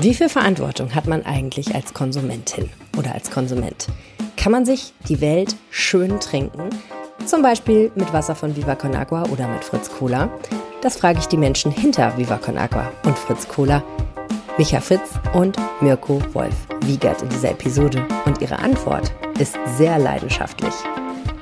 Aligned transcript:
Wie 0.00 0.14
viel 0.14 0.28
Verantwortung 0.28 0.94
hat 0.94 1.08
man 1.08 1.26
eigentlich 1.26 1.74
als 1.74 1.92
Konsumentin 1.92 2.70
oder 2.96 3.14
als 3.14 3.32
Konsument? 3.32 3.88
Kann 4.36 4.52
man 4.52 4.64
sich 4.64 4.92
die 5.08 5.20
Welt 5.20 5.56
schön 5.70 6.20
trinken? 6.20 6.70
Zum 7.26 7.42
Beispiel 7.42 7.90
mit 7.96 8.12
Wasser 8.12 8.36
von 8.36 8.54
Viva 8.54 8.76
Con 8.76 8.94
Agua 8.94 9.24
oder 9.24 9.48
mit 9.48 9.64
Fritz 9.64 9.90
Cola? 9.90 10.30
Das 10.82 10.98
frage 10.98 11.18
ich 11.18 11.26
die 11.26 11.36
Menschen 11.36 11.72
hinter 11.72 12.16
Viva 12.16 12.36
Con 12.36 12.58
Agua 12.58 12.92
und 13.02 13.18
Fritz 13.18 13.48
Cola, 13.48 13.82
Micha 14.56 14.80
Fitz 14.80 15.14
und 15.32 15.56
Mirko 15.80 16.22
Wolf 16.32 16.54
Wiegert 16.82 17.20
in 17.22 17.30
dieser 17.30 17.50
Episode. 17.50 18.06
Und 18.24 18.40
ihre 18.40 18.60
Antwort 18.60 19.12
ist 19.40 19.58
sehr 19.76 19.98
leidenschaftlich. 19.98 20.74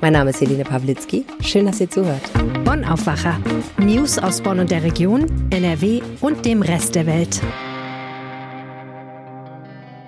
Mein 0.01 0.15
Name 0.15 0.31
ist 0.31 0.41
Helene 0.41 0.65
Pawlitzki. 0.65 1.27
Schön, 1.43 1.67
dass 1.67 1.79
ihr 1.79 1.91
zuhört. 1.91 2.23
Bonn 2.65 2.87
Aufwacher. 2.87 3.39
News 3.77 4.19
aus 4.19 4.41
Bonn 4.41 4.61
und 4.61 4.71
der 4.71 4.83
Region, 4.83 5.27
NRW 5.51 6.01
und 6.23 6.47
dem 6.47 6.63
Rest 6.63 6.95
der 6.95 7.05
Welt. 7.05 7.43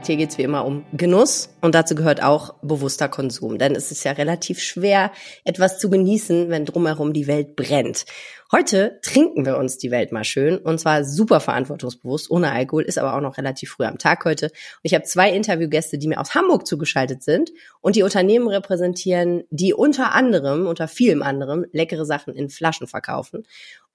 Hier 0.09 0.17
geht 0.17 0.31
es 0.31 0.39
wie 0.39 0.43
immer 0.43 0.65
um 0.65 0.87
Genuss 0.95 1.51
und 1.61 1.75
dazu 1.75 1.95
gehört 1.95 2.23
auch 2.23 2.55
bewusster 2.63 3.11
Konsum. 3.11 3.59
Denn 3.59 3.77
es 3.77 3.93
ist 3.93 4.05
ja 4.05 4.13
relativ 4.13 4.59
schwer, 4.59 5.13
etwas 5.45 5.79
zu 5.79 5.91
genießen, 5.91 6.49
wenn 6.49 6.65
drumherum 6.65 7.13
die 7.13 7.27
Welt 7.27 7.57
brennt. 7.57 8.07
Heute 8.51 9.01
trinken 9.03 9.45
wir 9.45 9.59
uns 9.59 9.77
die 9.77 9.91
Welt 9.91 10.11
mal 10.11 10.25
schön 10.25 10.57
und 10.57 10.81
zwar 10.81 11.05
super 11.05 11.41
verantwortungsbewusst, 11.41 12.31
ohne 12.31 12.53
Alkohol, 12.53 12.85
ist 12.85 12.97
aber 12.97 13.15
auch 13.15 13.21
noch 13.21 13.37
relativ 13.37 13.73
früh 13.73 13.85
am 13.85 13.99
Tag 13.99 14.25
heute. 14.25 14.47
Und 14.47 14.81
ich 14.83 14.95
habe 14.95 15.05
zwei 15.05 15.31
Interviewgäste, 15.31 15.99
die 15.99 16.09
mir 16.09 16.19
aus 16.19 16.35
Hamburg 16.35 16.67
zugeschaltet 16.67 17.23
sind 17.23 17.51
und 17.83 17.95
die 17.95 18.03
Unternehmen 18.03 18.49
repräsentieren, 18.49 19.45
die 19.51 19.75
unter 19.75 20.15
anderem, 20.15 20.67
unter 20.67 20.89
vielem 20.89 21.23
anderem, 21.23 21.67
leckere 21.73 22.07
Sachen 22.07 22.35
in 22.35 22.49
Flaschen 22.49 22.87
verkaufen 22.87 23.47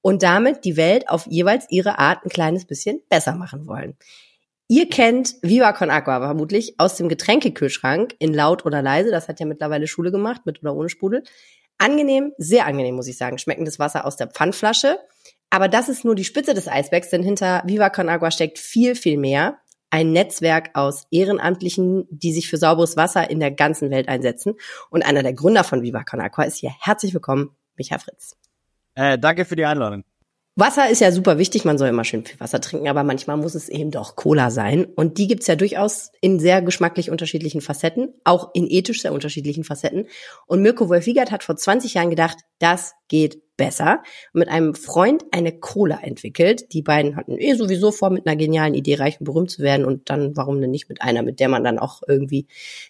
und 0.02 0.21
damit 0.21 0.63
die 0.63 0.77
Welt 0.77 1.09
auf 1.09 1.25
jeweils 1.27 1.66
ihre 1.71 1.97
Art 1.97 2.23
ein 2.23 2.30
kleines 2.30 2.66
bisschen 2.66 3.02
besser 3.09 3.33
machen 3.33 3.66
wollen. 3.66 3.97
Ihr 4.73 4.89
kennt 4.89 5.35
Viva 5.43 5.71
Con 5.71 5.91
Aqua 5.91 6.19
vermutlich 6.19 6.73
aus 6.79 6.95
dem 6.95 7.07
Getränkekühlschrank 7.07 8.15
in 8.17 8.33
laut 8.33 8.66
oder 8.66 8.81
leise. 8.81 9.11
Das 9.11 9.27
hat 9.27 9.39
ja 9.39 9.45
mittlerweile 9.45 9.85
Schule 9.85 10.11
gemacht, 10.11 10.47
mit 10.47 10.63
oder 10.63 10.75
ohne 10.75 10.89
Sprudel. 10.89 11.21
Angenehm, 11.77 12.31
sehr 12.39 12.65
angenehm, 12.65 12.95
muss 12.95 13.05
ich 13.05 13.15
sagen. 13.15 13.38
Schmeckendes 13.38 13.77
Wasser 13.77 14.03
aus 14.03 14.17
der 14.17 14.31
Pfandflasche. 14.31 14.97
Aber 15.52 15.67
das 15.67 15.89
ist 15.89 16.05
nur 16.05 16.15
die 16.15 16.23
Spitze 16.23 16.55
des 16.55 16.67
Eisbergs, 16.67 17.11
denn 17.11 17.21
hinter 17.21 17.61
Viva 17.67 17.91
Con 17.91 18.09
Agua 18.09 18.31
steckt 18.31 18.57
viel, 18.57 18.95
viel 18.95 19.19
mehr. 19.19 19.59
Ein 19.91 20.11
Netzwerk 20.11 20.71
aus 20.73 21.05
Ehrenamtlichen, 21.11 22.08
die 22.09 22.33
sich 22.33 22.49
für 22.49 22.58
sauberes 22.58 22.97
Wasser 22.97 23.30
in 23.30 23.39
der 23.39 23.52
ganzen 23.52 23.91
Welt 23.91 24.08
einsetzen. 24.08 24.55
Und 24.89 25.05
einer 25.05 25.21
der 25.21 25.33
Gründer 25.33 25.63
von 25.63 25.83
Viva 25.83 26.03
Con 26.03 26.19
Agua 26.19 26.45
ist 26.45 26.58
hier. 26.58 26.71
Herzlich 26.80 27.13
willkommen, 27.13 27.55
Micha 27.75 27.99
Fritz. 27.99 28.37
Äh, 28.95 29.19
danke 29.19 29.45
für 29.45 29.55
die 29.55 29.65
Einladung. 29.65 30.03
Wasser 30.55 30.87
ist 30.89 31.01
ja 31.01 31.11
super 31.11 31.39
wichtig, 31.39 31.65
man 31.65 31.79
soll 31.79 31.89
immer 31.89 32.03
schön 32.03 32.23
viel 32.23 32.39
Wasser 32.39 32.61
trinken, 32.61 32.87
aber 32.87 33.03
manchmal 33.03 33.37
muss 33.37 33.55
es 33.55 33.69
eben 33.69 33.89
doch 33.89 34.15
Cola 34.15 34.51
sein. 34.51 34.85
Und 34.85 35.17
die 35.17 35.27
gibt's 35.27 35.47
ja 35.47 35.55
durchaus 35.55 36.11
in 36.21 36.39
sehr 36.39 36.61
geschmacklich 36.61 37.09
unterschiedlichen 37.09 37.61
Facetten, 37.61 38.13
auch 38.23 38.51
in 38.53 38.69
ethisch 38.69 39.01
sehr 39.01 39.13
unterschiedlichen 39.13 39.63
Facetten. 39.63 40.07
Und 40.45 40.61
Mirko 40.61 40.89
Wolfigert 40.89 41.31
hat 41.31 41.43
vor 41.43 41.55
20 41.55 41.95
Jahren 41.95 42.11
gedacht, 42.11 42.37
das 42.59 42.93
geht 43.07 43.41
besser. 43.57 44.03
Mit 44.33 44.49
einem 44.49 44.75
Freund 44.75 45.25
eine 45.31 45.57
Cola 45.59 45.99
entwickelt. 46.01 46.73
Die 46.73 46.81
beiden 46.81 47.15
hatten 47.15 47.37
eh 47.37 47.53
sowieso 47.53 47.91
vor, 47.91 48.09
mit 48.09 48.25
einer 48.25 48.35
genialen 48.35 48.73
Idee 48.73 48.95
reich 48.95 49.19
und 49.19 49.25
berühmt 49.25 49.51
zu 49.51 49.61
werden. 49.61 49.85
Und 49.85 50.09
dann, 50.09 50.35
warum 50.35 50.59
denn 50.61 50.71
nicht 50.71 50.89
mit 50.89 51.01
einer, 51.01 51.21
mit 51.21 51.39
der 51.39 51.49
man 51.49 51.63
dann 51.63 51.79
auch 51.79 52.01
irgendwie, 52.07 52.47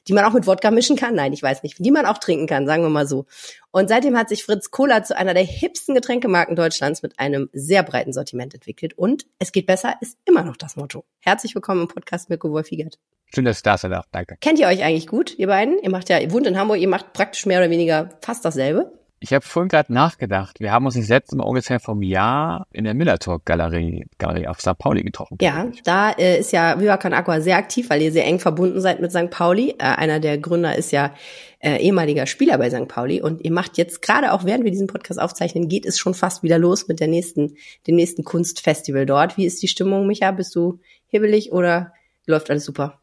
die 0.08 0.14
man 0.14 0.25
auch 0.25 0.34
mit 0.34 0.47
Wodka 0.47 0.72
mischen 0.72 0.95
kann? 0.95 1.16
Nein, 1.16 1.34
ich 1.34 1.44
weiß 1.44 1.64
nicht, 1.64 1.78
die 1.80 1.91
man 1.91 2.06
auch 2.06 2.17
trinken 2.17 2.47
kann, 2.47 2.66
sagen 2.66 2.84
wir 2.84 2.89
mal 2.89 3.08
so. 3.08 3.25
Und 3.72 3.89
seitdem 3.89 4.17
hat 4.17 4.30
sich 4.30 4.44
Fritz 4.44 4.72
Cola 4.72 5.03
zu 5.03 5.17
einer 5.17 5.34
der 5.34 5.44
hipsten 5.44 5.95
Getränkemarken 5.95 6.56
Deutschlands 6.56 7.02
mit 7.02 7.19
einem 7.19 7.50
sehr 7.53 7.84
breiten 7.84 8.14
Sortiment 8.14 8.53
entwickelt. 8.53 8.97
Und 8.97 9.25
es 9.39 9.52
geht 9.52 9.66
besser, 9.66 9.95
ist 10.00 10.17
immer 10.25 10.44
noch 10.44 10.58
das 10.58 10.75
Motto. 10.75 11.06
Herzlich 11.19 11.56
willkommen 11.56 11.81
im 11.81 11.88
Podcast 11.88 12.30
Mirko 12.30 12.52
Wolfigert. 12.52 13.00
Schön, 13.34 13.45
dass 13.45 13.64
du 13.64 13.69
da 13.69 13.78
seid. 13.78 13.91
Danke. 14.11 14.38
Kennt 14.39 14.59
ihr 14.59 14.67
euch 14.67 14.84
eigentlich 14.84 15.08
gut, 15.08 15.38
ihr 15.39 15.47
beiden? 15.47 15.80
Ihr 15.80 15.89
macht 15.89 16.09
ja, 16.09 16.19
ihr 16.19 16.31
wohnt 16.31 16.45
in 16.45 16.58
Hamburg, 16.58 16.80
ihr 16.80 16.88
macht 16.88 17.14
praktisch 17.14 17.47
mehr 17.47 17.59
oder 17.59 17.72
weniger 17.72 18.11
fast 18.22 18.45
dasselbe. 18.45 19.03
Ich 19.24 19.32
habe 19.32 19.46
vorhin 19.46 19.70
gerade 19.70 19.94
nachgedacht. 19.94 20.59
Wir 20.59 20.74
haben 20.74 20.86
uns 20.86 20.96
das 20.96 21.08
letzte 21.08 21.38
Mal 21.38 21.46
ungefähr 21.46 21.80
vom 21.80 22.02
Jahr 22.02 22.68
in 22.74 22.84
der 22.84 22.94
Millertalk 22.94 23.46
Galerie, 23.46 24.06
Galerie 24.18 24.50
auf 24.50 24.59
St. 24.59 24.78
Pauli 24.78 25.02
getroffen. 25.02 25.38
Ja, 25.40 25.72
da 25.86 26.12
äh, 26.12 26.42
ist 26.42 26.52
ja 26.52 26.78
Viva 26.81 26.97
Con 26.97 27.14
Aqua 27.14 27.40
sehr 27.40 27.56
aktiv, 27.56 27.90
weil 27.90 28.02
ihr 28.02 28.12
sehr 28.12 28.25
eng 28.25 28.40
verbunden 28.40 28.81
seid 28.81 29.00
mit 29.00 29.14
St. 29.14 29.30
Pauli. 29.30 29.75
Äh, 29.80 29.84
einer 29.84 30.20
der 30.20 30.38
Gründer 30.40 30.75
ist 30.75 30.92
ja 30.92 31.14
äh, 31.59 31.78
ehemaliger 31.78 32.25
Spieler 32.25 32.58
bei 32.58 32.70
St. 32.70 32.90
Pauli 32.90 33.22
und 33.22 33.46
ihr 33.46 33.53
macht 33.53 33.78
jetzt 33.78 34.02
gerade 34.02 34.34
auch 34.34 34.44
während 34.44 34.66
wir 34.66 34.72
diesen 34.72 34.88
Podcast 34.88 35.22
aufzeichnen, 35.22 35.70
geht 35.70 35.86
es 35.86 35.97
schon 35.97 36.16
fast 36.16 36.44
wieder 36.44 36.58
los 36.58 36.90
mit 36.90 37.00
der 37.00 37.08
nächsten, 37.08 37.56
dem 37.88 37.96
nächsten 37.96 38.26
Kunstfestival 38.26 39.06
dort. 39.06 39.38
Wie 39.38 39.46
ist 39.46 39.64
die 39.64 39.70
Stimmung, 39.70 40.06
Micha? 40.06 40.31
Bist 40.31 40.53
du 40.53 40.81
hibbelig 41.08 41.53
oder 41.53 41.94
läuft 42.26 42.50
alles 42.50 42.66
super? 42.66 43.03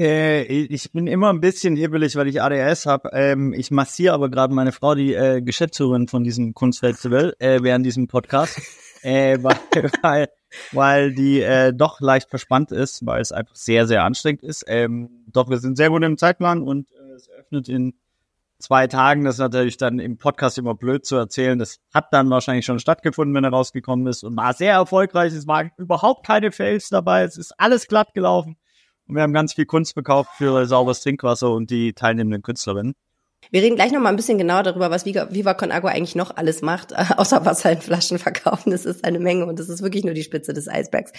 Äh, 0.00 0.44
ich 0.44 0.92
bin 0.92 1.06
immer 1.06 1.28
ein 1.30 1.42
bisschen 1.42 1.76
hibbelig, 1.76 2.16
weil 2.16 2.26
ich 2.26 2.40
ADHS 2.40 2.86
habe. 2.86 3.10
Ähm, 3.12 3.52
ich 3.52 3.70
massiere 3.70 4.14
aber 4.14 4.30
gerade 4.30 4.54
meine 4.54 4.72
Frau, 4.72 4.94
die 4.94 5.12
äh, 5.12 5.42
Geschäftsführerin 5.42 6.08
von 6.08 6.24
diesem 6.24 6.54
Kunstfestival, 6.54 7.34
äh, 7.38 7.58
während 7.62 7.84
diesem 7.84 8.08
Podcast, 8.08 8.62
äh, 9.02 9.36
weil, 9.42 9.58
weil, 10.00 10.28
weil 10.72 11.12
die 11.12 11.42
äh, 11.42 11.74
doch 11.74 12.00
leicht 12.00 12.30
verspannt 12.30 12.72
ist, 12.72 13.04
weil 13.04 13.20
es 13.20 13.30
einfach 13.30 13.54
sehr, 13.54 13.86
sehr 13.86 14.02
anstrengend 14.02 14.42
ist. 14.42 14.64
Ähm, 14.68 15.10
doch 15.30 15.50
wir 15.50 15.58
sind 15.58 15.76
sehr 15.76 15.90
gut 15.90 16.02
im 16.02 16.16
Zeitplan 16.16 16.62
und 16.62 16.90
äh, 16.92 17.12
es 17.16 17.28
öffnet 17.28 17.68
in 17.68 17.92
zwei 18.58 18.86
Tagen. 18.86 19.24
Das 19.24 19.34
ist 19.34 19.40
natürlich 19.40 19.76
dann 19.76 19.98
im 19.98 20.16
Podcast 20.16 20.56
immer 20.56 20.74
blöd 20.74 21.04
zu 21.04 21.16
erzählen. 21.16 21.58
Das 21.58 21.78
hat 21.92 22.06
dann 22.12 22.30
wahrscheinlich 22.30 22.64
schon 22.64 22.78
stattgefunden, 22.78 23.34
wenn 23.34 23.44
er 23.44 23.50
rausgekommen 23.50 24.06
ist 24.06 24.24
und 24.24 24.34
war 24.34 24.54
sehr 24.54 24.72
erfolgreich. 24.72 25.34
Es 25.34 25.46
waren 25.46 25.72
überhaupt 25.76 26.26
keine 26.26 26.52
Fails 26.52 26.88
dabei. 26.88 27.24
Es 27.24 27.36
ist 27.36 27.52
alles 27.60 27.86
glatt 27.86 28.14
gelaufen. 28.14 28.56
Und 29.10 29.16
wir 29.16 29.22
haben 29.22 29.32
ganz 29.32 29.54
viel 29.54 29.66
Kunst 29.66 29.96
gekauft 29.96 30.30
für 30.38 30.66
sauberes 30.66 31.00
Trinkwasser 31.00 31.50
und 31.50 31.68
die 31.70 31.94
teilnehmenden 31.94 32.42
Künstlerinnen. 32.42 32.94
Wir 33.50 33.60
reden 33.60 33.74
gleich 33.74 33.90
noch 33.90 34.00
mal 34.00 34.10
ein 34.10 34.14
bisschen 34.14 34.38
genauer 34.38 34.62
darüber, 34.62 34.92
was 34.92 35.04
Viva, 35.04 35.54
Con 35.54 35.72
Agua 35.72 35.90
eigentlich 35.90 36.14
noch 36.14 36.36
alles 36.36 36.62
macht, 36.62 36.96
außer 37.18 37.44
Wasser 37.44 37.72
in 37.72 37.80
Flaschen 37.80 38.20
verkaufen. 38.20 38.70
Das 38.70 38.84
ist 38.84 39.04
eine 39.04 39.18
Menge 39.18 39.46
und 39.46 39.58
das 39.58 39.68
ist 39.68 39.82
wirklich 39.82 40.04
nur 40.04 40.14
die 40.14 40.22
Spitze 40.22 40.52
des 40.52 40.68
Eisbergs. 40.68 41.10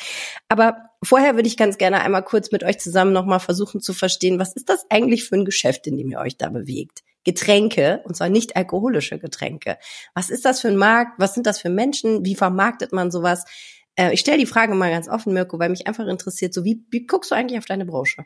Aber 0.48 0.78
vorher 1.04 1.36
würde 1.36 1.50
ich 1.50 1.58
ganz 1.58 1.78
gerne 1.78 2.00
einmal 2.00 2.24
kurz 2.24 2.54
mit 2.54 2.64
euch 2.64 2.80
zusammen 2.80 3.12
noch 3.12 3.26
mal 3.26 3.40
versuchen 3.40 3.82
zu 3.82 3.92
verstehen, 3.92 4.40
was 4.40 4.54
ist 4.54 4.70
das 4.70 4.86
eigentlich 4.90 5.26
für 5.26 5.36
ein 5.36 5.44
Geschäft, 5.44 5.86
in 5.86 5.98
dem 5.98 6.12
ihr 6.12 6.20
euch 6.20 6.38
da 6.38 6.48
bewegt? 6.48 7.02
Getränke, 7.26 8.00
und 8.06 8.16
zwar 8.16 8.30
nicht 8.30 8.56
alkoholische 8.56 9.20
Getränke. 9.20 9.78
Was 10.16 10.30
ist 10.30 10.46
das 10.46 10.62
für 10.62 10.70
ein 10.70 10.78
Markt? 10.78 11.20
Was 11.20 11.34
sind 11.34 11.46
das 11.46 11.60
für 11.60 11.70
Menschen? 11.70 12.24
Wie 12.24 12.36
vermarktet 12.36 12.94
man 12.94 13.12
sowas? 13.12 13.44
Äh, 13.96 14.14
ich 14.14 14.20
stelle 14.22 14.38
die 14.38 14.46
Frage 14.46 14.74
mal 14.76 14.90
ganz 14.90 15.08
offen, 15.08 15.34
Mirko, 15.34 15.60
weil 15.60 15.70
mich 15.70 15.88
einfach 15.88 16.08
interessiert, 16.08 16.54
so 16.54 16.64
wie, 16.64 16.84
wie 16.92 17.06
guckst 17.06 17.32
du 17.32 17.36
eigentlich 17.36 17.60
auf 17.60 17.66
deine 17.66 17.86
Branche? 17.86 18.26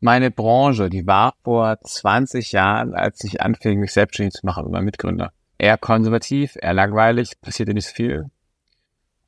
Meine 0.00 0.30
Branche, 0.30 0.90
die 0.90 1.06
war 1.06 1.34
vor 1.42 1.78
20 1.80 2.52
Jahren, 2.52 2.94
als 2.94 3.24
ich 3.24 3.40
anfing, 3.40 3.80
mich 3.80 3.92
selbstständig 3.92 4.34
zu 4.34 4.46
machen 4.46 4.64
mit 4.64 4.72
meinem 4.72 4.84
Mitgründer. 4.84 5.32
Eher 5.58 5.78
konservativ, 5.78 6.56
eher 6.60 6.74
langweilig, 6.74 7.40
passierte 7.40 7.72
nicht 7.72 7.86
so 7.86 7.94
viel. 7.94 8.30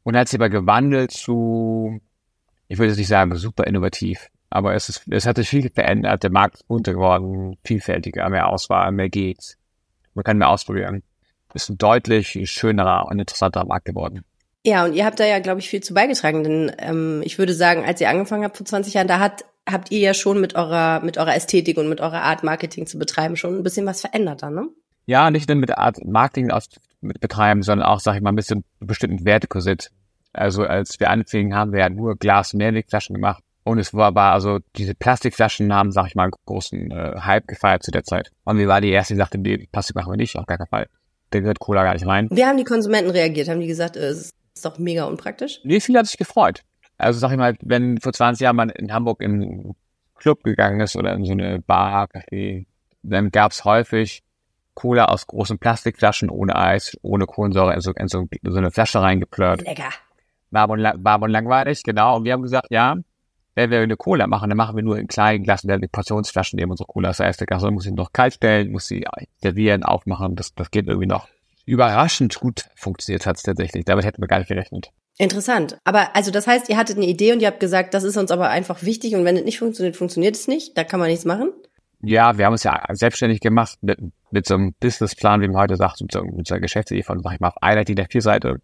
Und 0.02 0.16
hat 0.16 0.28
sich 0.28 0.38
aber 0.38 0.50
gewandelt 0.50 1.10
zu, 1.10 2.00
ich 2.68 2.78
würde 2.78 2.90
jetzt 2.90 2.98
nicht 2.98 3.08
sagen 3.08 3.34
super 3.36 3.66
innovativ, 3.66 4.28
aber 4.50 4.74
es, 4.74 4.88
ist, 4.88 5.02
es 5.10 5.26
hat 5.26 5.36
sich 5.36 5.48
viel 5.48 5.70
verändert, 5.70 6.22
der 6.22 6.30
Markt 6.30 6.56
ist 6.56 6.68
bunter 6.68 6.92
geworden, 6.92 7.56
vielfältiger, 7.64 8.28
mehr 8.28 8.48
Auswahl, 8.48 8.92
mehr 8.92 9.08
geht. 9.08 9.56
Man 10.14 10.24
kann 10.24 10.38
mehr 10.38 10.48
ausprobieren. 10.48 11.02
Ist 11.54 11.70
ein 11.70 11.78
deutlich 11.78 12.38
schönerer 12.50 13.06
und 13.06 13.18
interessanterer 13.20 13.66
Markt 13.66 13.86
geworden. 13.86 14.24
Ja, 14.68 14.84
und 14.84 14.92
ihr 14.92 15.06
habt 15.06 15.18
da 15.18 15.24
ja, 15.24 15.38
glaube 15.38 15.60
ich, 15.60 15.70
viel 15.70 15.82
zu 15.82 15.94
beigetragen, 15.94 16.44
denn 16.44 16.72
ähm, 16.76 17.22
ich 17.24 17.38
würde 17.38 17.54
sagen, 17.54 17.86
als 17.86 18.02
ihr 18.02 18.10
angefangen 18.10 18.44
habt 18.44 18.58
vor 18.58 18.66
20 18.66 18.92
Jahren, 18.92 19.08
da 19.08 19.18
hat, 19.18 19.46
habt 19.66 19.90
ihr 19.90 19.98
ja 19.98 20.12
schon 20.12 20.42
mit 20.42 20.56
eurer, 20.56 21.00
mit 21.00 21.16
eurer 21.16 21.34
Ästhetik 21.34 21.78
und 21.78 21.88
mit 21.88 22.02
eurer 22.02 22.20
Art, 22.20 22.44
Marketing 22.44 22.86
zu 22.86 22.98
betreiben, 22.98 23.36
schon 23.36 23.56
ein 23.56 23.62
bisschen 23.62 23.86
was 23.86 24.02
verändert 24.02 24.42
dann, 24.42 24.54
ne? 24.54 24.68
Ja, 25.06 25.30
nicht 25.30 25.48
nur 25.48 25.56
mit 25.56 25.70
Art 25.78 26.04
Marketing 26.04 26.50
aus, 26.50 26.68
mit 27.00 27.18
betreiben, 27.18 27.62
sondern 27.62 27.86
auch, 27.88 27.98
sag 27.98 28.16
ich 28.16 28.20
mal, 28.20 28.28
ein 28.28 28.36
bisschen 28.36 28.62
bestimmten 28.78 29.24
Wertekorsett. 29.24 29.90
Also 30.34 30.64
als 30.64 31.00
wir 31.00 31.08
anfingen, 31.08 31.54
haben 31.54 31.72
wir 31.72 31.80
ja 31.80 31.88
nur 31.88 32.16
Glas- 32.16 32.52
und 32.52 32.58
Mehrwegflaschen 32.58 33.14
gemacht. 33.14 33.42
Und 33.64 33.78
es 33.78 33.94
war, 33.94 34.14
war 34.14 34.34
also 34.34 34.58
diese 34.76 34.94
Plastikflaschen 34.94 35.72
haben, 35.72 35.92
sag 35.92 36.08
ich 36.08 36.14
mal, 36.14 36.24
einen 36.24 36.32
großen 36.44 36.90
äh, 36.90 37.20
Hype 37.20 37.48
gefeiert 37.48 37.82
zu 37.82 37.90
der 37.90 38.04
Zeit. 38.04 38.30
Und 38.44 38.58
wir 38.58 38.68
waren 38.68 38.82
die 38.82 38.90
erste, 38.90 39.14
die 39.14 39.18
sagte, 39.18 39.38
nee, 39.38 39.66
Plastik 39.72 39.96
machen 39.96 40.12
wir 40.12 40.18
nicht, 40.18 40.36
auf 40.36 40.44
gar 40.44 40.58
keinen 40.58 40.68
Fall. 40.68 40.88
Da 41.30 41.40
gehört 41.40 41.58
Cola 41.58 41.84
gar 41.84 41.94
nicht 41.94 42.06
rein. 42.06 42.28
Wie 42.30 42.44
haben 42.44 42.58
die 42.58 42.64
Konsumenten 42.64 43.10
reagiert? 43.10 43.48
Haben 43.48 43.60
die 43.60 43.66
gesagt, 43.66 43.96
äh, 43.96 44.08
es 44.08 44.34
ist 44.58 44.64
doch 44.64 44.78
mega 44.78 45.04
unpraktisch. 45.04 45.60
Nee, 45.64 45.80
viele 45.80 46.00
hat 46.00 46.06
sich 46.06 46.18
gefreut. 46.18 46.62
Also 46.96 47.18
sag 47.20 47.30
ich 47.30 47.38
mal, 47.38 47.56
wenn 47.62 47.98
vor 47.98 48.12
20 48.12 48.42
Jahren 48.42 48.56
man 48.56 48.70
in 48.70 48.92
Hamburg 48.92 49.20
in 49.22 49.42
einen 49.42 49.76
Club 50.16 50.42
gegangen 50.42 50.80
ist 50.80 50.96
oder 50.96 51.12
in 51.14 51.24
so 51.24 51.32
eine 51.32 51.60
Bar, 51.60 52.08
Café, 52.08 52.66
dann 53.02 53.30
gab's 53.30 53.64
häufig 53.64 54.22
Cola 54.74 55.06
aus 55.06 55.26
großen 55.26 55.58
Plastikflaschen 55.58 56.30
ohne 56.30 56.56
Eis, 56.56 56.96
ohne 57.02 57.26
Kohlensäure 57.26 57.74
in 57.74 57.80
so, 57.80 57.92
in 57.92 58.08
so, 58.08 58.26
in 58.30 58.52
so 58.52 58.58
eine 58.58 58.70
Flasche 58.70 59.00
reingeplört. 59.00 59.62
Lecker. 59.62 59.90
War 60.50 60.70
und, 60.70 60.80
langweilig, 61.30 61.82
genau. 61.82 62.16
Und 62.16 62.24
wir 62.24 62.32
haben 62.32 62.42
gesagt, 62.42 62.68
ja, 62.70 62.96
wenn 63.54 63.70
wir 63.70 63.80
eine 63.80 63.96
Cola 63.96 64.26
machen, 64.26 64.48
dann 64.48 64.56
machen 64.56 64.76
wir 64.76 64.82
nur 64.82 64.98
in 64.98 65.08
kleinen 65.08 65.42
Glasen, 65.42 65.68
in 65.68 65.88
Portionsflaschen 65.90 66.56
nehmen 66.56 66.70
unsere 66.70 66.86
Cola. 66.86 67.08
Das 67.08 67.20
heißt, 67.20 67.40
der 67.40 67.46
Gast 67.46 67.68
muss 67.70 67.84
sie 67.84 67.92
noch 67.92 68.12
kalt 68.12 68.34
stellen, 68.34 68.70
muss 68.70 68.86
sie 68.86 69.04
servieren, 69.42 69.82
aufmachen. 69.82 70.36
Das, 70.36 70.54
das 70.54 70.70
geht 70.70 70.86
irgendwie 70.86 71.08
noch 71.08 71.28
überraschend 71.68 72.40
gut 72.40 72.64
funktioniert 72.74 73.26
hat 73.26 73.36
es 73.36 73.42
tatsächlich. 73.42 73.84
Damit 73.84 74.04
hätten 74.04 74.22
wir 74.22 74.28
gar 74.28 74.38
nicht 74.38 74.48
gerechnet. 74.48 74.90
Interessant. 75.18 75.78
Aber 75.84 76.16
also 76.16 76.30
das 76.30 76.46
heißt, 76.46 76.68
ihr 76.68 76.76
hattet 76.76 76.96
eine 76.96 77.06
Idee 77.06 77.32
und 77.32 77.40
ihr 77.40 77.48
habt 77.48 77.60
gesagt, 77.60 77.92
das 77.92 78.04
ist 78.04 78.16
uns 78.16 78.30
aber 78.30 78.48
einfach 78.48 78.82
wichtig 78.82 79.14
und 79.14 79.24
wenn 79.24 79.36
es 79.36 79.44
nicht 79.44 79.58
funktioniert, 79.58 79.96
funktioniert 79.96 80.36
es 80.36 80.48
nicht. 80.48 80.78
Da 80.78 80.84
kann 80.84 81.00
man 81.00 81.08
nichts 81.08 81.24
machen. 81.24 81.52
Ja, 82.00 82.38
wir 82.38 82.46
haben 82.46 82.52
uns 82.52 82.62
ja 82.62 82.80
selbstständig 82.92 83.40
gemacht 83.40 83.78
mit, 83.82 83.98
mit 84.30 84.46
so 84.46 84.54
einem 84.54 84.74
Businessplan, 84.78 85.40
wie 85.40 85.48
man 85.48 85.56
heute 85.56 85.76
sagt, 85.76 86.00
mit 86.00 86.12
so, 86.12 86.22
mit 86.22 86.46
so 86.46 86.54
einer 86.54 86.60
Geschäftsidee 86.60 87.02
von, 87.02 87.20
sag 87.22 87.34
ich 87.34 87.40
mal, 87.40 87.48
auf 87.48 87.60
einer 87.62 87.84
der 87.84 88.06
vier 88.08 88.22
Seite 88.22 88.60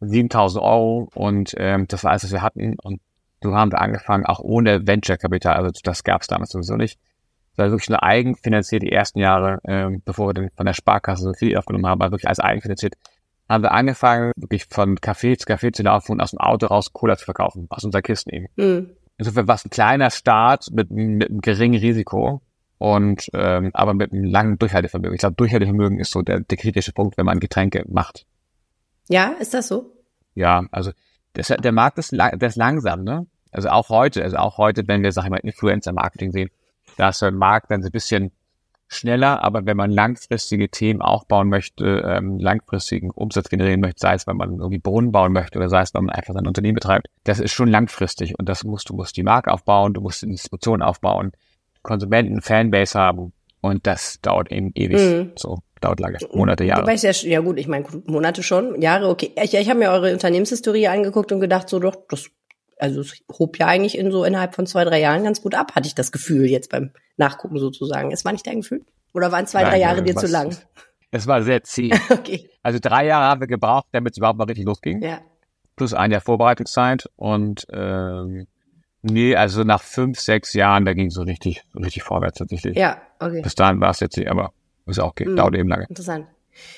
7000 0.00 0.64
Euro 0.64 1.10
und 1.14 1.54
ähm, 1.58 1.86
das 1.86 2.02
war 2.02 2.12
alles, 2.12 2.24
was 2.24 2.32
wir 2.32 2.42
hatten 2.42 2.76
und 2.82 3.00
so 3.42 3.54
haben 3.54 3.72
wir 3.72 3.80
angefangen, 3.80 4.24
auch 4.24 4.40
ohne 4.40 4.86
Venture-Kapital, 4.86 5.56
also 5.56 5.70
das 5.82 6.04
gab 6.04 6.22
es 6.22 6.28
damals 6.28 6.50
sowieso 6.50 6.76
nicht. 6.76 6.98
War 7.56 7.70
wirklich 7.70 7.90
nur 7.90 8.02
eigenfinanziert 8.02 8.82
die 8.82 8.92
ersten 8.92 9.18
Jahre, 9.18 9.58
ähm, 9.64 10.02
bevor 10.04 10.28
wir 10.28 10.34
dann 10.34 10.50
von 10.56 10.66
der 10.66 10.72
Sparkasse 10.72 11.22
so 11.22 11.32
viel 11.34 11.56
aufgenommen 11.56 11.86
haben, 11.86 12.00
war 12.00 12.10
wirklich 12.10 12.28
als 12.28 12.40
eigenfinanziert 12.40 12.94
haben 13.48 13.64
wir 13.64 13.72
angefangen, 13.72 14.32
wirklich 14.36 14.66
von 14.70 14.96
Café 14.96 15.38
zu 15.38 15.46
Café 15.46 15.72
zu 15.72 15.82
laufen 15.82 16.12
und 16.12 16.20
aus 16.20 16.30
dem 16.30 16.38
Auto 16.38 16.66
raus 16.66 16.92
Cola 16.92 17.16
zu 17.16 17.24
verkaufen, 17.24 17.66
aus 17.68 17.84
unserer 17.84 18.02
Kisten 18.02 18.30
eben. 18.30 18.46
Mhm. 18.56 18.90
Insofern 19.18 19.46
war 19.46 19.56
es 19.56 19.64
ein 19.64 19.70
kleiner 19.70 20.10
Start 20.10 20.68
mit, 20.72 20.90
mit 20.90 21.28
einem 21.28 21.40
geringen 21.40 21.78
Risiko 21.78 22.40
und 22.78 23.28
ähm, 23.34 23.70
aber 23.74 23.94
mit 23.94 24.12
einem 24.12 24.24
langen 24.24 24.58
Durchhaltevermögen. 24.58 25.14
Ich 25.14 25.20
glaube, 25.20 25.36
Durchhaltevermögen 25.36 26.00
ist 26.00 26.12
so 26.12 26.22
der, 26.22 26.40
der 26.40 26.56
kritische 26.56 26.92
Punkt, 26.92 27.18
wenn 27.18 27.26
man 27.26 27.40
Getränke 27.40 27.84
macht. 27.88 28.26
Ja, 29.08 29.34
ist 29.38 29.54
das 29.54 29.68
so? 29.68 29.92
Ja, 30.34 30.64
also 30.70 30.92
das, 31.34 31.48
der 31.48 31.72
Markt 31.72 31.98
ist, 31.98 32.12
der 32.12 32.42
ist 32.42 32.56
langsam, 32.56 33.04
ne? 33.04 33.26
Also 33.50 33.68
auch 33.68 33.90
heute, 33.90 34.22
also 34.22 34.36
auch 34.38 34.56
heute, 34.56 34.88
wenn 34.88 35.02
wir, 35.02 35.12
sag 35.12 35.24
ich 35.24 35.30
mal, 35.30 35.36
Influencer-Marketing 35.36 36.32
sehen, 36.32 36.48
da 36.96 37.10
ist 37.10 37.22
der 37.22 37.30
Markt 37.30 37.70
dann 37.70 37.82
so 37.82 37.88
ein 37.88 37.92
bisschen 37.92 38.32
schneller, 38.88 39.42
aber 39.42 39.64
wenn 39.64 39.76
man 39.76 39.90
langfristige 39.90 40.68
Themen 40.68 41.00
aufbauen 41.00 41.48
möchte, 41.48 42.02
ähm, 42.06 42.38
langfristigen 42.38 43.10
Umsatz 43.10 43.48
generieren 43.48 43.80
möchte, 43.80 44.00
sei 44.00 44.14
es, 44.14 44.26
wenn 44.26 44.36
man 44.36 44.58
irgendwie 44.58 44.78
Brunnen 44.78 45.12
bauen 45.12 45.32
möchte 45.32 45.58
oder 45.58 45.68
sei 45.68 45.80
es, 45.80 45.94
wenn 45.94 46.04
man 46.04 46.14
einfach 46.14 46.34
sein 46.34 46.46
Unternehmen 46.46 46.74
betreibt, 46.74 47.08
das 47.24 47.40
ist 47.40 47.52
schon 47.52 47.68
langfristig 47.68 48.38
und 48.38 48.48
das 48.48 48.64
musst 48.64 48.90
du 48.90 48.94
musst 48.94 49.16
die 49.16 49.22
Marke 49.22 49.50
aufbauen, 49.50 49.94
du 49.94 50.00
musst 50.00 50.22
die 50.22 50.26
Distribution 50.26 50.82
aufbauen, 50.82 51.32
Konsumenten, 51.82 52.42
Fanbase 52.42 52.98
haben 52.98 53.32
und 53.60 53.86
das 53.86 54.20
dauert 54.20 54.52
eben 54.52 54.72
ewig. 54.74 54.98
Mhm. 54.98 55.32
So 55.36 55.58
dauert 55.80 56.00
lange, 56.00 56.18
Monate, 56.32 56.64
Jahre. 56.64 56.82
Wobei 56.82 56.94
ich 56.94 57.02
ja, 57.02 57.10
ja 57.10 57.40
gut, 57.40 57.58
ich 57.58 57.68
meine 57.68 57.84
Monate 58.06 58.42
schon, 58.42 58.80
Jahre, 58.80 59.08
okay. 59.08 59.32
Ich, 59.42 59.54
ich 59.54 59.68
habe 59.68 59.78
mir 59.78 59.90
eure 59.90 60.12
Unternehmenshistorie 60.12 60.88
angeguckt 60.88 61.32
und 61.32 61.40
gedacht, 61.40 61.68
so 61.68 61.78
doch, 61.78 61.96
das 62.08 62.30
also 62.82 63.00
es 63.00 63.22
hob 63.38 63.58
ja 63.60 63.68
eigentlich 63.68 63.96
in 63.96 64.10
so 64.10 64.24
innerhalb 64.24 64.56
von 64.56 64.66
zwei, 64.66 64.82
drei 64.84 65.00
Jahren 65.00 65.22
ganz 65.22 65.40
gut 65.40 65.54
ab, 65.54 65.76
hatte 65.76 65.86
ich 65.86 65.94
das 65.94 66.10
Gefühl 66.10 66.46
jetzt 66.46 66.68
beim 66.68 66.90
Nachgucken 67.16 67.58
sozusagen. 67.58 68.10
Es 68.10 68.24
war 68.24 68.32
nicht 68.32 68.44
dein 68.44 68.62
Gefühl? 68.62 68.84
Oder 69.14 69.30
waren 69.30 69.46
zwei, 69.46 69.62
Nein, 69.62 69.70
drei 69.70 69.78
Jahre 69.78 70.02
dir 70.02 70.16
zu 70.16 70.26
lang? 70.26 70.56
Es 71.12 71.28
war 71.28 71.44
sehr 71.44 71.62
zäh. 71.62 71.92
okay. 72.10 72.50
Also 72.60 72.80
drei 72.82 73.06
Jahre 73.06 73.26
haben 73.26 73.40
wir 73.40 73.46
gebraucht, 73.46 73.86
damit 73.92 74.14
es 74.14 74.18
überhaupt 74.18 74.36
mal 74.36 74.46
richtig 74.46 74.64
losging. 74.64 75.00
Ja. 75.00 75.20
Plus 75.76 75.94
ein 75.94 76.10
Jahr 76.10 76.20
Vorbereitungszeit 76.20 77.08
und 77.14 77.66
ähm, 77.72 78.48
nee, 79.02 79.36
also 79.36 79.62
nach 79.62 79.82
fünf, 79.82 80.18
sechs 80.18 80.52
Jahren, 80.52 80.84
da 80.84 80.92
ging 80.92 81.06
es 81.06 81.14
so 81.14 81.22
richtig, 81.22 81.62
richtig 81.76 82.02
vorwärts 82.02 82.38
tatsächlich. 82.38 82.76
Ja, 82.76 83.00
okay. 83.20 83.42
Bis 83.42 83.54
dahin 83.54 83.80
war 83.80 83.90
es 83.90 84.00
jetzt, 84.00 84.18
aber 84.26 84.52
ist 84.86 84.98
auch 84.98 85.10
okay, 85.10 85.26
mhm. 85.26 85.36
dauert 85.36 85.54
eben 85.54 85.68
lange. 85.68 85.86
Interessant. 85.88 86.26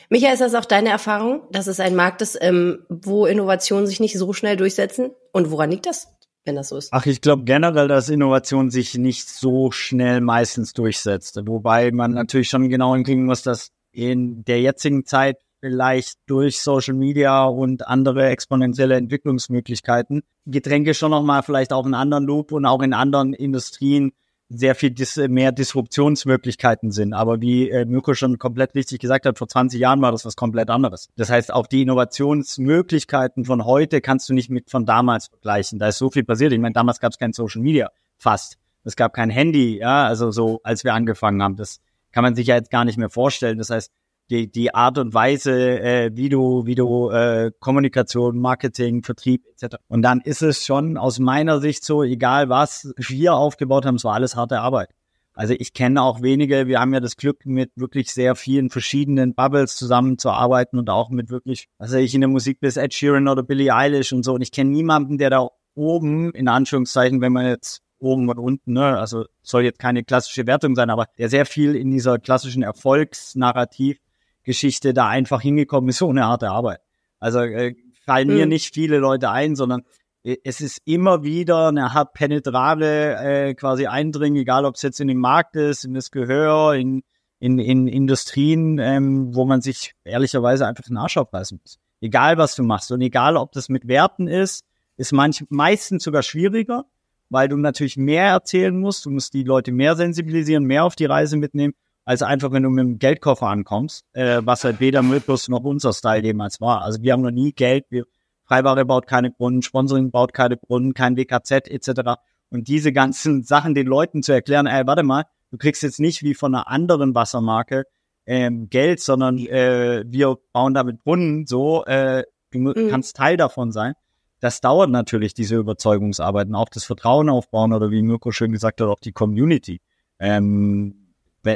Micha, 0.09 0.32
ist 0.32 0.41
das 0.41 0.55
auch 0.55 0.65
deine 0.65 0.91
Erfahrung, 0.91 1.43
dass 1.50 1.67
es 1.67 1.81
ein 1.81 1.97
Markt 1.97 2.23
ist, 2.23 2.38
ähm, 2.41 2.85
wo 2.88 3.26
Innovationen 3.26 3.87
sich 3.87 4.00
nicht 4.00 4.19
so 4.19 4.32
schnell 4.32 4.56
durchsetzen? 4.56 5.11
Und 5.32 5.50
woran 5.50 5.71
liegt 5.71 5.87
das, 5.87 6.09
wenn 6.44 6.56
das 6.56 6.69
so 6.69 6.76
ist? 6.76 6.91
Ach, 6.93 7.06
ich 7.06 7.21
glaube 7.21 7.44
generell, 7.44 7.88
dass 7.88 8.09
Innovation 8.09 8.71
sich 8.71 8.97
nicht 8.97 9.29
so 9.29 9.71
schnell 9.71 10.21
meistens 10.21 10.73
durchsetzt. 10.73 11.41
Wobei 11.44 11.91
man 11.91 12.12
natürlich 12.12 12.49
schon 12.49 12.69
genau 12.69 12.94
hinkriegen 12.94 13.25
muss, 13.25 13.43
dass 13.43 13.71
in 13.93 14.44
der 14.44 14.61
jetzigen 14.61 15.05
Zeit 15.06 15.38
vielleicht 15.61 16.19
durch 16.27 16.61
Social 16.61 16.94
Media 16.94 17.44
und 17.44 17.87
andere 17.88 18.27
exponentielle 18.27 18.97
Entwicklungsmöglichkeiten 18.97 20.23
Getränke 20.44 20.93
schon 20.93 21.11
nochmal 21.11 21.43
vielleicht 21.43 21.73
auch 21.73 21.87
in 21.87 21.94
anderen 21.94 22.25
Loop 22.25 22.53
und 22.53 22.67
auch 22.67 22.82
in 22.82 22.93
anderen 22.93 23.32
Industrien 23.32 24.12
sehr 24.59 24.75
viel 24.75 24.91
dis 24.91 25.17
mehr 25.17 25.53
Disruptionsmöglichkeiten 25.53 26.91
sind. 26.91 27.12
Aber 27.12 27.41
wie 27.41 27.71
äh, 27.71 27.85
Mirko 27.85 28.15
schon 28.15 28.39
komplett 28.39 28.75
richtig 28.75 29.01
gesagt 29.01 29.27
hat, 29.27 29.39
vor 29.39 29.49
20 29.49 29.81
Jahren 29.81 30.01
war 30.03 30.12
das 30.12 30.25
was 30.25 30.37
komplett 30.37 30.71
anderes. 30.71 31.09
Das 31.17 31.31
heißt, 31.31 31.53
auch 31.53 31.67
die 31.67 31.83
Innovationsmöglichkeiten 31.83 33.45
von 33.45 33.65
heute 33.65 34.01
kannst 34.01 34.29
du 34.29 34.35
nicht 34.35 34.51
mit 34.51 34.71
von 34.71 34.87
damals 34.87 35.29
vergleichen. 35.29 35.79
Da 35.79 35.89
ist 35.89 35.99
so 35.99 36.11
viel 36.11 36.25
passiert. 36.25 36.53
Ich 36.53 36.59
meine, 36.59 36.73
damals 36.75 37.01
gab 37.01 37.12
es 37.12 37.19
kein 37.19 37.33
Social 37.33 37.62
Media, 37.62 37.91
fast. 38.19 38.59
Es 38.85 38.97
gab 38.97 39.15
kein 39.15 39.31
Handy, 39.31 39.79
ja, 39.79 40.06
also 40.06 40.31
so, 40.31 40.61
als 40.62 40.85
wir 40.85 40.95
angefangen 40.95 41.43
haben. 41.43 41.56
Das 41.56 41.81
kann 42.12 42.23
man 42.23 42.35
sich 42.35 42.47
ja 42.47 42.56
jetzt 42.56 42.71
gar 42.71 42.85
nicht 42.85 42.99
mehr 42.99 43.11
vorstellen. 43.11 43.59
Das 43.59 43.71
heißt, 43.71 43.91
die, 44.31 44.50
die 44.50 44.75
Art 44.75 44.99
und 44.99 45.15
Weise, 45.15 45.81
äh, 45.81 46.11
wie 46.15 46.29
du, 46.29 46.67
wie 46.67 46.75
du 46.75 47.11
äh, 47.11 47.50
Kommunikation, 47.59 48.38
Marketing, 48.38 49.03
Vertrieb 49.03 49.44
etc. 49.47 49.76
Und 49.88 50.03
dann 50.03 50.21
ist 50.21 50.43
es 50.43 50.65
schon 50.65 50.97
aus 50.97 51.19
meiner 51.19 51.61
Sicht 51.61 51.85
so, 51.85 52.03
egal 52.03 52.49
was 52.49 52.93
wir 52.97 53.35
aufgebaut 53.35 53.87
haben, 53.87 53.97
es 53.97 54.05
war 54.05 54.15
alles 54.15 54.37
harte 54.37 54.61
Arbeit. 54.61 54.91
Also 55.37 55.55
ich 55.59 55.73
kenne 55.73 56.00
auch 56.00 56.23
wenige, 56.23 56.69
wir 56.69 56.81
haben 56.81 56.94
ja 56.94 57.00
das 57.00 57.17
Glück, 57.17 57.44
mit 57.44 57.73
wirklich 57.75 58.12
sehr 58.12 58.37
vielen 58.37 58.71
verschiedenen 58.71 59.35
Bubbles 59.35 59.75
zusammenzuarbeiten 59.75 60.79
und 60.79 60.88
auch 60.91 61.11
mit 61.11 61.29
wirklich, 61.29 61.67
also 61.77 61.97
ich 61.97 62.15
in 62.15 62.20
der 62.20 62.31
Musik 62.31 62.61
bis 62.61 62.77
Ed 62.77 62.94
Sheeran 62.94 63.27
oder 63.27 63.43
Billie 63.43 63.75
Eilish 63.75 64.12
und 64.12 64.23
so. 64.23 64.35
Und 64.35 64.43
ich 64.43 64.53
kenne 64.53 64.70
niemanden, 64.70 65.19
der 65.19 65.31
da 65.31 65.49
oben, 65.75 66.31
in 66.32 66.47
Anführungszeichen, 66.47 67.20
wenn 67.20 67.32
man 67.32 67.47
jetzt 67.47 67.82
oben 67.99 68.29
und 68.29 68.38
unten, 68.38 68.75
ne, 68.75 68.99
also 68.99 69.25
soll 69.43 69.65
jetzt 69.65 69.81
keine 69.81 70.05
klassische 70.05 70.47
Wertung 70.47 70.77
sein, 70.77 70.91
aber 70.91 71.06
der 71.19 71.29
sehr 71.29 71.47
viel 71.47 71.75
in 71.75 71.91
dieser 71.91 72.19
klassischen 72.19 72.62
Erfolgsnarrativ 72.62 73.99
Geschichte 74.44 74.94
da 74.94 75.08
einfach 75.08 75.41
hingekommen 75.41 75.91
ist 75.91 76.02
ohne 76.02 76.25
harte 76.25 76.50
Arbeit. 76.50 76.81
Also 77.19 77.41
äh, 77.41 77.75
fallen 78.05 78.29
mhm. 78.29 78.35
mir 78.35 78.46
nicht 78.46 78.75
viele 78.75 78.99
Leute 78.99 79.31
ein, 79.31 79.56
sondern 79.56 79.82
äh, 80.23 80.37
es 80.44 80.61
ist 80.61 80.81
immer 80.85 81.23
wieder 81.23 81.69
eine 81.69 81.91
penetrable 82.12 83.17
äh, 83.17 83.55
quasi 83.55 83.87
Eindringen, 83.87 84.41
egal 84.41 84.64
ob 84.64 84.76
es 84.76 84.82
jetzt 84.82 85.00
in 85.00 85.08
den 85.08 85.19
Markt 85.19 85.56
ist, 85.56 85.85
in 85.85 85.94
das 85.94 86.11
Gehör, 86.11 86.75
in, 86.75 87.02
in, 87.38 87.58
in 87.58 87.88
Industrien, 87.88 88.79
ähm, 88.79 89.35
wo 89.35 89.44
man 89.44 89.61
sich 89.61 89.94
ehrlicherweise 90.05 90.67
einfach 90.67 90.85
den 90.85 90.96
Arsch 90.96 91.17
aufreißen 91.17 91.58
muss. 91.62 91.79
Egal 92.00 92.37
was 92.37 92.55
du 92.55 92.62
machst 92.62 92.93
und 92.93 93.00
egal 93.00 93.37
ob 93.37 93.52
das 93.52 93.69
mit 93.69 93.88
Werten 93.88 94.29
ist, 94.29 94.64
ist 94.96 95.12
manch, 95.12 95.44
meistens 95.49 96.05
sogar 96.05 96.23
schwieriger, 96.23 96.85
weil 97.31 97.49
du 97.49 97.56
natürlich 97.56 97.96
mehr 97.96 98.26
erzählen 98.26 98.79
musst, 98.79 99.06
du 99.06 99.11
musst 99.11 99.32
die 99.35 99.43
Leute 99.43 99.73
mehr 99.73 99.96
sensibilisieren, 99.96 100.64
mehr 100.64 100.85
auf 100.85 100.94
die 100.94 101.06
Reise 101.06 101.37
mitnehmen 101.37 101.75
als 102.05 102.23
einfach, 102.23 102.53
wenn 102.53 102.62
du 102.62 102.71
mit 102.71 102.85
dem 102.85 102.99
Geldkoffer 102.99 103.47
ankommst, 103.49 104.05
äh, 104.12 104.41
was 104.45 104.65
halt 104.65 104.81
weder 104.81 105.03
Mythos 105.03 105.49
noch 105.49 105.65
unser 105.65 105.93
Style 105.93 106.23
jemals 106.23 106.61
war. 106.61 106.83
Also 106.83 107.03
wir 107.03 107.12
haben 107.12 107.23
noch 107.23 107.31
nie 107.31 107.53
Geld, 107.53 107.87
wir, 107.91 108.05
Freiware 108.45 108.85
baut 108.85 109.06
keine 109.06 109.31
Brunnen, 109.31 109.62
Sponsoring 109.62 110.11
baut 110.11 110.35
keine 110.35 110.56
Brunnen, 110.56 110.93
kein 110.93 111.17
WKZ 111.17 111.69
etc. 111.69 112.21
Und 112.51 112.69
diese 112.69 112.93
ganzen 112.93 113.43
Sachen 113.45 113.75
den 113.75 113.87
Leuten 113.87 114.23
zu 114.23 114.33
erklären, 114.33 114.67
ey, 114.67 114.87
warte 114.87 115.03
mal, 115.03 115.25
du 115.51 115.56
kriegst 115.56 115.82
jetzt 115.82 116.01
nicht 116.01 116.23
wie 116.23 116.34
von 116.34 116.55
einer 116.55 116.69
anderen 116.69 117.15
Wassermarke 117.15 117.84
ähm, 118.27 118.69
Geld, 118.69 119.01
sondern 119.01 119.39
äh, 119.39 120.05
wir 120.06 120.37
bauen 120.53 120.75
damit 120.75 121.03
Brunnen, 121.05 121.46
so, 121.46 121.84
äh, 121.84 122.25
du 122.51 122.58
mhm. 122.58 122.89
kannst 122.91 123.17
Teil 123.17 123.37
davon 123.37 123.73
sein. 123.73 123.94
Das 124.41 124.61
dauert 124.61 124.91
natürlich, 124.91 125.32
diese 125.32 125.56
Überzeugungsarbeiten, 125.56 126.55
auch 126.55 126.69
das 126.69 126.84
Vertrauen 126.84 127.31
aufbauen 127.31 127.73
oder 127.73 127.91
wie 127.91 128.03
Mirko 128.03 128.31
schön 128.31 128.53
gesagt 128.53 128.81
hat, 128.81 128.89
auch 128.89 129.01
die 129.01 129.13
Community. 129.13 129.81
Ähm, 130.19 131.04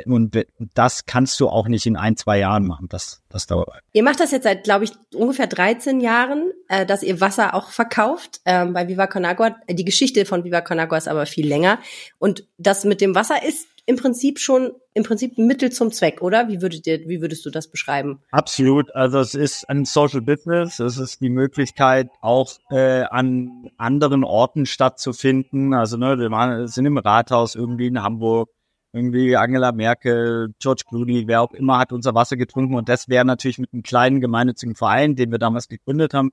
und 0.07 0.47
das 0.75 1.07
kannst 1.07 1.38
du 1.40 1.49
auch 1.49 1.68
nicht 1.68 1.87
in 1.87 1.97
ein, 1.97 2.16
zwei 2.16 2.38
Jahren 2.38 2.66
machen. 2.66 2.88
Das, 2.88 3.23
das 3.28 3.47
dauert. 3.47 3.71
Ihr 3.92 4.02
macht 4.02 4.21
das 4.21 4.30
jetzt 4.30 4.45
seit, 4.45 4.64
glaube 4.64 4.85
ich, 4.85 4.92
ungefähr 5.14 5.47
13 5.47 6.00
Jahren, 6.00 6.50
äh, 6.68 6.87
dass 6.87 7.02
ihr 7.02 7.21
Wasser 7.21 7.54
auch 7.54 7.71
verkauft 7.71 8.40
ähm, 8.45 8.73
bei 8.73 8.88
Viva 8.88 9.07
Con 9.07 9.25
Agua. 9.25 9.57
Die 9.68 9.85
Geschichte 9.85 10.25
von 10.26 10.45
Viva 10.45 10.61
Con 10.61 10.78
Agua 10.78 10.99
ist 10.99 11.09
aber 11.09 11.26
viel 11.26 11.47
länger. 11.47 11.78
Und 12.18 12.47
das 12.59 12.85
mit 12.85 13.00
dem 13.00 13.14
Wasser 13.14 13.42
ist 13.47 13.66
im 13.88 13.97
Prinzip 13.97 14.38
schon 14.38 14.73
im 14.92 15.02
Prinzip 15.02 15.38
ein 15.38 15.47
Mittel 15.47 15.73
zum 15.73 15.92
Zweck, 15.92 16.21
oder? 16.21 16.49
Wie 16.49 16.61
würdet 16.61 16.87
ihr, 16.87 17.09
wie 17.09 17.23
würdest 17.23 17.47
du 17.47 17.50
das 17.50 17.68
beschreiben? 17.68 18.21
Absolut. 18.30 18.95
Also 18.95 19.18
es 19.18 19.35
ist 19.35 19.66
ein 19.71 19.87
Social 19.87 20.21
Business. 20.21 20.78
Es 20.78 20.99
ist 20.99 21.23
die 21.23 21.30
Möglichkeit, 21.30 22.11
auch 22.21 22.52
äh, 22.71 23.04
an 23.04 23.71
anderen 23.78 24.25
Orten 24.25 24.66
stattzufinden. 24.66 25.73
Also 25.73 25.97
ne, 25.97 26.18
wir 26.18 26.68
sind 26.68 26.85
im 26.85 26.99
Rathaus 26.99 27.54
irgendwie 27.54 27.87
in 27.87 28.02
Hamburg 28.02 28.50
irgendwie 28.99 29.37
Angela 29.37 29.73
Merkel, 29.73 30.52
George 30.59 30.83
Clooney, 30.88 31.26
wer 31.26 31.43
auch 31.43 31.52
immer 31.52 31.78
hat 31.78 31.93
unser 31.93 32.14
Wasser 32.14 32.37
getrunken 32.37 32.75
und 32.75 32.88
das 32.88 33.09
wäre 33.09 33.25
natürlich 33.25 33.59
mit 33.59 33.73
einem 33.73 33.83
kleinen 33.83 34.21
gemeinnützigen 34.21 34.75
Verein, 34.75 35.17
den 35.17 35.31
wir 35.31 35.38
damals 35.38 35.69
gegründet 35.69 36.12
haben, 36.12 36.33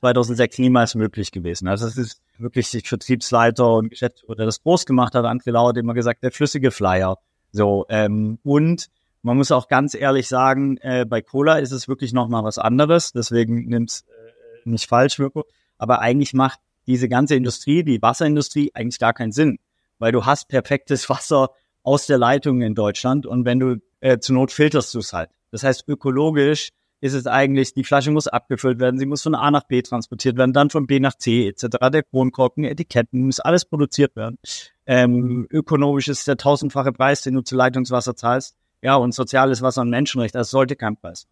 2006 0.00 0.58
niemals 0.58 0.94
möglich 0.94 1.30
gewesen. 1.30 1.68
Also 1.68 1.86
es 1.86 1.96
ist 1.96 2.20
wirklich 2.38 2.68
sich 2.68 2.88
Vertriebsleiter 2.88 3.74
und 3.74 3.90
Geschäftsführer, 3.90 4.36
der 4.36 4.46
das 4.46 4.62
groß 4.62 4.86
gemacht 4.86 5.14
hat, 5.14 5.24
André 5.24 5.52
Lauer 5.52 5.70
hat 5.70 5.76
immer 5.76 5.94
gesagt, 5.94 6.22
der 6.22 6.32
flüssige 6.32 6.70
Flyer. 6.70 7.18
So 7.52 7.86
ähm, 7.88 8.38
und 8.42 8.88
man 9.22 9.36
muss 9.36 9.50
auch 9.50 9.66
ganz 9.66 9.94
ehrlich 9.94 10.28
sagen, 10.28 10.76
äh, 10.78 11.04
bei 11.04 11.20
Cola 11.20 11.58
ist 11.58 11.72
es 11.72 11.88
wirklich 11.88 12.12
noch 12.12 12.28
mal 12.28 12.44
was 12.44 12.58
anderes. 12.58 13.12
Deswegen 13.12 13.66
nimm's 13.66 14.04
äh, 14.08 14.68
nicht 14.68 14.88
falsch, 14.88 15.18
Mirko. 15.18 15.44
Aber 15.78 16.00
eigentlich 16.00 16.32
macht 16.32 16.60
diese 16.86 17.08
ganze 17.08 17.34
Industrie, 17.34 17.82
die 17.82 18.00
Wasserindustrie, 18.00 18.70
eigentlich 18.74 19.00
gar 19.00 19.12
keinen 19.12 19.32
Sinn, 19.32 19.58
weil 19.98 20.12
du 20.12 20.24
hast 20.24 20.48
perfektes 20.48 21.10
Wasser 21.10 21.50
aus 21.86 22.06
der 22.06 22.18
Leitung 22.18 22.62
in 22.62 22.74
Deutschland 22.74 23.26
und 23.26 23.44
wenn 23.44 23.60
du 23.60 23.76
äh, 24.00 24.18
zur 24.18 24.34
Not 24.34 24.50
filterst 24.50 24.92
du 24.92 24.98
es 24.98 25.12
halt. 25.12 25.30
Das 25.52 25.62
heißt, 25.62 25.84
ökologisch 25.86 26.70
ist 27.00 27.14
es 27.14 27.28
eigentlich, 27.28 27.74
die 27.74 27.84
Flasche 27.84 28.10
muss 28.10 28.26
abgefüllt 28.26 28.80
werden, 28.80 28.98
sie 28.98 29.06
muss 29.06 29.22
von 29.22 29.36
A 29.36 29.52
nach 29.52 29.62
B 29.64 29.82
transportiert 29.82 30.36
werden, 30.36 30.52
dann 30.52 30.68
von 30.68 30.88
B 30.88 30.98
nach 30.98 31.14
C 31.14 31.46
etc. 31.46 31.78
Der 31.92 32.02
Kronkorken, 32.02 32.64
Etiketten, 32.64 33.26
muss 33.26 33.38
alles 33.38 33.64
produziert 33.64 34.16
werden. 34.16 34.38
Ähm, 34.84 35.46
ökonomisch 35.48 36.08
ist 36.08 36.26
der 36.26 36.36
tausendfache 36.36 36.92
Preis, 36.92 37.22
den 37.22 37.34
du 37.34 37.42
zu 37.42 37.54
Leitungswasser 37.54 38.16
zahlst. 38.16 38.56
Ja, 38.82 38.96
und 38.96 39.14
soziales 39.14 39.62
Wasser 39.62 39.82
und 39.82 39.90
Menschenrecht, 39.90 40.34
das 40.34 40.50
sollte 40.50 40.74
kein 40.74 40.96
Preis. 40.96 41.28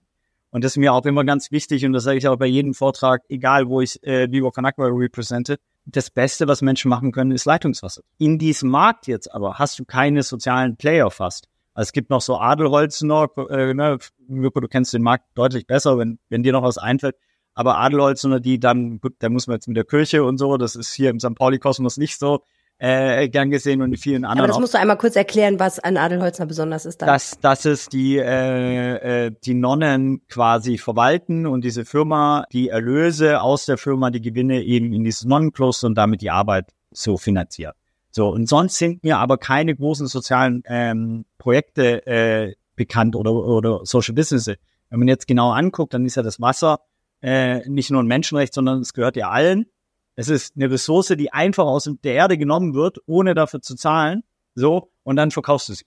Und 0.50 0.62
das 0.62 0.72
ist 0.72 0.76
mir 0.76 0.92
auch 0.92 1.04
immer 1.04 1.24
ganz 1.24 1.50
wichtig 1.50 1.84
und 1.84 1.92
das 1.94 2.04
sage 2.04 2.18
ich 2.18 2.28
auch 2.28 2.36
bei 2.36 2.46
jedem 2.46 2.74
Vortrag, 2.74 3.22
egal 3.28 3.68
wo 3.68 3.80
ich 3.80 4.00
äh, 4.04 4.30
Vivo 4.30 4.52
Con 4.52 4.66
Aqua 4.66 4.86
represente. 4.86 5.58
Das 5.86 6.10
Beste, 6.10 6.48
was 6.48 6.62
Menschen 6.62 6.88
machen 6.88 7.12
können, 7.12 7.30
ist 7.30 7.44
Leitungswasser. 7.44 8.02
In 8.18 8.38
diesem 8.38 8.70
Markt 8.70 9.06
jetzt 9.06 9.32
aber 9.32 9.58
hast 9.58 9.78
du 9.78 9.84
keine 9.84 10.22
sozialen 10.22 10.76
Player 10.76 11.10
fast. 11.10 11.48
Also 11.74 11.88
es 11.88 11.92
gibt 11.92 12.08
noch 12.08 12.20
so 12.20 12.38
Adelholzener, 12.38 13.28
äh, 13.50 13.74
ne, 13.74 13.98
Mirko, 14.28 14.60
du 14.60 14.68
kennst 14.68 14.94
den 14.94 15.02
Markt 15.02 15.26
deutlich 15.34 15.66
besser, 15.66 15.98
wenn, 15.98 16.18
wenn 16.28 16.42
dir 16.42 16.52
noch 16.52 16.62
was 16.62 16.78
einfällt. 16.78 17.16
Aber 17.52 17.78
Adelholzener, 17.78 18.40
die 18.40 18.58
dann, 18.58 19.00
gut, 19.00 19.14
da 19.18 19.28
muss 19.28 19.46
man 19.46 19.56
jetzt 19.56 19.68
mit 19.68 19.76
der 19.76 19.84
Kirche 19.84 20.24
und 20.24 20.38
so, 20.38 20.56
das 20.56 20.76
ist 20.76 20.92
hier 20.94 21.10
im 21.10 21.20
St. 21.20 21.34
Pauli-Kosmos 21.34 21.96
nicht 21.98 22.18
so 22.18 22.42
äh, 22.84 23.28
gern 23.30 23.50
gesehen 23.50 23.80
und 23.80 23.92
in 23.92 23.96
vielen 23.96 24.24
anderen. 24.24 24.40
Aber 24.40 24.48
das 24.48 24.60
musst 24.60 24.74
du 24.74 24.78
einmal 24.78 24.98
kurz 24.98 25.16
erklären, 25.16 25.58
was 25.58 25.78
an 25.78 25.96
Adelholzner 25.96 26.44
besonders 26.44 26.84
ist. 26.84 27.00
Dann. 27.00 27.06
Dass, 27.06 27.38
dass 27.40 27.64
es 27.64 27.88
die, 27.88 28.18
äh, 28.18 29.26
äh, 29.26 29.32
die 29.44 29.54
Nonnen 29.54 30.20
quasi 30.28 30.76
verwalten 30.76 31.46
und 31.46 31.64
diese 31.64 31.86
Firma 31.86 32.44
die 32.52 32.68
Erlöse 32.68 33.40
aus 33.40 33.64
der 33.64 33.78
Firma, 33.78 34.10
die 34.10 34.20
Gewinne 34.20 34.62
eben 34.62 34.92
in 34.92 35.02
dieses 35.02 35.24
Nonnenkloster 35.24 35.86
und 35.86 35.94
damit 35.94 36.20
die 36.20 36.30
Arbeit 36.30 36.72
so 36.90 37.16
finanziert. 37.16 37.74
So, 38.10 38.28
und 38.28 38.48
sonst 38.48 38.76
sind 38.76 39.02
mir 39.02 39.16
aber 39.16 39.38
keine 39.38 39.74
großen 39.74 40.06
sozialen 40.06 40.62
ähm, 40.66 41.24
Projekte 41.38 42.06
äh, 42.06 42.54
bekannt 42.76 43.16
oder, 43.16 43.32
oder 43.32 43.80
Social 43.84 44.14
Business. 44.14 44.46
Wenn 44.90 44.98
man 44.98 45.08
jetzt 45.08 45.26
genau 45.26 45.52
anguckt, 45.52 45.94
dann 45.94 46.04
ist 46.04 46.16
ja 46.16 46.22
das 46.22 46.38
Wasser 46.38 46.80
äh, 47.22 47.66
nicht 47.66 47.90
nur 47.90 48.02
ein 48.02 48.06
Menschenrecht, 48.06 48.52
sondern 48.52 48.80
es 48.80 48.92
gehört 48.92 49.16
ja 49.16 49.30
allen. 49.30 49.66
Es 50.16 50.28
ist 50.28 50.56
eine 50.56 50.70
Ressource, 50.70 51.08
die 51.08 51.32
einfach 51.32 51.64
aus 51.64 51.90
der 52.04 52.14
Erde 52.14 52.38
genommen 52.38 52.74
wird, 52.74 52.98
ohne 53.06 53.34
dafür 53.34 53.60
zu 53.60 53.74
zahlen. 53.74 54.22
So, 54.54 54.90
und 55.02 55.16
dann 55.16 55.30
verkaufst 55.30 55.68
du 55.68 55.74
sie. 55.74 55.84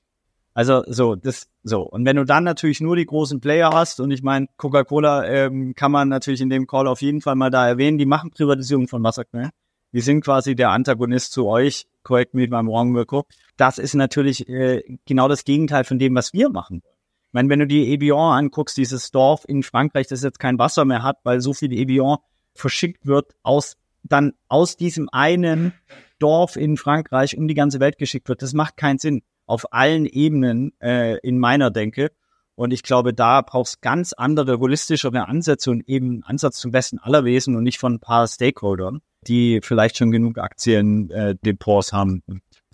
Also 0.53 0.83
so, 0.87 1.15
das 1.15 1.47
so. 1.61 1.83
Und 1.83 2.05
wenn 2.05 2.15
du 2.15 2.25
dann 2.25 2.43
natürlich 2.43 2.81
nur 2.81 2.95
die 2.95 3.05
großen 3.05 3.39
Player 3.39 3.69
hast, 3.71 3.99
und 3.99 4.09
ich 4.09 4.23
meine, 4.23 4.47
Coca-Cola 4.57 5.23
ähm, 5.25 5.75
kann 5.75 5.91
man 5.91 6.09
natürlich 6.09 6.41
in 6.41 6.49
dem 6.49 6.65
Call 6.65 6.87
auf 6.87 7.01
jeden 7.01 7.21
Fall 7.21 7.35
mal 7.35 7.51
da 7.51 7.67
erwähnen, 7.67 7.99
die 7.99 8.07
machen 8.07 8.31
Privatisierung 8.31 8.87
von 8.87 9.03
Wasserquellen. 9.03 9.51
Die 9.93 10.01
sind 10.01 10.21
quasi 10.21 10.55
der 10.55 10.71
Antagonist 10.71 11.31
zu 11.31 11.47
euch, 11.47 11.85
correct 12.03 12.33
me 12.33 12.45
if 12.45 12.51
I'm 12.51 12.67
wrong, 12.67 12.91
Mirko. 12.91 13.25
Das 13.55 13.77
ist 13.77 13.93
natürlich 13.93 14.49
äh, 14.49 14.81
genau 15.05 15.27
das 15.27 15.45
Gegenteil 15.45 15.83
von 15.83 15.99
dem, 15.99 16.15
was 16.15 16.33
wir 16.33 16.49
machen. 16.49 16.81
Ich 17.27 17.33
meine, 17.33 17.49
wenn 17.49 17.59
du 17.59 17.67
die 17.67 17.93
Evian 17.93 18.45
anguckst, 18.45 18.77
dieses 18.77 19.11
Dorf 19.11 19.45
in 19.47 19.61
Frankreich, 19.61 20.07
das 20.07 20.23
jetzt 20.23 20.39
kein 20.39 20.57
Wasser 20.57 20.85
mehr 20.85 21.03
hat, 21.03 21.17
weil 21.23 21.39
so 21.39 21.53
viel 21.53 21.71
Evian 21.71 22.17
verschickt 22.55 23.05
wird, 23.05 23.35
aus 23.43 23.77
dann 24.03 24.33
aus 24.47 24.77
diesem 24.77 25.09
einen 25.11 25.73
Dorf 26.19 26.55
in 26.55 26.77
Frankreich 26.77 27.37
um 27.37 27.47
die 27.47 27.53
ganze 27.53 27.79
Welt 27.79 27.97
geschickt 27.97 28.29
wird, 28.29 28.41
das 28.41 28.53
macht 28.53 28.77
keinen 28.77 28.99
Sinn. 28.99 29.21
Auf 29.45 29.71
allen 29.71 30.05
Ebenen 30.05 30.73
äh, 30.81 31.17
in 31.19 31.39
meiner 31.39 31.71
Denke. 31.71 32.11
Und 32.55 32.71
ich 32.71 32.83
glaube, 32.83 33.13
da 33.13 33.41
brauchst 33.41 33.81
ganz 33.81 34.11
andere, 34.13 34.59
holistischere 34.59 35.27
Ansätze 35.27 35.71
und 35.71 35.87
eben 35.87 36.23
Ansatz 36.23 36.57
zum 36.57 36.71
besten 36.71 36.99
aller 36.99 37.23
Wesen 37.23 37.55
und 37.55 37.63
nicht 37.63 37.79
von 37.79 37.93
ein 37.93 37.99
paar 37.99 38.27
Stakeholdern 38.27 39.01
die 39.27 39.59
vielleicht 39.61 39.97
schon 39.97 40.11
genug 40.11 40.37
Aktiendepots 40.37 41.89
äh, 41.89 41.95
haben. 41.95 42.23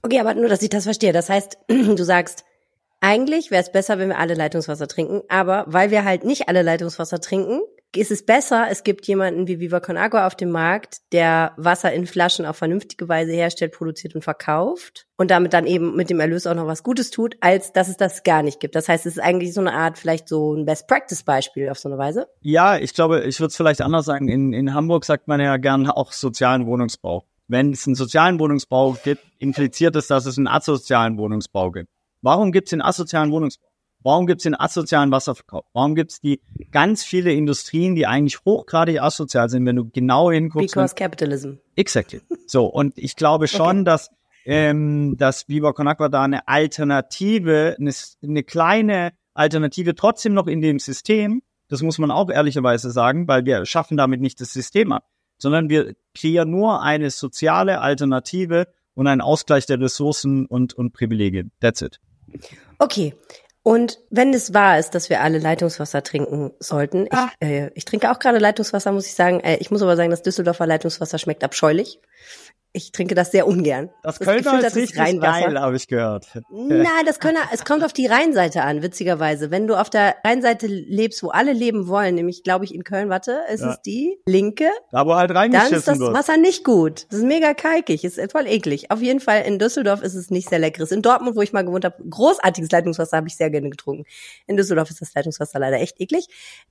Okay, 0.01 0.19
aber 0.19 0.33
nur, 0.35 0.49
dass 0.49 0.61
ich 0.61 0.69
das 0.69 0.83
verstehe. 0.83 1.13
Das 1.13 1.29
heißt, 1.29 1.57
du 1.67 2.03
sagst, 2.03 2.43
eigentlich 2.99 3.51
wäre 3.51 3.61
es 3.61 3.71
besser, 3.71 3.99
wenn 3.99 4.09
wir 4.09 4.17
alle 4.17 4.33
Leitungswasser 4.33 4.87
trinken, 4.87 5.21
aber 5.29 5.65
weil 5.67 5.91
wir 5.91 6.03
halt 6.03 6.23
nicht 6.23 6.47
alle 6.47 6.61
Leitungswasser 6.61 7.19
trinken, 7.19 7.61
ist 7.95 8.11
es 8.11 8.25
besser, 8.25 8.67
es 8.69 8.83
gibt 8.83 9.05
jemanden 9.07 9.47
wie 9.47 9.59
Viva 9.59 9.79
Con 9.79 9.97
Agua 9.97 10.27
auf 10.27 10.35
dem 10.35 10.51
Markt, 10.51 10.97
der 11.11 11.53
Wasser 11.57 11.93
in 11.93 12.07
Flaschen 12.07 12.45
auf 12.45 12.57
vernünftige 12.57 13.07
Weise 13.07 13.31
herstellt, 13.31 13.73
produziert 13.73 14.15
und 14.15 14.23
verkauft 14.23 15.05
und 15.17 15.31
damit 15.31 15.53
dann 15.53 15.67
eben 15.67 15.95
mit 15.95 16.09
dem 16.09 16.19
Erlös 16.19 16.47
auch 16.47 16.55
noch 16.55 16.67
was 16.67 16.83
Gutes 16.83 17.11
tut, 17.11 17.35
als 17.41 17.71
dass 17.71 17.87
es 17.87 17.97
das 17.97 18.23
gar 18.23 18.43
nicht 18.43 18.59
gibt. 18.59 18.75
Das 18.75 18.89
heißt, 18.89 19.05
es 19.05 19.17
ist 19.17 19.23
eigentlich 19.23 19.53
so 19.53 19.61
eine 19.61 19.73
Art, 19.73 19.97
vielleicht 19.97 20.27
so 20.27 20.53
ein 20.55 20.65
Best-Practice-Beispiel 20.65 21.69
auf 21.69 21.79
so 21.79 21.89
eine 21.89 21.97
Weise. 21.97 22.27
Ja, 22.41 22.77
ich 22.77 22.93
glaube, 22.93 23.23
ich 23.23 23.39
würde 23.39 23.49
es 23.49 23.55
vielleicht 23.55 23.81
anders 23.81 24.05
sagen. 24.05 24.27
In, 24.27 24.53
in 24.53 24.73
Hamburg 24.73 25.05
sagt 25.05 25.27
man 25.27 25.39
ja 25.39 25.57
gern 25.57 25.87
auch 25.87 26.11
sozialen 26.11 26.65
Wohnungsbau. 26.65 27.25
Wenn 27.47 27.71
es 27.71 27.85
einen 27.85 27.95
sozialen 27.95 28.39
Wohnungsbau 28.39 28.97
gibt, 29.03 29.23
impliziert 29.37 29.95
es, 29.95 30.07
dass 30.07 30.25
es 30.25 30.37
einen 30.37 30.47
asozialen 30.47 31.17
Wohnungsbau 31.17 31.71
gibt. 31.71 31.89
Warum 32.21 32.51
gibt 32.51 32.67
es 32.67 32.69
den 32.71 32.81
asozialen 32.81 33.31
Wohnungsbau? 33.31 33.67
Warum 34.03 34.27
gibt 34.27 34.41
es 34.41 34.43
den 34.43 34.59
asozialen 34.59 35.11
Wasserverkauf? 35.11 35.65
Warum 35.73 35.95
gibt 35.95 36.11
es 36.11 36.19
die 36.19 36.41
ganz 36.71 37.03
viele 37.03 37.31
Industrien, 37.31 37.95
die 37.95 38.05
eigentlich 38.05 38.39
hochgradig 38.45 39.01
asozial 39.01 39.49
sind, 39.49 39.65
wenn 39.65 39.77
du 39.77 39.89
genau 39.89 40.29
hinguckst? 40.29 40.73
Because 40.73 40.95
Capitalism. 40.95 41.53
Exactly. 41.75 42.21
So, 42.45 42.65
und 42.65 42.97
ich 42.97 43.15
glaube 43.15 43.47
schon, 43.47 43.77
okay. 43.77 43.83
dass, 43.85 44.09
ähm, 44.45 45.15
dass 45.17 45.47
Viva 45.47 45.71
Con 45.71 45.87
Agua 45.87 46.09
da 46.09 46.23
eine 46.23 46.47
Alternative, 46.47 47.75
eine, 47.79 47.91
eine 48.21 48.43
kleine 48.43 49.13
Alternative 49.33 49.95
trotzdem 49.95 50.33
noch 50.33 50.47
in 50.47 50.61
dem 50.61 50.79
System, 50.79 51.41
das 51.69 51.81
muss 51.81 51.97
man 51.97 52.11
auch 52.11 52.29
ehrlicherweise 52.29 52.91
sagen, 52.91 53.27
weil 53.27 53.45
wir 53.45 53.65
schaffen 53.65 53.97
damit 53.97 54.21
nicht 54.21 54.39
das 54.41 54.53
System 54.53 54.91
ab, 54.91 55.07
sondern 55.37 55.69
wir 55.69 55.95
kreieren 56.13 56.51
nur 56.51 56.83
eine 56.83 57.09
soziale 57.09 57.81
Alternative 57.81 58.67
und 58.93 59.07
einen 59.07 59.21
Ausgleich 59.21 59.65
der 59.65 59.79
Ressourcen 59.79 60.45
und, 60.45 60.73
und 60.73 60.93
Privilegien. 60.93 61.51
That's 61.59 61.81
it. 61.81 61.99
Okay, 62.79 63.15
und 63.63 63.99
wenn 64.09 64.33
es 64.33 64.53
wahr 64.53 64.77
ist, 64.77 64.93
dass 64.93 65.09
wir 65.09 65.21
alle 65.21 65.39
Leitungswasser 65.39 66.03
trinken 66.03 66.51
sollten, 66.59 67.05
ich, 67.05 67.13
ah. 67.13 67.31
äh, 67.39 67.69
ich 67.75 67.85
trinke 67.85 68.11
auch 68.11 68.19
gerade 68.19 68.37
Leitungswasser, 68.37 68.91
muss 68.91 69.07
ich 69.07 69.15
sagen. 69.15 69.39
Äh, 69.39 69.55
ich 69.57 69.71
muss 69.71 69.81
aber 69.81 69.95
sagen, 69.95 70.11
das 70.11 70.21
Düsseldorfer 70.21 70.67
Leitungswasser 70.67 71.17
schmeckt 71.17 71.45
abscheulich. 71.45 72.01
Ich 72.75 72.91
trinke 72.91 73.13
das 73.13 73.29
sehr 73.29 73.45
ungern. 73.45 73.91
Das, 74.01 74.17
das 74.17 74.27
Kölner 74.27 74.41
Gefühl, 74.41 74.65
ist 74.65 74.75
richtig 74.75 74.99
Rheinwasser. 74.99 75.45
geil, 75.45 75.61
habe 75.61 75.75
ich 75.75 75.87
gehört. 75.87 76.27
Nein, 76.49 77.05
das 77.05 77.19
Kölner, 77.19 77.41
es 77.51 77.65
kommt 77.65 77.83
auf 77.83 77.93
die 77.93 78.07
Rheinseite 78.07 78.63
an, 78.63 78.81
witzigerweise. 78.81 79.51
Wenn 79.51 79.67
du 79.67 79.79
auf 79.79 79.91
der 79.91 80.15
Rheinseite 80.25 80.65
lebst, 80.65 81.21
wo 81.21 81.29
alle 81.29 81.53
leben 81.53 81.87
wollen, 81.87 82.15
nämlich, 82.15 82.41
glaube 82.41 82.65
ich, 82.65 82.73
in 82.73 82.83
Köln, 82.83 83.09
warte, 83.09 83.41
ist 83.53 83.61
ja. 83.61 83.73
es 83.73 83.81
die 83.83 84.17
linke? 84.25 84.71
Da, 84.91 85.05
wo 85.05 85.13
halt 85.13 85.29
reingeschissen 85.29 85.69
Dann 85.71 85.79
ist 85.79 85.87
das 85.87 85.99
wird. 85.99 86.13
Wasser 86.15 86.37
nicht 86.37 86.63
gut. 86.63 87.05
Das 87.11 87.19
ist 87.19 87.25
mega 87.25 87.53
kalkig, 87.53 88.03
ist 88.03 88.19
voll 88.31 88.47
eklig. 88.47 88.89
Auf 88.89 89.03
jeden 89.03 89.19
Fall 89.19 89.43
in 89.43 89.59
Düsseldorf 89.59 90.01
ist 90.01 90.15
es 90.15 90.31
nicht 90.31 90.49
sehr 90.49 90.57
leckeres. 90.57 90.91
In 90.91 91.03
Dortmund, 91.03 91.35
wo 91.35 91.43
ich 91.43 91.53
mal 91.53 91.63
gewohnt 91.63 91.85
habe, 91.85 92.03
großartiges 92.09 92.71
Leitungswasser 92.71 93.17
habe 93.17 93.27
ich 93.27 93.35
sehr 93.35 93.51
gerne 93.51 93.69
getrunken. 93.69 94.05
In 94.47 94.57
Düsseldorf 94.57 94.89
ist 94.89 94.99
das 94.99 95.13
Leitungswasser 95.13 95.59
leider 95.59 95.79
echt 95.79 96.01
eklig, 96.01 96.25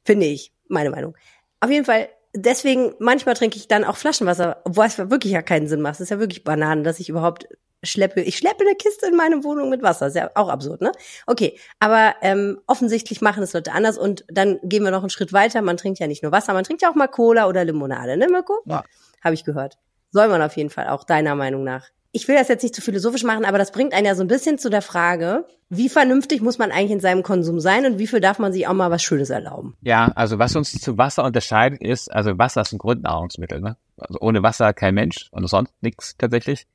finde 0.04 0.26
ich, 0.26 0.52
meine 0.66 0.90
Meinung. 0.90 1.16
Auf 1.61 1.71
jeden 1.71 1.85
Fall 1.85 2.09
deswegen, 2.34 2.94
manchmal 2.98 3.34
trinke 3.34 3.56
ich 3.56 3.68
dann 3.68 3.84
auch 3.84 3.96
Flaschenwasser, 3.96 4.62
obwohl 4.64 4.86
es 4.86 4.98
wirklich 4.98 5.32
ja 5.32 5.42
keinen 5.42 5.68
Sinn 5.68 5.80
macht. 5.80 5.94
Es 5.94 6.00
ist 6.00 6.10
ja 6.10 6.18
wirklich 6.18 6.44
Bananen, 6.44 6.84
dass 6.84 7.00
ich 7.00 7.08
überhaupt 7.08 7.48
schleppe. 7.82 8.20
Ich 8.20 8.38
schleppe 8.38 8.64
eine 8.64 8.76
Kiste 8.76 9.06
in 9.06 9.16
meine 9.16 9.42
Wohnung 9.44 9.68
mit 9.68 9.82
Wasser. 9.82 10.06
Ist 10.06 10.16
ja 10.16 10.30
auch 10.34 10.48
absurd, 10.48 10.80
ne? 10.80 10.92
Okay, 11.26 11.58
aber 11.80 12.14
ähm, 12.22 12.60
offensichtlich 12.66 13.20
machen 13.20 13.42
es 13.42 13.52
Leute 13.52 13.72
anders 13.72 13.98
und 13.98 14.24
dann 14.28 14.60
gehen 14.62 14.84
wir 14.84 14.90
noch 14.90 15.00
einen 15.00 15.10
Schritt 15.10 15.32
weiter. 15.32 15.62
Man 15.62 15.76
trinkt 15.76 15.98
ja 15.98 16.06
nicht 16.06 16.22
nur 16.22 16.32
Wasser, 16.32 16.52
man 16.52 16.64
trinkt 16.64 16.82
ja 16.82 16.90
auch 16.90 16.94
mal 16.94 17.08
Cola 17.08 17.48
oder 17.48 17.64
Limonade, 17.64 18.16
ne, 18.16 18.28
Mirko? 18.28 18.60
Ja. 18.66 18.84
Habe 19.22 19.34
ich 19.34 19.44
gehört. 19.44 19.78
Soll 20.10 20.28
man 20.28 20.42
auf 20.42 20.56
jeden 20.56 20.70
Fall 20.70 20.88
auch, 20.88 21.04
deiner 21.04 21.34
Meinung 21.34 21.64
nach 21.64 21.88
ich 22.12 22.28
will 22.28 22.37
das 22.37 22.49
jetzt 22.49 22.62
nicht 22.62 22.75
zu 22.75 22.83
philosophisch 22.83 23.25
machen, 23.25 23.47
aber 23.47 23.59
das 23.59 23.73
bringt 23.73 23.95
einen 23.95 24.07
ja 24.07 24.14
so 24.14 24.23
ein 24.23 24.28
bisschen 24.28 24.59
zu 24.59 24.69
der 24.69 24.83
Frage, 24.83 25.47
wie 25.71 25.88
vernünftig 25.88 26.42
muss 26.42 26.59
man 26.59 26.71
eigentlich 26.71 26.90
in 26.90 27.00
seinem 27.00 27.23
Konsum 27.23 27.59
sein 27.59 27.87
und 27.87 27.99
wie 27.99 28.07
viel 28.07 28.21
darf 28.21 28.38
man 28.38 28.52
sich 28.52 28.66
auch 28.66 28.75
mal 28.75 28.90
was 28.90 29.02
Schönes 29.02 29.31
erlauben? 29.31 29.75
Ja, 29.81 30.12
also 30.14 30.38
was 30.38 30.54
uns 30.54 30.73
zu 30.78 30.99
Wasser 30.99 31.25
unterscheidet 31.25 31.81
ist, 31.81 32.12
also 32.12 32.37
Wasser 32.37 32.61
ist 32.61 32.73
ein 32.73 32.78
Grundnahrungsmittel, 32.78 33.61
ne? 33.61 33.78
Also 33.97 34.21
ohne 34.21 34.42
Wasser 34.42 34.75
kein 34.75 34.95
Mensch 34.95 35.28
und 35.31 35.47
sonst 35.49 35.73
nichts 35.81 36.14
tatsächlich. 36.19 36.66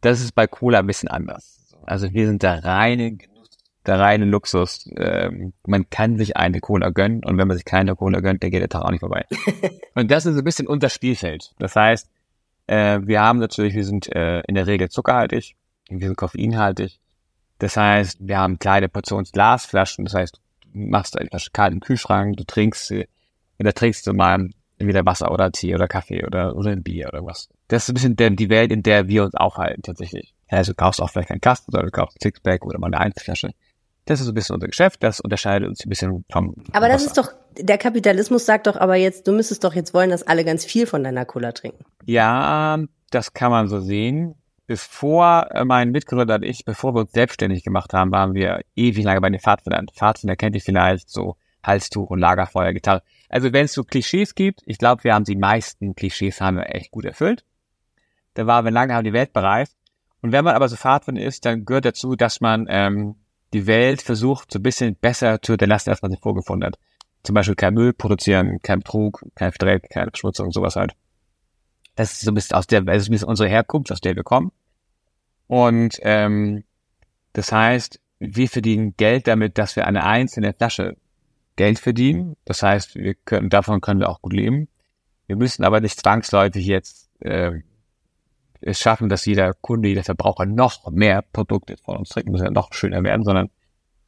Das 0.00 0.20
ist 0.20 0.32
bei 0.32 0.46
Cola 0.46 0.78
ein 0.78 0.86
bisschen 0.86 1.08
anders. 1.08 1.58
Also 1.82 2.12
wir 2.12 2.26
sind 2.26 2.44
der 2.44 2.64
reine 2.64 3.16
Genuss, 3.16 3.58
der 3.86 3.98
reine 3.98 4.26
Luxus. 4.26 4.88
Ähm, 4.96 5.54
man 5.66 5.90
kann 5.90 6.18
sich 6.18 6.36
eine 6.36 6.60
Cola 6.60 6.90
gönnen 6.90 7.24
und 7.24 7.36
wenn 7.36 7.48
man 7.48 7.56
sich 7.56 7.64
keine 7.64 7.96
Cola 7.96 8.20
gönnt, 8.20 8.44
dann 8.44 8.50
geht 8.50 8.62
der 8.62 8.68
Tag 8.68 8.82
auch 8.82 8.90
nicht 8.90 9.00
vorbei. 9.00 9.24
und 9.96 10.12
das 10.12 10.26
ist 10.26 10.36
ein 10.36 10.44
bisschen 10.44 10.68
unser 10.68 10.90
Spielfeld. 10.90 11.52
Das 11.58 11.74
heißt, 11.74 12.08
äh, 12.66 13.00
wir 13.02 13.20
haben 13.20 13.38
natürlich, 13.38 13.74
wir 13.74 13.84
sind 13.84 14.14
äh, 14.14 14.40
in 14.46 14.54
der 14.54 14.66
Regel 14.66 14.88
zuckerhaltig, 14.88 15.56
wir 15.88 16.06
sind 16.06 16.16
koffeinhaltig. 16.16 17.00
Das 17.58 17.76
heißt, 17.76 18.18
wir 18.20 18.38
haben 18.38 18.58
kleine 18.58 18.88
Portionsglasflaschen. 18.88 20.04
Das 20.04 20.14
heißt, 20.14 20.40
du 20.62 20.78
machst 20.78 21.18
eine 21.18 21.28
Flasche 21.28 21.50
kalt 21.52 21.80
Kühlschrank, 21.80 22.36
du 22.36 22.44
trinkst 22.44 22.86
sie, 22.86 23.06
und 23.58 23.64
da 23.66 23.72
trinkst 23.72 24.06
du 24.06 24.12
mal 24.12 24.50
entweder 24.78 25.06
Wasser 25.06 25.30
oder 25.30 25.52
Tee 25.52 25.74
oder 25.74 25.86
Kaffee 25.86 26.24
oder, 26.24 26.56
oder 26.56 26.70
ein 26.70 26.82
Bier 26.82 27.08
oder 27.08 27.24
was. 27.24 27.48
Das 27.68 27.84
ist 27.84 27.90
ein 27.90 27.94
bisschen 27.94 28.16
der, 28.16 28.30
die 28.30 28.50
Welt, 28.50 28.72
in 28.72 28.82
der 28.82 29.08
wir 29.08 29.24
uns 29.24 29.34
aufhalten, 29.34 29.82
tatsächlich. 29.82 30.34
Also 30.48 30.72
du 30.72 30.76
kaufst 30.76 31.00
auch 31.00 31.10
vielleicht 31.10 31.28
keinen 31.28 31.40
Kasten, 31.40 31.70
sondern 31.70 31.90
du 31.90 31.92
kaufst 31.92 32.16
ein 32.16 32.22
Sixpack 32.22 32.64
oder 32.64 32.78
mal 32.78 32.88
eine 32.88 32.98
Einzelflasche. 32.98 33.50
Das 34.06 34.20
ist 34.20 34.26
so 34.26 34.32
ein 34.32 34.34
bisschen 34.34 34.54
unser 34.54 34.68
Geschäft, 34.68 35.02
das 35.02 35.20
unterscheidet 35.20 35.68
uns 35.68 35.84
ein 35.84 35.88
bisschen 35.88 36.24
vom. 36.30 36.54
Aber 36.72 36.88
das 36.88 37.06
ist 37.06 37.16
doch, 37.16 37.32
der 37.58 37.78
Kapitalismus 37.78 38.44
sagt 38.44 38.66
doch 38.66 38.76
aber 38.76 38.96
jetzt, 38.96 39.26
du 39.26 39.32
müsstest 39.32 39.64
doch 39.64 39.74
jetzt 39.74 39.94
wollen, 39.94 40.10
dass 40.10 40.22
alle 40.22 40.44
ganz 40.44 40.64
viel 40.64 40.86
von 40.86 41.02
deiner 41.02 41.24
Cola 41.24 41.52
trinken. 41.52 41.84
Ja, 42.04 42.78
das 43.10 43.32
kann 43.32 43.50
man 43.50 43.68
so 43.68 43.80
sehen. 43.80 44.34
Bevor 44.66 45.48
äh, 45.50 45.64
mein 45.64 45.90
Mitgründer 45.90 46.36
und 46.36 46.42
ich, 46.42 46.64
bevor 46.64 46.94
wir 46.94 47.00
uns 47.00 47.12
selbstständig 47.12 47.64
gemacht 47.64 47.92
haben, 47.92 48.12
waren 48.12 48.34
wir 48.34 48.60
ewig 48.76 49.04
lange 49.04 49.20
bei 49.20 49.30
den 49.30 49.40
Pfadfindern. 49.40 49.88
Pfadfinder 49.94 50.36
kennt 50.36 50.56
ihr 50.56 50.62
vielleicht 50.62 51.10
so 51.10 51.36
Halstuch 51.62 52.10
und 52.10 52.18
Lagerfeuer, 52.18 52.72
Gitarre. 52.72 53.02
Also 53.28 53.52
wenn 53.52 53.64
es 53.64 53.72
so 53.72 53.84
Klischees 53.84 54.34
gibt, 54.34 54.62
ich 54.66 54.78
glaube, 54.78 55.04
wir 55.04 55.14
haben 55.14 55.24
die 55.24 55.36
meisten 55.36 55.94
Klischees 55.94 56.40
haben 56.40 56.56
wir 56.56 56.74
echt 56.74 56.90
gut 56.90 57.04
erfüllt. 57.04 57.44
Da 58.34 58.46
waren 58.46 58.64
wir 58.64 58.72
lange, 58.72 58.94
haben 58.94 59.04
die 59.04 59.12
Welt 59.12 59.32
bereist. 59.32 59.76
Und 60.22 60.32
wenn 60.32 60.44
man 60.44 60.54
aber 60.54 60.68
so 60.68 60.76
Fahrtwind 60.76 61.18
ist, 61.18 61.44
dann 61.44 61.64
gehört 61.64 61.84
dazu, 61.84 62.16
dass 62.16 62.40
man 62.40 62.66
ähm, 62.68 63.16
die 63.54 63.66
Welt 63.66 64.02
versucht, 64.02 64.52
so 64.52 64.58
ein 64.58 64.62
bisschen 64.62 64.96
besser 64.96 65.40
zu 65.40 65.52
hinterlassen, 65.52 65.90
als 65.90 66.02
man 66.02 66.10
sie 66.10 66.18
vorgefunden 66.18 66.66
hat. 66.66 66.78
Zum 67.22 67.34
Beispiel 67.34 67.54
kein 67.54 67.74
Müll 67.74 67.94
produzieren, 67.94 68.60
kein 68.62 68.80
Betrug, 68.80 69.24
kein 69.34 69.52
Dreck, 69.52 69.88
keine 69.88 70.10
Verschmutzung, 70.10 70.50
sowas 70.50 70.76
halt. 70.76 70.94
Das 71.94 72.12
ist 72.12 72.22
so 72.22 72.30
ein 72.30 72.34
bisschen 72.34 72.56
aus 72.56 72.66
der, 72.66 72.82
das 72.82 73.02
ist 73.02 73.08
ein 73.08 73.12
bisschen 73.12 73.28
unsere 73.28 73.48
Herkunft, 73.48 73.90
aus 73.92 74.00
der 74.00 74.16
wir 74.16 74.24
kommen. 74.24 74.52
Und 75.46 75.98
ähm, 76.02 76.64
das 77.32 77.52
heißt, 77.52 78.00
wir 78.18 78.48
verdienen 78.48 78.94
Geld 78.96 79.26
damit, 79.26 79.56
dass 79.58 79.76
wir 79.76 79.86
eine 79.86 80.04
einzelne 80.04 80.52
Flasche 80.52 80.96
Geld 81.56 81.78
verdienen. 81.78 82.36
Das 82.44 82.62
heißt, 82.62 82.96
wir 82.96 83.14
können, 83.14 83.48
davon 83.48 83.80
können 83.80 84.00
wir 84.00 84.08
auch 84.08 84.20
gut 84.20 84.32
leben. 84.32 84.68
Wir 85.26 85.36
müssen 85.36 85.64
aber 85.64 85.80
nicht 85.80 86.00
zwangsläufig 86.00 86.66
jetzt 86.66 87.08
äh, 87.20 87.60
es 88.64 88.80
schaffen, 88.80 89.08
dass 89.08 89.26
jeder 89.26 89.52
Kunde, 89.54 89.88
jeder 89.88 90.04
Verbraucher 90.04 90.46
noch 90.46 90.90
mehr 90.90 91.22
Produkte 91.32 91.76
von 91.84 91.98
uns 91.98 92.08
trinkt, 92.08 92.30
muss 92.30 92.40
ja 92.40 92.50
noch 92.50 92.72
schöner 92.72 93.02
werden, 93.02 93.24
sondern 93.24 93.50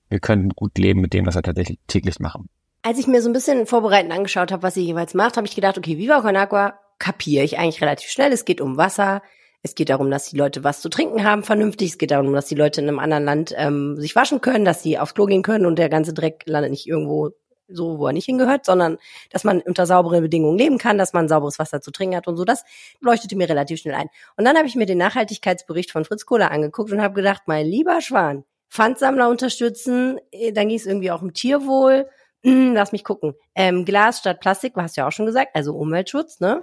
wir 0.08 0.20
können 0.20 0.50
gut 0.50 0.78
leben 0.78 1.00
mit 1.00 1.12
dem, 1.12 1.26
was 1.26 1.34
wir 1.34 1.42
tatsächlich 1.42 1.78
täglich 1.86 2.20
machen. 2.20 2.48
Als 2.82 2.98
ich 2.98 3.06
mir 3.06 3.20
so 3.20 3.28
ein 3.28 3.32
bisschen 3.32 3.66
vorbereitend 3.66 4.12
angeschaut 4.12 4.52
habe, 4.52 4.62
was 4.62 4.76
ihr 4.76 4.84
jeweils 4.84 5.14
macht, 5.14 5.36
habe 5.36 5.46
ich 5.46 5.54
gedacht, 5.54 5.76
okay, 5.76 5.98
Viva 5.98 6.20
Con 6.20 6.36
Agua 6.36 6.78
kapiere 6.98 7.44
ich 7.44 7.58
eigentlich 7.58 7.82
relativ 7.82 8.08
schnell. 8.10 8.32
Es 8.32 8.44
geht 8.44 8.60
um 8.60 8.76
Wasser, 8.76 9.22
es 9.62 9.74
geht 9.74 9.88
darum, 9.88 10.10
dass 10.10 10.30
die 10.30 10.36
Leute 10.36 10.62
was 10.62 10.80
zu 10.80 10.88
trinken 10.88 11.24
haben, 11.24 11.42
vernünftig. 11.42 11.90
Es 11.90 11.98
geht 11.98 12.12
darum, 12.12 12.32
dass 12.32 12.46
die 12.46 12.54
Leute 12.54 12.80
in 12.80 12.88
einem 12.88 13.00
anderen 13.00 13.24
Land 13.24 13.54
ähm, 13.56 13.96
sich 13.96 14.14
waschen 14.14 14.40
können, 14.40 14.64
dass 14.64 14.82
sie 14.82 14.98
aufs 14.98 15.14
Klo 15.14 15.26
gehen 15.26 15.42
können 15.42 15.66
und 15.66 15.78
der 15.78 15.88
ganze 15.88 16.14
Dreck 16.14 16.44
landet 16.46 16.70
nicht 16.70 16.86
irgendwo 16.86 17.30
so, 17.68 17.98
wo 17.98 18.06
er 18.06 18.12
nicht 18.12 18.26
hingehört, 18.26 18.64
sondern 18.64 18.98
dass 19.30 19.44
man 19.44 19.60
unter 19.60 19.86
sauberen 19.86 20.22
Bedingungen 20.22 20.58
leben 20.58 20.78
kann, 20.78 20.98
dass 20.98 21.12
man 21.12 21.28
sauberes 21.28 21.58
Wasser 21.58 21.80
zu 21.80 21.90
trinken 21.90 22.16
hat 22.16 22.28
und 22.28 22.36
so. 22.36 22.44
Das 22.44 22.64
leuchtete 23.00 23.36
mir 23.36 23.48
relativ 23.48 23.80
schnell 23.80 23.94
ein. 23.94 24.08
Und 24.36 24.44
dann 24.44 24.56
habe 24.56 24.66
ich 24.66 24.76
mir 24.76 24.86
den 24.86 24.98
Nachhaltigkeitsbericht 24.98 25.90
von 25.90 26.04
Fritz 26.04 26.26
Kohler 26.26 26.50
angeguckt 26.50 26.92
und 26.92 27.02
habe 27.02 27.14
gedacht, 27.14 27.42
mein 27.46 27.66
lieber 27.66 28.00
Schwan, 28.00 28.44
Pfandsammler 28.68 29.28
unterstützen, 29.28 30.18
äh, 30.30 30.52
dann 30.52 30.68
ging 30.68 30.76
es 30.76 30.86
irgendwie 30.86 31.10
auch 31.10 31.22
um 31.22 31.32
Tierwohl. 31.32 32.08
Hm, 32.44 32.74
lass 32.74 32.92
mich 32.92 33.04
gucken. 33.04 33.34
Ähm, 33.54 33.84
Glas 33.84 34.18
statt 34.18 34.40
Plastik, 34.40 34.74
hast 34.76 34.96
ja 34.96 35.06
auch 35.06 35.12
schon 35.12 35.26
gesagt, 35.26 35.50
also 35.54 35.74
Umweltschutz, 35.74 36.40
ne? 36.40 36.62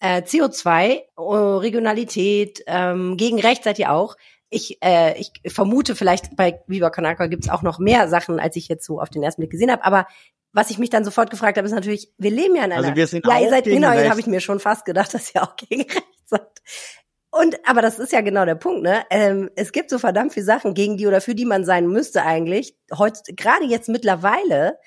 Äh, 0.00 0.22
CO2, 0.22 1.02
oh, 1.16 1.56
Regionalität, 1.56 2.62
ähm, 2.66 3.16
gegen 3.16 3.40
Recht 3.40 3.64
seid 3.64 3.78
ihr 3.78 3.92
auch. 3.92 4.16
Ich, 4.50 4.78
äh, 4.82 5.18
ich 5.18 5.32
vermute, 5.46 5.96
vielleicht 5.96 6.36
bei 6.36 6.60
Viva 6.66 6.90
Kanaka 6.90 7.26
gibt 7.26 7.44
es 7.44 7.50
auch 7.50 7.62
noch 7.62 7.78
mehr 7.78 8.08
Sachen, 8.08 8.38
als 8.38 8.56
ich 8.56 8.68
jetzt 8.68 8.84
so 8.84 9.00
auf 9.00 9.08
den 9.10 9.22
ersten 9.22 9.40
Blick 9.40 9.50
gesehen 9.50 9.70
habe. 9.72 9.84
Aber 9.84 10.06
was 10.54 10.70
ich 10.70 10.78
mich 10.78 10.88
dann 10.88 11.04
sofort 11.04 11.30
gefragt 11.30 11.58
habe, 11.58 11.66
ist 11.66 11.74
natürlich, 11.74 12.12
wir 12.16 12.30
leben 12.30 12.54
ja 12.54 12.64
in 12.64 12.72
einer. 12.72 12.82
Also 12.82 12.94
wir 12.94 13.06
sind 13.08 13.26
ja, 13.26 13.34
auch 13.34 13.40
ihr 13.42 13.50
seid 13.50 13.64
gegen 13.64 13.82
genau, 13.82 13.88
habe 13.88 14.20
ich 14.20 14.26
mir 14.28 14.40
schon 14.40 14.60
fast 14.60 14.84
gedacht, 14.84 15.12
dass 15.12 15.34
ihr 15.34 15.42
auch 15.42 15.56
gegen 15.56 15.82
Recht 15.82 16.04
seid. 16.24 16.62
Und 17.30 17.56
aber 17.68 17.82
das 17.82 17.98
ist 17.98 18.12
ja 18.12 18.20
genau 18.20 18.44
der 18.44 18.54
Punkt, 18.54 18.84
ne? 18.84 19.02
Ähm, 19.10 19.50
es 19.56 19.72
gibt 19.72 19.90
so 19.90 19.98
verdammt 19.98 20.32
viele 20.32 20.46
Sachen, 20.46 20.72
gegen 20.72 20.96
die 20.96 21.08
oder 21.08 21.20
für 21.20 21.34
die 21.34 21.44
man 21.44 21.64
sein 21.64 21.88
müsste 21.88 22.22
eigentlich. 22.22 22.76
Heute, 22.96 23.20
gerade 23.34 23.64
jetzt 23.64 23.88
mittlerweile, 23.88 24.78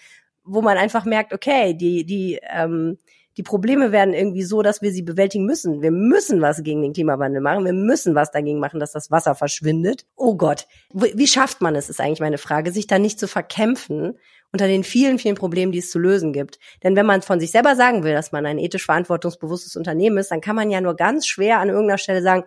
wo 0.45 0.61
man 0.61 0.77
einfach 0.77 1.03
merkt, 1.03 1.33
okay, 1.33 1.73
die 1.73 2.05
die 2.05 2.39
ähm, 2.49 2.97
die 3.35 3.43
Probleme 3.43 3.91
werden 3.91 4.13
irgendwie 4.13 4.43
so, 4.43 4.61
dass 4.61 4.81
wir 4.81 4.91
sie 4.91 5.03
bewältigen 5.03 5.45
müssen. 5.45 5.81
Wir 5.81 5.91
müssen 5.91 6.41
was 6.41 6.63
gegen 6.63 6.81
den 6.81 6.93
Klimawandel 6.93 7.41
machen. 7.41 7.65
Wir 7.65 7.73
müssen 7.73 8.15
was 8.15 8.31
dagegen 8.31 8.59
machen, 8.59 8.79
dass 8.79 8.93
das 8.93 9.11
Wasser 9.11 9.35
verschwindet. 9.35 10.05
Oh 10.15 10.35
Gott, 10.35 10.67
wie 10.93 11.11
wie 11.15 11.27
schafft 11.27 11.59
man 11.59 11.75
es, 11.75 11.89
ist 11.89 11.99
eigentlich 11.99 12.21
meine 12.21 12.37
Frage, 12.37 12.71
sich 12.71 12.87
da 12.87 12.97
nicht 12.97 13.19
zu 13.19 13.27
verkämpfen 13.27 14.17
unter 14.51 14.67
den 14.67 14.83
vielen, 14.83 15.19
vielen 15.19 15.35
Problemen, 15.35 15.71
die 15.71 15.79
es 15.79 15.91
zu 15.91 15.99
lösen 15.99 16.33
gibt. 16.33 16.59
Denn 16.83 16.95
wenn 16.95 17.05
man 17.05 17.21
von 17.21 17.39
sich 17.39 17.51
selber 17.51 17.75
sagen 17.75 18.03
will, 18.03 18.13
dass 18.13 18.31
man 18.31 18.45
ein 18.45 18.57
ethisch 18.57 18.85
verantwortungsbewusstes 18.85 19.75
Unternehmen 19.75 20.17
ist, 20.17 20.31
dann 20.31 20.41
kann 20.41 20.55
man 20.55 20.69
ja 20.69 20.81
nur 20.81 20.95
ganz 20.95 21.27
schwer 21.27 21.59
an 21.59 21.69
irgendeiner 21.69 21.97
Stelle 21.97 22.21
sagen, 22.21 22.45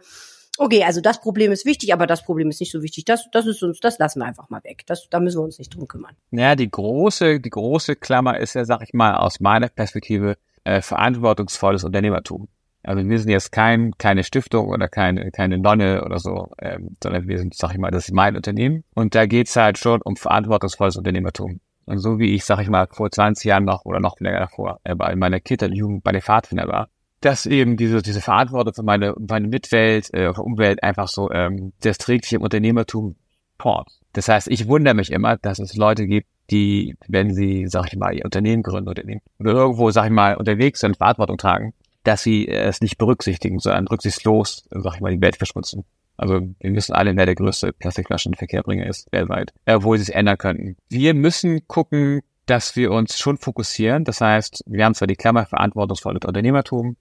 okay, 0.58 0.84
also 0.84 1.00
das 1.00 1.20
Problem 1.20 1.52
ist 1.52 1.64
wichtig, 1.64 1.92
aber 1.92 2.06
das 2.06 2.24
Problem 2.24 2.48
ist 2.50 2.60
nicht 2.60 2.72
so 2.72 2.82
wichtig. 2.82 3.04
Das, 3.04 3.28
das 3.32 3.46
ist 3.46 3.62
uns, 3.62 3.80
das 3.80 3.98
lassen 3.98 4.20
wir 4.20 4.26
einfach 4.26 4.50
mal 4.50 4.62
weg. 4.64 4.82
Das, 4.86 5.08
da 5.08 5.20
müssen 5.20 5.38
wir 5.38 5.44
uns 5.44 5.58
nicht 5.58 5.74
drum 5.74 5.88
kümmern. 5.88 6.14
Naja, 6.30 6.54
die 6.54 6.70
große, 6.70 7.40
die 7.40 7.50
große 7.50 7.96
Klammer 7.96 8.38
ist 8.38 8.54
ja, 8.54 8.64
sag 8.64 8.82
ich 8.82 8.92
mal, 8.92 9.14
aus 9.16 9.40
meiner 9.40 9.68
Perspektive 9.68 10.36
äh, 10.64 10.82
verantwortungsvolles 10.82 11.84
Unternehmertum. 11.84 12.48
Also 12.82 13.06
wir 13.06 13.18
sind 13.18 13.30
jetzt 13.30 13.52
kein, 13.52 13.92
keine 13.98 14.24
Stiftung 14.24 14.68
oder 14.68 14.88
keine, 14.88 15.30
keine 15.30 15.58
Nonne 15.58 16.02
oder 16.04 16.18
so, 16.18 16.50
ähm, 16.58 16.96
sondern 17.02 17.28
wir 17.28 17.38
sind, 17.38 17.54
sag 17.54 17.72
ich 17.72 17.78
mal, 17.78 17.90
das 17.90 18.08
ist 18.08 18.14
mein 18.14 18.36
Unternehmen. 18.36 18.84
Und 18.94 19.14
da 19.14 19.26
geht's 19.26 19.56
halt 19.56 19.78
schon 19.78 20.00
um 20.02 20.16
verantwortungsvolles 20.16 20.96
Unternehmertum. 20.96 21.60
Und 21.90 21.98
so 21.98 22.20
wie 22.20 22.34
ich, 22.34 22.44
sag 22.44 22.60
ich 22.60 22.68
mal, 22.68 22.86
vor 22.90 23.10
20 23.10 23.44
Jahren 23.44 23.64
noch 23.64 23.84
oder 23.84 23.98
noch 23.98 24.20
länger 24.20 24.38
davor, 24.38 24.78
äh, 24.84 24.94
bei 24.94 25.16
meiner 25.16 25.40
Kindheit 25.40 25.70
und 25.70 25.76
Jugend 25.76 26.04
bei 26.04 26.12
den 26.12 26.22
Pfadfinder 26.22 26.68
war, 26.68 26.88
dass 27.20 27.46
eben 27.46 27.76
diese, 27.76 28.00
diese 28.00 28.20
Verantwortung 28.20 28.74
für 28.74 28.84
meine, 28.84 29.14
meine 29.18 29.48
Mitwelt, 29.48 30.08
äh, 30.14 30.28
Umwelt 30.28 30.82
einfach 30.84 31.08
so, 31.08 31.30
ähm, 31.32 31.72
das 31.80 31.98
trägt 31.98 32.24
sich 32.24 32.34
im 32.34 32.42
Unternehmertum 32.42 33.16
fort. 33.58 33.88
Das 34.12 34.28
heißt, 34.28 34.48
ich 34.48 34.68
wundere 34.68 34.94
mich 34.94 35.10
immer, 35.10 35.36
dass 35.36 35.58
es 35.58 35.74
Leute 35.74 36.06
gibt, 36.06 36.28
die, 36.50 36.96
wenn 37.08 37.34
sie, 37.34 37.66
sag 37.66 37.86
ich 37.88 37.96
mal, 37.96 38.14
ihr 38.14 38.24
Unternehmen 38.24 38.62
gründen 38.62 38.88
oder, 38.88 39.02
oder 39.40 39.52
irgendwo, 39.52 39.90
sag 39.90 40.06
ich 40.06 40.12
mal, 40.12 40.36
unterwegs 40.36 40.80
sind, 40.80 40.96
Verantwortung 40.96 41.38
tragen, 41.38 41.74
dass 42.04 42.22
sie 42.22 42.46
es 42.48 42.80
nicht 42.80 42.98
berücksichtigen, 42.98 43.58
sondern 43.58 43.88
rücksichtslos, 43.88 44.64
sag 44.70 44.94
ich 44.94 45.00
mal, 45.00 45.12
die 45.12 45.20
Welt 45.20 45.36
verschmutzen. 45.36 45.84
Also 46.20 46.40
wir 46.58 46.74
wissen 46.74 46.92
alle, 46.92 47.16
wer 47.16 47.24
der 47.24 47.34
größte 47.34 47.72
Plastikflaschenverkehrbringer 47.72 48.86
ist 48.86 49.10
weltweit, 49.10 49.54
äh, 49.64 49.74
obwohl 49.74 49.96
sie 49.96 50.02
es 50.02 50.08
ändern 50.10 50.36
könnten. 50.36 50.76
Wir 50.90 51.14
müssen 51.14 51.66
gucken, 51.66 52.20
dass 52.44 52.76
wir 52.76 52.90
uns 52.90 53.18
schon 53.18 53.38
fokussieren. 53.38 54.04
Das 54.04 54.20
heißt, 54.20 54.64
wir 54.66 54.84
haben 54.84 54.94
zwar 54.94 55.08
die 55.08 55.16
Klammer 55.16 55.46
verantwortungsvolles 55.46 56.24
Unternehmertum, 56.26 56.96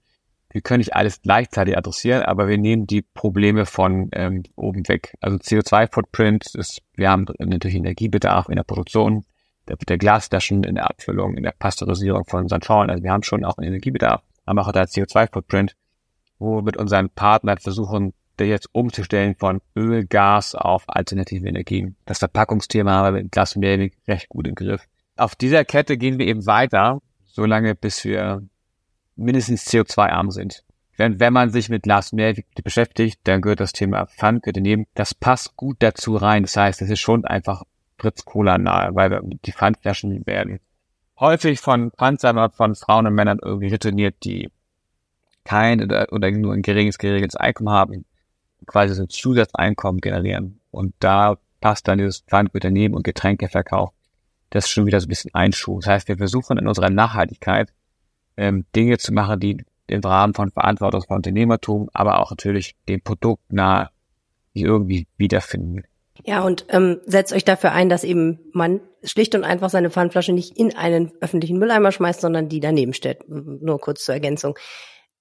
wir 0.52 0.62
können 0.62 0.78
nicht 0.78 0.96
alles 0.96 1.22
gleichzeitig 1.22 1.76
adressieren, 1.76 2.22
aber 2.22 2.48
wir 2.48 2.58
nehmen 2.58 2.86
die 2.86 3.02
Probleme 3.02 3.66
von 3.66 4.08
ähm, 4.12 4.42
oben 4.56 4.88
weg. 4.88 5.14
Also 5.20 5.36
CO2-Footprint 5.36 6.54
ist, 6.56 6.82
wir 6.94 7.10
haben 7.10 7.26
natürlich 7.38 7.76
Energiebedarf 7.76 8.48
in 8.48 8.56
der 8.56 8.64
Produktion, 8.64 9.24
der, 9.68 9.76
der 9.76 9.98
Glasflaschen, 9.98 10.64
in 10.64 10.74
der 10.74 10.90
Abfüllung, 10.90 11.36
in 11.36 11.44
der 11.44 11.54
Pasteurisierung 11.56 12.24
von 12.24 12.42
unseren 12.42 12.62
Schalen. 12.62 12.90
Also 12.90 13.04
wir 13.04 13.12
haben 13.12 13.22
schon 13.22 13.44
auch 13.44 13.58
einen 13.58 13.68
Energiebedarf, 13.68 14.22
aber 14.44 14.62
auch 14.62 14.72
da 14.72 14.82
CO2-Footprint, 14.82 15.76
wo 16.40 16.56
wir 16.56 16.62
mit 16.62 16.76
unseren 16.76 17.10
Partnern 17.10 17.58
versuchen, 17.58 18.12
jetzt 18.44 18.68
umzustellen 18.72 19.34
von 19.34 19.60
Öl, 19.76 20.06
Gas 20.06 20.54
auf 20.54 20.84
alternative 20.88 21.48
Energien. 21.48 21.96
Das 22.06 22.18
Verpackungsthema 22.18 22.92
haben 22.92 23.14
wir 23.14 23.22
mit 23.22 23.32
Glas 23.32 23.56
und 23.56 23.60
Mehrweg 23.60 23.96
recht 24.06 24.28
gut 24.28 24.46
im 24.46 24.54
Griff. 24.54 24.86
Auf 25.16 25.34
dieser 25.34 25.64
Kette 25.64 25.96
gehen 25.96 26.18
wir 26.18 26.26
eben 26.26 26.46
weiter, 26.46 27.00
solange 27.26 27.74
bis 27.74 28.04
wir 28.04 28.42
mindestens 29.16 29.66
CO2-arm 29.66 30.30
sind. 30.30 30.64
Wenn, 30.96 31.20
wenn 31.20 31.32
man 31.32 31.50
sich 31.50 31.68
mit 31.68 31.82
Glas 31.84 32.12
und 32.12 32.16
Mehrweg 32.16 32.46
beschäftigt, 32.62 33.20
dann 33.24 33.40
gehört 33.40 33.60
das 33.60 33.72
Thema 33.72 34.06
Pfand, 34.06 34.42
gehört 34.42 34.56
daneben. 34.56 34.86
Das 34.94 35.14
passt 35.14 35.56
gut 35.56 35.76
dazu 35.80 36.16
rein. 36.16 36.42
Das 36.42 36.56
heißt, 36.56 36.82
es 36.82 36.90
ist 36.90 37.00
schon 37.00 37.24
einfach 37.24 37.62
Fritz 37.98 38.24
Cola 38.24 38.58
nahe, 38.58 38.94
weil 38.94 39.20
die 39.44 39.52
Pfandflaschen 39.52 40.26
werden 40.26 40.60
häufig 41.20 41.60
von 41.60 41.92
Pfandsammlern, 41.92 42.50
von 42.50 42.74
Frauen 42.74 43.06
und 43.06 43.14
Männern 43.14 43.38
irgendwie 43.42 43.68
retourniert, 43.68 44.16
die 44.24 44.50
kein 45.44 45.82
oder, 45.82 46.08
oder 46.12 46.30
nur 46.30 46.54
ein 46.54 46.62
geringes, 46.62 46.98
geringes 46.98 47.36
Einkommen 47.36 47.70
haben, 47.70 48.04
quasi 48.66 48.94
so 48.94 49.02
ein 49.02 49.08
Zusatzeinkommen 49.08 50.00
generieren. 50.00 50.60
Und 50.70 50.94
da 51.00 51.38
passt 51.60 51.88
dann 51.88 51.98
dieses 51.98 52.20
Pfandgüternehmen 52.20 52.96
und 52.96 53.04
Getränkeverkauf. 53.04 53.90
Das 54.50 54.68
schon 54.68 54.86
wieder 54.86 55.00
so 55.00 55.06
ein 55.06 55.08
bisschen 55.08 55.34
ein 55.34 55.52
Schuh. 55.52 55.80
Das 55.80 55.88
heißt, 55.88 56.08
wir 56.08 56.16
versuchen 56.16 56.58
in 56.58 56.66
unserer 56.66 56.90
Nachhaltigkeit 56.90 57.72
ähm, 58.36 58.64
Dinge 58.74 58.98
zu 58.98 59.12
machen, 59.12 59.38
die 59.38 59.64
im 59.86 60.00
Rahmen 60.00 60.34
von 60.34 60.50
verantwortungsvollem 60.50 61.18
Unternehmertum, 61.18 61.88
aber 61.92 62.20
auch 62.20 62.30
natürlich 62.30 62.76
dem 62.88 63.00
Produkt 63.02 63.52
nahe, 63.52 63.90
die 64.54 64.62
irgendwie 64.62 65.06
wiederfinden. 65.16 65.82
Ja, 66.24 66.42
und 66.42 66.66
ähm, 66.68 67.00
setzt 67.06 67.32
euch 67.32 67.44
dafür 67.44 67.72
ein, 67.72 67.88
dass 67.88 68.04
eben 68.04 68.40
man 68.52 68.80
schlicht 69.02 69.34
und 69.34 69.44
einfach 69.44 69.70
seine 69.70 69.90
Pfandflasche 69.90 70.32
nicht 70.32 70.58
in 70.58 70.76
einen 70.76 71.12
öffentlichen 71.20 71.58
Mülleimer 71.58 71.92
schmeißt, 71.92 72.20
sondern 72.20 72.48
die 72.48 72.60
daneben 72.60 72.92
stellt. 72.92 73.28
Nur 73.28 73.78
kurz 73.78 74.04
zur 74.04 74.14
Ergänzung. 74.14 74.58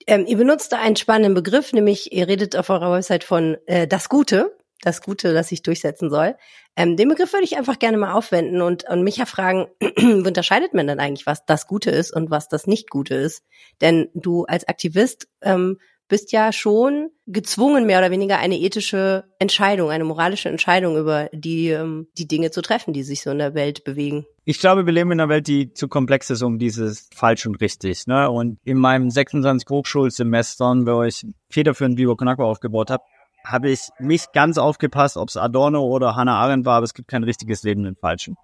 Ähm, 0.10 0.26
ihr 0.26 0.38
benutzt 0.38 0.72
da 0.72 0.80
einen 0.80 0.95
spannenden 0.95 1.36
Begriff, 1.36 1.72
nämlich 1.72 2.12
ihr 2.12 2.28
redet 2.28 2.56
auf 2.56 2.72
eurer 2.72 2.91
Website 2.91 3.24
von 3.24 3.58
äh, 3.67 3.88
das 3.88 4.10
Gute, 4.10 4.58
das 4.82 5.04
Gute, 5.04 5.36
das 5.36 5.50
sich 5.50 5.62
durchsetzen 5.62 6.10
soll. 6.10 6.36
Ähm, 6.76 6.98
den 6.98 7.10
Begriff 7.10 7.32
würde 7.32 7.45
ich 7.45 7.58
einfach 7.58 7.78
gerne 7.78 7.98
mal 7.98 8.13
aufwenden 8.13 8.63
und, 8.63 8.89
und 8.89 9.04
mich 9.04 9.17
ja 9.17 9.28
fragen, 9.28 9.67
wie 9.80 10.13
unterscheidet 10.28 10.74
man 10.74 10.88
denn 10.88 11.00
eigentlich, 11.00 11.28
was 11.28 11.45
das 11.45 11.67
Gute 11.67 11.91
ist 11.91 12.12
und 12.12 12.32
was 12.32 12.48
das 12.48 12.65
nicht 12.65 12.89
Gute 12.89 13.13
ist? 13.13 13.43
Denn 13.82 14.10
du 14.15 14.45
als 14.45 14.67
Aktivist 14.67 15.28
ähm, 15.43 15.78
bist 16.10 16.32
ja 16.34 16.52
schon 16.52 17.12
gezwungen, 17.28 17.86
mehr 17.86 18.00
oder 18.00 18.12
weniger 18.12 18.39
eine 18.39 18.60
ethische 18.60 19.24
Entscheidung, 19.38 19.91
eine 19.91 20.04
moralische 20.04 20.50
Entscheidung 20.50 20.98
über 20.98 21.30
die, 21.32 21.69
ähm, 21.69 22.08
die 22.17 22.28
Dinge 22.28 22.52
zu 22.52 22.62
treffen, 22.62 22.91
die 22.91 23.04
sich 23.04 23.22
so 23.22 23.30
in 23.30 23.38
der 23.38 23.54
Welt 23.54 23.84
bewegen. 23.86 24.26
Ich 24.43 24.60
glaube, 24.60 24.86
wir 24.86 24.91
leben 24.91 25.12
in 25.12 25.19
einer 25.22 25.30
Welt, 25.30 25.48
die 25.48 25.74
zu 25.74 25.88
komplex 25.88 26.30
ist, 26.32 26.41
um 26.41 26.58
dieses 26.58 27.08
falsch 27.15 27.45
und 27.45 27.62
richtig. 27.62 28.08
Ne? 28.08 28.30
Und 28.30 28.58
in 28.65 28.78
meinen 28.78 29.12
26 29.12 29.69
Hochschulsemestern, 29.69 30.86
wo 30.86 31.04
ich 31.04 31.26
federführend 31.50 31.98
Vivo 31.98 32.15
Konakwa 32.15 32.45
aufgebaut 32.45 32.89
habe, 32.89 33.04
habe 33.45 33.69
ich 33.69 33.89
nicht 34.00 34.34
ganz 34.34 34.58
aufgepasst, 34.58 35.15
ob 35.15 35.30
es 35.30 35.38
Adorno 35.38 35.82
oder 35.86 36.15
Hannah 36.15 36.39
Arendt 36.39 36.65
war, 36.65 36.78
aber 36.78 36.84
es 36.84 36.93
gibt 36.93 37.08
kein 37.08 37.24
richtiges 37.24 37.63
Leben 37.63 37.86
im 37.86 37.95
Falschen. 37.95 38.36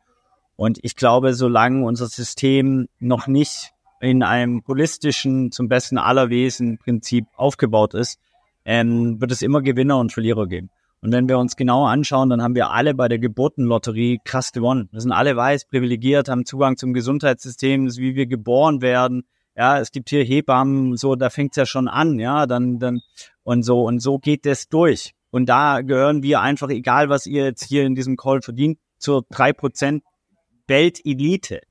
Und 0.56 0.80
ich 0.84 0.95
glaube, 0.95 1.34
solange 1.34 1.86
unser 1.86 2.08
System 2.08 2.88
noch 2.99 3.28
nicht 3.28 3.71
in 4.01 4.23
einem 4.23 4.63
holistischen, 4.67 5.51
zum 5.51 5.67
besten 5.67 5.97
aller 5.97 6.29
Wesen 6.29 6.77
Prinzip 6.77 7.25
aufgebaut 7.36 7.93
ist, 7.93 8.19
ähm, 8.65 9.19
wird 9.21 9.31
es 9.31 9.41
immer 9.41 9.62
Gewinner 9.62 9.97
und 9.97 10.12
Verlierer 10.12 10.47
geben. 10.47 10.69
Und 11.01 11.12
wenn 11.12 11.29
wir 11.29 11.38
uns 11.38 11.55
genau 11.55 11.86
anschauen, 11.86 12.29
dann 12.29 12.41
haben 12.41 12.55
wir 12.55 12.71
alle 12.71 12.95
bei 12.95 13.08
der 13.08 13.19
Geburtenlotterie 13.19 14.19
krass 14.25 14.51
gewonnen. 14.51 14.89
Wir 14.91 15.01
sind 15.01 15.12
alle 15.12 15.36
weiß, 15.36 15.65
privilegiert, 15.65 16.29
haben 16.29 16.45
Zugang 16.45 16.77
zum 16.77 16.93
Gesundheitssystem, 16.93 17.95
wie 17.97 18.15
wir 18.15 18.25
geboren 18.25 18.81
werden. 18.81 19.23
Ja, 19.55 19.79
es 19.79 19.91
gibt 19.91 20.10
hier 20.10 20.23
Hebammen, 20.23 20.97
so, 20.97 21.15
da 21.15 21.29
fängt's 21.29 21.58
ja 21.58 21.65
schon 21.65 21.88
an, 21.88 22.19
ja, 22.19 22.45
dann, 22.47 22.79
dann, 22.79 23.01
und 23.43 23.63
so, 23.63 23.84
und 23.84 23.99
so 23.99 24.17
geht 24.17 24.45
das 24.45 24.67
durch. 24.67 25.13
Und 25.29 25.47
da 25.47 25.81
gehören 25.81 26.23
wir 26.23 26.41
einfach, 26.41 26.69
egal 26.69 27.10
was 27.10 27.27
ihr 27.27 27.43
jetzt 27.43 27.63
hier 27.63 27.86
in 27.86 27.93
diesem 27.93 28.17
Call 28.17 28.41
verdient, 28.41 28.79
zur 28.97 29.25
drei 29.29 29.53
Prozent 29.53 30.03
Weltelite. 30.67 31.62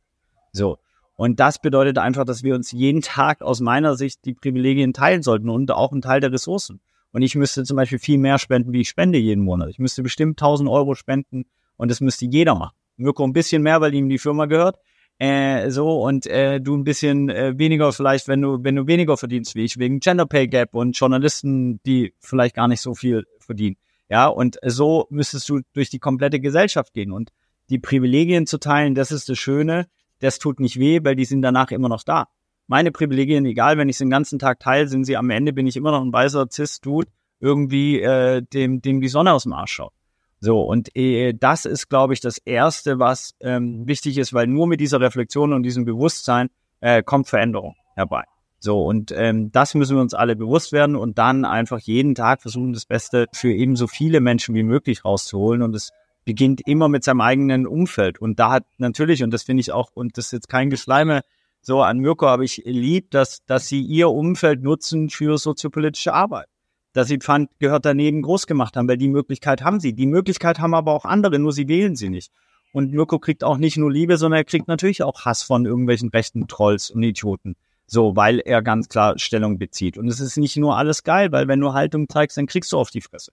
So. 0.52 0.78
Und 1.16 1.38
das 1.40 1.60
bedeutet 1.60 1.98
einfach, 1.98 2.24
dass 2.24 2.42
wir 2.42 2.54
uns 2.54 2.72
jeden 2.72 3.00
Tag 3.00 3.40
aus 3.42 3.60
meiner 3.60 3.96
Sicht 3.96 4.24
die 4.24 4.34
Privilegien 4.34 4.92
teilen 4.92 5.22
sollten 5.22 5.48
und 5.48 5.70
auch 5.70 5.92
einen 5.92 6.02
Teil 6.02 6.20
der 6.20 6.32
Ressourcen. 6.32 6.80
Und 7.12 7.22
ich 7.22 7.36
müsste 7.36 7.62
zum 7.62 7.76
Beispiel 7.76 8.00
viel 8.00 8.18
mehr 8.18 8.38
spenden, 8.38 8.72
wie 8.72 8.80
ich 8.80 8.88
spende 8.88 9.18
jeden 9.18 9.44
Monat. 9.44 9.68
Ich 9.68 9.78
müsste 9.78 10.02
bestimmt 10.02 10.40
1000 10.40 10.68
Euro 10.68 10.96
spenden 10.96 11.44
und 11.76 11.90
das 11.90 12.00
müsste 12.00 12.26
jeder 12.26 12.56
machen. 12.56 12.76
Mirko 12.96 13.24
ein 13.24 13.32
bisschen 13.32 13.62
mehr, 13.62 13.80
weil 13.80 13.94
ihm 13.94 14.08
die 14.08 14.18
Firma 14.18 14.46
gehört. 14.46 14.78
Äh, 15.18 15.70
so 15.70 16.02
und 16.02 16.26
äh, 16.26 16.60
du 16.60 16.76
ein 16.76 16.82
bisschen 16.82 17.28
äh, 17.28 17.56
weniger 17.56 17.92
vielleicht, 17.92 18.26
wenn 18.26 18.42
du 18.42 18.64
wenn 18.64 18.74
du 18.74 18.88
weniger 18.88 19.16
verdienst 19.16 19.54
wie 19.54 19.62
ich 19.62 19.78
wegen 19.78 20.00
Gender 20.00 20.26
Pay 20.26 20.48
Gap 20.48 20.74
und 20.74 20.98
Journalisten, 20.98 21.80
die 21.86 22.14
vielleicht 22.18 22.56
gar 22.56 22.66
nicht 22.66 22.80
so 22.80 22.94
viel 22.94 23.24
verdienen. 23.38 23.76
Ja, 24.08 24.26
und 24.26 24.58
so 24.66 25.06
müsstest 25.10 25.48
du 25.48 25.60
durch 25.72 25.88
die 25.88 26.00
komplette 26.00 26.40
Gesellschaft 26.40 26.92
gehen 26.94 27.12
und 27.12 27.30
die 27.70 27.78
Privilegien 27.78 28.48
zu 28.48 28.58
teilen, 28.58 28.96
das 28.96 29.12
ist 29.12 29.28
das 29.28 29.38
Schöne 29.38 29.86
das 30.24 30.38
tut 30.38 30.60
nicht 30.60 30.78
weh, 30.78 31.00
weil 31.02 31.16
die 31.16 31.24
sind 31.24 31.42
danach 31.42 31.70
immer 31.70 31.88
noch 31.88 32.02
da. 32.02 32.28
Meine 32.66 32.92
Privilegien, 32.92 33.44
egal, 33.44 33.76
wenn 33.76 33.88
ich 33.88 33.98
sie 33.98 34.04
den 34.04 34.10
ganzen 34.10 34.38
Tag 34.38 34.58
teile, 34.58 34.88
sind 34.88 35.04
sie 35.04 35.16
am 35.16 35.30
Ende, 35.30 35.52
bin 35.52 35.66
ich 35.66 35.76
immer 35.76 35.90
noch 35.90 36.02
ein 36.02 36.12
weißer 36.12 36.46
Cis-Dude, 36.50 37.08
irgendwie 37.40 38.00
äh, 38.00 38.42
dem, 38.42 38.80
dem 38.80 39.00
die 39.00 39.08
Sonne 39.08 39.32
aus 39.32 39.42
dem 39.42 39.52
Arsch 39.52 39.72
schaut. 39.72 39.92
So, 40.40 40.62
und 40.62 40.94
äh, 40.96 41.34
das 41.34 41.64
ist, 41.64 41.88
glaube 41.88 42.14
ich, 42.14 42.20
das 42.20 42.38
Erste, 42.38 42.98
was 42.98 43.34
ähm, 43.40 43.86
wichtig 43.86 44.18
ist, 44.18 44.32
weil 44.32 44.46
nur 44.46 44.66
mit 44.66 44.80
dieser 44.80 45.00
Reflexion 45.00 45.52
und 45.52 45.62
diesem 45.62 45.84
Bewusstsein 45.84 46.48
äh, 46.80 47.02
kommt 47.02 47.28
Veränderung 47.28 47.74
herbei. 47.94 48.24
So, 48.60 48.82
und 48.82 49.12
ähm, 49.12 49.52
das 49.52 49.74
müssen 49.74 49.96
wir 49.96 50.00
uns 50.00 50.14
alle 50.14 50.36
bewusst 50.36 50.72
werden 50.72 50.96
und 50.96 51.18
dann 51.18 51.44
einfach 51.44 51.80
jeden 51.80 52.14
Tag 52.14 52.40
versuchen, 52.40 52.72
das 52.72 52.86
Beste 52.86 53.26
für 53.32 53.52
eben 53.52 53.76
so 53.76 53.86
viele 53.86 54.20
Menschen 54.20 54.54
wie 54.54 54.62
möglich 54.62 55.04
rauszuholen. 55.04 55.60
Und 55.60 55.76
es 55.76 55.90
beginnt 56.24 56.66
immer 56.66 56.88
mit 56.88 57.04
seinem 57.04 57.20
eigenen 57.20 57.66
Umfeld. 57.66 58.20
Und 58.20 58.38
da 58.38 58.50
hat 58.50 58.64
natürlich, 58.78 59.22
und 59.22 59.30
das 59.30 59.42
finde 59.42 59.60
ich 59.60 59.72
auch, 59.72 59.90
und 59.94 60.16
das 60.18 60.26
ist 60.26 60.32
jetzt 60.32 60.48
kein 60.48 60.70
Geschleime 60.70 61.22
so 61.60 61.82
an 61.82 61.98
Mirko, 61.98 62.26
aber 62.26 62.42
ich 62.42 62.62
lieb, 62.64 63.10
dass, 63.10 63.44
dass 63.46 63.68
sie 63.68 63.80
ihr 63.80 64.10
Umfeld 64.10 64.62
nutzen 64.62 65.08
für 65.08 65.38
soziopolitische 65.38 66.12
Arbeit. 66.12 66.46
Dass 66.92 67.08
sie 67.08 67.18
Pfand 67.18 67.50
gehört 67.58 67.84
daneben 67.84 68.22
groß 68.22 68.46
gemacht 68.46 68.76
haben, 68.76 68.86
weil 68.88 68.98
die 68.98 69.08
Möglichkeit 69.08 69.62
haben 69.62 69.80
sie. 69.80 69.94
Die 69.94 70.06
Möglichkeit 70.06 70.58
haben 70.58 70.74
aber 70.74 70.92
auch 70.92 71.04
andere, 71.04 71.38
nur 71.38 71.52
sie 71.52 71.68
wählen 71.68 71.96
sie 71.96 72.10
nicht. 72.10 72.30
Und 72.72 72.92
Mirko 72.92 73.18
kriegt 73.18 73.44
auch 73.44 73.56
nicht 73.56 73.76
nur 73.76 73.90
Liebe, 73.90 74.16
sondern 74.16 74.40
er 74.40 74.44
kriegt 74.44 74.68
natürlich 74.68 75.02
auch 75.02 75.24
Hass 75.24 75.42
von 75.42 75.64
irgendwelchen 75.64 76.10
rechten 76.10 76.48
Trolls 76.48 76.90
und 76.90 77.02
Idioten. 77.02 77.56
So, 77.86 78.16
weil 78.16 78.40
er 78.40 78.62
ganz 78.62 78.88
klar 78.88 79.18
Stellung 79.18 79.58
bezieht. 79.58 79.98
Und 79.98 80.08
es 80.08 80.20
ist 80.20 80.36
nicht 80.36 80.56
nur 80.56 80.76
alles 80.76 81.02
geil, 81.02 81.32
weil 81.32 81.48
wenn 81.48 81.60
du 81.60 81.72
Haltung 81.72 82.08
zeigst, 82.08 82.36
dann 82.36 82.46
kriegst 82.46 82.72
du 82.72 82.78
auf 82.78 82.90
die 82.90 83.00
Fresse 83.00 83.32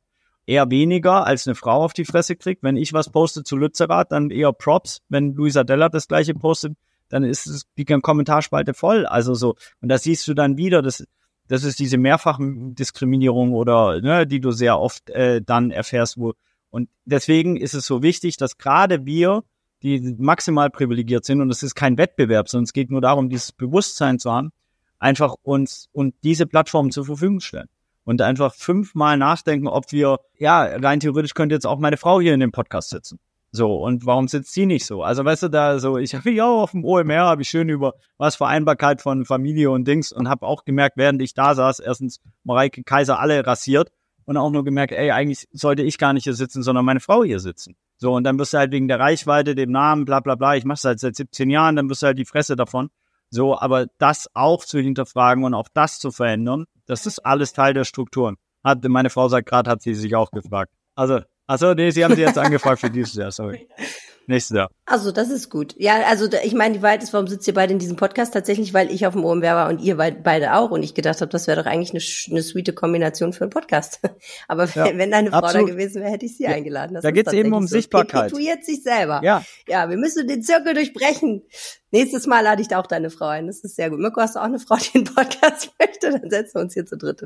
eher 0.51 0.69
weniger 0.69 1.25
als 1.25 1.47
eine 1.47 1.55
Frau 1.55 1.81
auf 1.83 1.93
die 1.93 2.03
Fresse 2.03 2.35
kriegt. 2.35 2.61
Wenn 2.61 2.75
ich 2.75 2.91
was 2.91 3.09
poste 3.09 3.43
zu 3.43 3.55
Lützerath, 3.55 4.11
dann 4.11 4.29
eher 4.29 4.51
Props. 4.51 5.01
Wenn 5.07 5.33
Luisa 5.33 5.63
Della 5.63 5.87
das 5.87 6.09
gleiche 6.09 6.33
postet, 6.33 6.73
dann 7.07 7.23
ist 7.23 7.47
es 7.47 7.63
die 7.77 7.85
Kommentarspalte 7.85 8.73
voll. 8.73 9.05
Also 9.05 9.33
so. 9.33 9.55
Und 9.81 9.87
da 9.87 9.97
siehst 9.97 10.27
du 10.27 10.33
dann 10.33 10.57
wieder, 10.57 10.81
das, 10.81 11.05
das 11.47 11.63
ist 11.63 11.79
diese 11.79 11.97
Mehrfachdiskriminierung 11.97 13.53
oder, 13.53 14.01
ne, 14.01 14.27
die 14.27 14.41
du 14.41 14.51
sehr 14.51 14.77
oft 14.77 15.09
äh, 15.09 15.41
dann 15.41 15.71
erfährst, 15.71 16.17
wo. 16.17 16.33
Und 16.69 16.89
deswegen 17.05 17.55
ist 17.55 17.73
es 17.73 17.85
so 17.85 18.03
wichtig, 18.03 18.35
dass 18.35 18.57
gerade 18.57 19.05
wir, 19.05 19.43
die 19.83 20.15
maximal 20.19 20.69
privilegiert 20.69 21.23
sind, 21.23 21.39
und 21.39 21.49
es 21.49 21.63
ist 21.63 21.75
kein 21.75 21.97
Wettbewerb, 21.97 22.49
sondern 22.49 22.65
es 22.65 22.73
geht 22.73 22.91
nur 22.91 23.01
darum, 23.01 23.29
dieses 23.29 23.53
Bewusstsein 23.53 24.19
zu 24.19 24.31
haben, 24.31 24.51
einfach 24.99 25.35
uns 25.43 25.87
und 25.93 26.13
diese 26.23 26.45
Plattformen 26.45 26.91
zur 26.91 27.05
Verfügung 27.05 27.39
stellen 27.39 27.69
und 28.03 28.21
einfach 28.21 28.53
fünfmal 28.53 29.17
nachdenken, 29.17 29.67
ob 29.67 29.91
wir, 29.91 30.19
ja, 30.37 30.63
rein 30.63 30.99
theoretisch 30.99 31.33
könnte 31.33 31.55
jetzt 31.55 31.67
auch 31.67 31.79
meine 31.79 31.97
Frau 31.97 32.19
hier 32.19 32.33
in 32.33 32.39
dem 32.39 32.51
Podcast 32.51 32.89
sitzen. 32.89 33.19
So, 33.53 33.75
und 33.75 34.05
warum 34.05 34.29
sitzt 34.29 34.53
sie 34.53 34.65
nicht 34.65 34.85
so? 34.85 35.03
Also, 35.03 35.25
weißt 35.25 35.43
du, 35.43 35.49
da 35.49 35.77
so, 35.79 35.97
ich 35.97 36.15
habe 36.15 36.31
ja 36.31 36.45
auf 36.45 36.71
dem 36.71 36.85
OMR, 36.85 37.25
habe 37.25 37.41
ich 37.41 37.49
schön 37.49 37.67
über 37.67 37.95
was 38.17 38.37
Vereinbarkeit 38.37 39.01
von 39.01 39.25
Familie 39.25 39.71
und 39.71 39.85
Dings 39.85 40.13
und 40.13 40.29
habe 40.29 40.45
auch 40.45 40.63
gemerkt, 40.63 40.95
während 40.95 41.21
ich 41.21 41.33
da 41.33 41.53
saß, 41.53 41.79
erstens 41.79 42.21
Mareike 42.45 42.83
Kaiser 42.83 43.19
alle 43.19 43.45
rasiert 43.45 43.91
und 44.23 44.37
auch 44.37 44.51
nur 44.51 44.63
gemerkt, 44.63 44.93
ey, 44.93 45.11
eigentlich 45.11 45.49
sollte 45.51 45.83
ich 45.83 45.97
gar 45.97 46.13
nicht 46.13 46.23
hier 46.23 46.33
sitzen, 46.33 46.63
sondern 46.63 46.85
meine 46.85 47.01
Frau 47.01 47.25
hier 47.25 47.41
sitzen. 47.41 47.75
So, 47.97 48.13
und 48.13 48.23
dann 48.23 48.39
wirst 48.39 48.53
du 48.53 48.57
halt 48.57 48.71
wegen 48.71 48.87
der 48.87 48.99
Reichweite, 48.99 49.53
dem 49.53 49.71
Namen, 49.71 50.05
bla 50.05 50.21
bla 50.21 50.35
bla, 50.35 50.55
ich 50.55 50.63
mache 50.63 50.87
halt 50.87 50.99
seit 51.01 51.17
17 51.17 51.49
Jahren, 51.49 51.75
dann 51.75 51.89
wirst 51.89 52.03
du 52.03 52.07
halt 52.07 52.17
die 52.17 52.25
Fresse 52.25 52.55
davon. 52.55 52.89
So, 53.31 53.57
aber 53.57 53.87
das 53.97 54.29
auch 54.33 54.65
zu 54.65 54.79
hinterfragen 54.79 55.43
und 55.45 55.53
auch 55.53 55.69
das 55.73 55.99
zu 55.99 56.11
verändern, 56.11 56.65
das 56.85 57.05
ist 57.05 57.19
alles 57.19 57.53
Teil 57.53 57.73
der 57.73 57.85
Strukturen. 57.85 58.35
Hat, 58.63 58.83
meine 58.83 59.09
Frau 59.09 59.29
sagt 59.29 59.47
gerade, 59.49 59.71
hat 59.71 59.81
sie 59.81 59.95
sich 59.95 60.15
auch 60.15 60.31
gefragt. 60.31 60.73
Also, 60.95 61.21
also 61.47 61.73
nee, 61.73 61.91
sie 61.91 62.03
haben 62.03 62.15
sie 62.15 62.21
jetzt 62.21 62.37
angefragt 62.37 62.81
für 62.81 62.89
dieses 62.89 63.15
Jahr, 63.15 63.31
sorry. 63.31 63.67
Nächstes 64.31 64.55
Jahr. 64.55 64.71
Also, 64.85 65.11
das 65.11 65.29
ist 65.29 65.49
gut. 65.49 65.75
Ja, 65.77 66.03
also 66.07 66.27
ich 66.43 66.53
meine, 66.53 66.75
die 66.75 66.81
Wahrheit 66.81 67.03
ist, 67.03 67.11
warum 67.11 67.27
sitzt 67.27 67.47
ihr 67.47 67.53
beide 67.53 67.73
in 67.73 67.79
diesem 67.79 67.97
Podcast? 67.97 68.33
Tatsächlich, 68.33 68.73
weil 68.73 68.89
ich 68.89 69.05
auf 69.05 69.13
dem 69.13 69.25
OMR 69.25 69.55
war 69.55 69.69
und 69.69 69.81
ihr 69.81 69.97
beide 69.97 70.53
auch. 70.53 70.71
Und 70.71 70.83
ich 70.83 70.93
gedacht 70.93 71.19
habe, 71.19 71.29
das 71.29 71.47
wäre 71.47 71.61
doch 71.61 71.69
eigentlich 71.69 71.91
eine, 71.91 72.01
eine 72.31 72.41
sweete 72.41 72.71
Kombination 72.71 73.33
für 73.33 73.43
einen 73.43 73.51
Podcast. 73.51 73.99
Aber 74.47 74.65
ja, 74.65 74.85
wenn, 74.85 74.97
wenn 74.97 75.11
deine 75.11 75.31
Frau 75.31 75.39
absolut. 75.39 75.67
da 75.67 75.73
gewesen 75.73 76.01
wäre, 76.01 76.11
hätte 76.11 76.25
ich 76.25 76.37
sie 76.37 76.43
ja, 76.43 76.51
eingeladen. 76.51 76.93
Das 76.93 77.03
da 77.03 77.11
geht 77.11 77.27
es 77.27 77.33
eben 77.33 77.53
um 77.53 77.67
so. 77.67 77.75
Sichtbarkeit. 77.75 78.31
Perpetuiert 78.31 78.63
sich 78.63 78.83
selber. 78.83 79.19
Ja. 79.23 79.43
Ja, 79.67 79.89
wir 79.89 79.97
müssen 79.97 80.27
den 80.27 80.41
Zirkel 80.43 80.73
durchbrechen. 80.73 81.43
Nächstes 81.91 82.25
Mal 82.25 82.39
lade 82.39 82.61
ich 82.61 82.69
da 82.69 82.79
auch 82.79 82.87
deine 82.87 83.09
Frau 83.09 83.27
ein. 83.27 83.47
Das 83.47 83.59
ist 83.59 83.75
sehr 83.75 83.89
gut. 83.89 83.99
Mirko, 83.99 84.21
hast 84.21 84.35
du 84.35 84.39
auch 84.39 84.45
eine 84.45 84.59
Frau, 84.59 84.77
die 84.77 84.95
einen 84.95 85.03
Podcast 85.03 85.71
möchte? 85.79 86.11
Dann 86.11 86.29
setzen 86.29 86.55
wir 86.55 86.61
uns 86.61 86.73
hier 86.73 86.85
zu 86.85 86.97
dritt. 86.97 87.21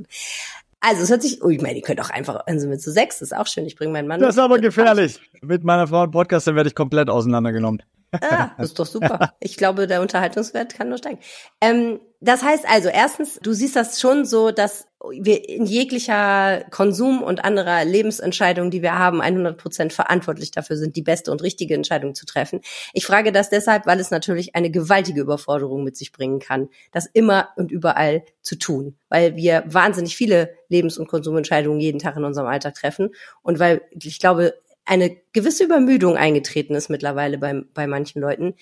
Also 0.88 1.02
es 1.02 1.10
hört 1.10 1.24
sich, 1.24 1.44
oh, 1.44 1.50
ich 1.50 1.62
meine, 1.62 1.74
die 1.74 1.82
können 1.82 1.98
doch 1.98 2.12
einfach, 2.12 2.44
dann 2.46 2.60
sind 2.60 2.70
wir 2.70 2.78
zu 2.78 2.92
sechs, 2.92 3.20
ist 3.20 3.36
auch 3.36 3.48
schön. 3.48 3.66
Ich 3.66 3.76
bringe 3.76 3.92
meinen 3.92 4.08
Mann. 4.08 4.20
Das 4.20 4.36
ist 4.36 4.40
aber 4.40 4.60
gefährlich. 4.60 5.20
Mit 5.42 5.64
meiner 5.64 5.88
Frau 5.88 6.04
im 6.04 6.12
Podcast, 6.12 6.46
dann 6.46 6.56
werde 6.56 6.70
ich 6.70 6.76
komplett 6.76 7.10
auseinandergenommen. 7.10 7.82
Ah, 8.12 8.52
das 8.58 8.68
ist 8.68 8.80
doch 8.80 8.86
super. 8.86 9.34
Ich 9.40 9.58
glaube, 9.58 9.88
der 9.88 10.02
Unterhaltungswert 10.02 10.76
kann 10.76 10.90
nur 10.90 11.00
steigen. 11.00 11.20
Ähm, 11.60 12.00
das 12.26 12.42
heißt 12.42 12.66
also, 12.68 12.90
erstens, 12.90 13.40
du 13.42 13.54
siehst 13.54 13.76
das 13.76 14.00
schon 14.00 14.26
so, 14.26 14.50
dass 14.50 14.88
wir 15.12 15.48
in 15.48 15.66
jeglicher 15.66 16.66
Konsum 16.72 17.22
und 17.22 17.46
anderer 17.46 17.86
Lebensentscheidung, 17.86 18.72
die 18.72 18.82
wir 18.82 18.98
haben, 18.98 19.22
100 19.22 19.56
Prozent 19.56 19.94
verantwortlich 19.94 20.50
dafür 20.50 20.76
sind, 20.76 20.96
die 20.96 21.04
beste 21.04 21.32
und 21.32 21.44
richtige 21.44 21.76
Entscheidung 21.76 22.16
zu 22.16 22.26
treffen. 22.26 22.62
Ich 22.94 23.06
frage 23.06 23.32
das 23.32 23.52
deshalb, 23.52 23.86
weil 23.86 24.00
es 24.00 24.10
natürlich 24.10 24.56
eine 24.56 24.72
gewaltige 24.72 25.22
Überforderung 25.22 25.84
mit 25.84 25.96
sich 25.96 26.12
bringen 26.12 26.40
kann, 26.40 26.70
das 26.92 27.06
immer 27.06 27.50
und 27.58 27.72
überall 27.72 28.24
zu 28.42 28.56
tun, 28.58 28.98
weil 29.10 29.36
wir 29.36 29.64
wahnsinnig 29.68 30.18
viele 30.18 30.50
Lebens- 30.68 30.98
und 30.98 31.08
Konsumentscheidungen 31.08 31.80
jeden 31.80 32.00
Tag 32.00 32.18
in 32.18 32.24
unserem 32.24 32.48
Alltag 32.48 32.74
treffen 32.74 33.14
und 33.44 33.60
weil 33.60 33.82
ich 33.92 34.20
glaube, 34.20 34.56
eine 34.86 35.16
gewisse 35.34 35.64
Übermüdung 35.64 36.18
eingetreten 36.18 36.76
ist 36.76 36.90
mittlerweile 36.90 37.38
bei, 37.38 37.62
bei 37.74 37.88
manchen 37.88 38.22
Leuten, 38.22 38.56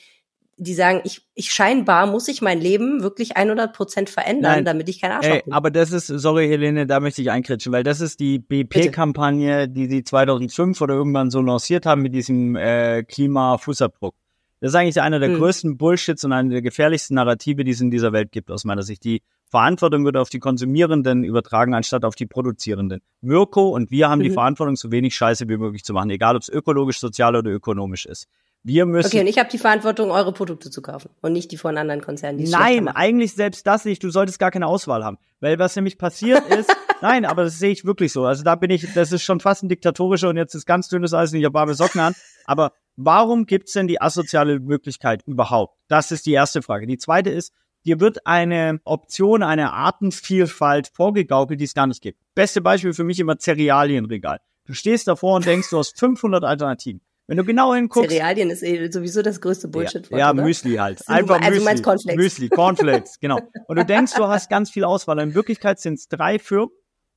die 0.58 0.74
sagen, 0.74 1.02
ich, 1.04 1.22
ich 1.34 1.52
scheinbar 1.52 2.06
muss 2.08 2.28
ich 2.28 2.42
mein 2.42 2.62
Leben 2.62 3.02
wirklich 3.02 3.38
100 3.38 3.74
Prozent 3.74 4.10
verändern, 4.10 4.58
Nein. 4.58 4.66
damit 4.66 4.90
ich 4.90 5.02
kein 5.02 5.12
Arschloch 5.12 5.36
Ey, 5.36 5.42
bin. 5.44 5.54
Aber 5.54 5.72
das 5.72 5.92
ist, 5.92 6.08
sorry 6.08 6.48
Helene, 6.48 6.86
da 6.86 7.00
möchte 7.00 7.22
ich 7.22 7.32
einkritschen, 7.32 7.72
weil 7.72 7.84
das 7.84 8.02
ist 8.02 8.20
die 8.20 8.40
BP-Kampagne, 8.40 9.68
die 9.68 9.88
sie 9.88 10.04
2005 10.04 10.80
oder 10.82 10.94
irgendwann 10.94 11.32
so 11.32 11.42
lanciert 11.42 11.86
haben 11.86 12.02
mit 12.02 12.14
diesem 12.14 12.56
äh, 12.56 13.04
Klimafußabdruck. 13.04 14.16
Das 14.60 14.72
ist 14.72 14.76
eigentlich 14.76 15.02
einer 15.02 15.20
der 15.20 15.30
hm. 15.30 15.40
größten 15.40 15.78
Bullshits 15.78 16.24
und 16.24 16.32
einer 16.32 16.50
der 16.50 16.62
gefährlichsten 16.62 17.16
Narrative, 17.16 17.66
die 17.66 17.72
es 17.72 17.82
in 17.82 17.92
dieser 17.92 18.14
Welt 18.14 18.32
gibt, 18.32 18.50
aus 18.50 18.64
meiner 18.64 18.84
Sicht. 18.84 19.04
Die 19.04 19.22
Verantwortung 19.50 20.06
wird 20.06 20.18
auf 20.18 20.30
die 20.30 20.40
Konsumierenden 20.40 21.24
übertragen, 21.24 21.74
anstatt 21.74 22.06
auf 22.06 22.16
die 22.16 22.26
Produzierenden. 22.26 23.02
Mirko 23.22 23.70
und 23.70 23.92
wir 23.92 24.10
haben 24.10 24.20
mhm. 24.20 24.24
die 24.24 24.30
Verantwortung, 24.30 24.76
so 24.76 24.92
wenig 24.92 25.16
Scheiße 25.16 25.50
wie 25.50 25.58
möglich 25.58 25.84
zu 25.84 25.94
machen, 25.94 26.10
egal 26.12 26.36
ob 26.36 26.44
es 26.44 26.50
ökologisch, 26.50 27.00
sozial 27.00 27.36
oder 27.36 27.52
ökonomisch 27.52 28.06
ist. 28.06 28.28
Wir 28.64 28.86
müssen. 28.86 29.08
Okay, 29.08 29.20
und 29.20 29.28
ich 29.28 29.38
habe 29.38 29.50
die 29.50 29.58
Verantwortung, 29.58 30.12
eure 30.12 30.32
Produkte 30.32 30.70
zu 30.70 30.82
kaufen 30.82 31.10
und 31.22 31.34
nicht 31.34 31.52
die 31.52 31.58
von 31.58 31.78
anderen 31.78 32.02
Konzernen. 32.02 32.38
Die 32.38 32.50
nein, 32.50 32.88
eigentlich 32.88 33.34
selbst 33.34 33.68
das 33.68 33.84
nicht. 33.84 34.02
Du 34.04 34.10
solltest 34.10 34.40
gar 34.40 34.52
keine 34.52 34.68
Auswahl 34.68 35.04
haben, 35.04 35.18
weil 35.42 35.60
was 35.60 35.76
nämlich 35.76 35.98
passiert 35.98 36.48
ist. 36.48 36.74
nein, 37.02 37.26
aber 37.26 37.44
das 37.44 37.60
sehe 37.60 37.72
ich 37.72 37.84
wirklich 37.84 38.14
so. 38.14 38.26
Also 38.26 38.44
da 38.44 38.56
bin 38.56 38.72
ich. 38.72 38.94
Das 38.94 39.12
ist 39.12 39.24
schon 39.24 39.42
fast 39.42 39.64
ein 39.64 39.70
diktatorischer 39.70 40.30
und 40.30 40.38
jetzt 40.38 40.56
ist 40.56 40.66
ganz 40.66 40.88
dünnes 40.88 41.14
Eis 41.14 41.34
und 41.34 41.40
ich 41.40 41.46
habe 41.46 41.54
warme 41.54 41.74
Socken 41.74 42.00
an. 42.00 42.16
Aber 42.46 42.72
warum 42.96 43.46
gibt's 43.46 43.74
denn 43.74 43.88
die 43.88 44.02
asoziale 44.02 44.62
Möglichkeit 44.62 45.24
überhaupt? 45.26 45.78
Das 45.90 46.12
ist 46.12 46.26
die 46.26 46.34
erste 46.34 46.62
Frage. 46.62 46.88
Die 46.88 46.98
zweite 46.98 47.32
ist, 47.32 47.52
Dir 47.86 48.00
wird 48.00 48.26
eine 48.26 48.80
Option, 48.86 49.44
eine 49.44 49.74
Artenvielfalt 49.74 50.88
vorgegaukelt, 50.88 51.60
die 51.60 51.66
es 51.66 51.74
gar 51.74 51.86
nicht 51.86 52.02
gibt. 52.02 52.18
Beste 52.34 52.62
Beispiel 52.62 52.94
für 52.94 53.04
mich 53.04 53.20
immer 53.20 53.38
Cerealienregal. 53.38 54.40
Du 54.66 54.74
stehst 54.74 55.10
davor 55.10 55.36
und 55.36 55.46
denkst, 55.46 55.70
du 55.70 55.80
hast 55.80 56.00
500 56.00 56.46
Alternativen. 56.46 57.02
Wenn 57.28 57.38
du 57.38 57.46
genau 57.46 57.74
hinguckst. 57.74 58.10
Cerealien 58.10 58.50
ist 58.50 58.64
eh 58.64 58.92
sowieso 58.92 59.22
das 59.22 59.40
größte 59.40 59.70
Bullshit. 59.70 60.10
Ja, 60.10 60.18
ja 60.18 60.34
Müsli 60.34 60.76
halt. 60.76 61.08
Einfach 61.08 61.36
also 61.36 61.52
Müsli. 61.52 61.64
meinst 61.64 61.84
Cornflakes. 61.84 62.24
Müsli, 62.24 62.50
Cornflakes, 62.50 63.20
genau. 63.20 63.40
Und 63.68 63.78
du 63.78 63.86
denkst, 63.86 64.14
du 64.16 64.28
hast 64.28 64.50
ganz 64.50 64.70
viel 64.70 64.84
Auswahl. 64.84 65.20
In 65.20 65.34
Wirklichkeit 65.34 65.80
sind 65.80 65.96
es 65.96 66.10
drei 66.10 66.38
Firmen, 66.38 66.72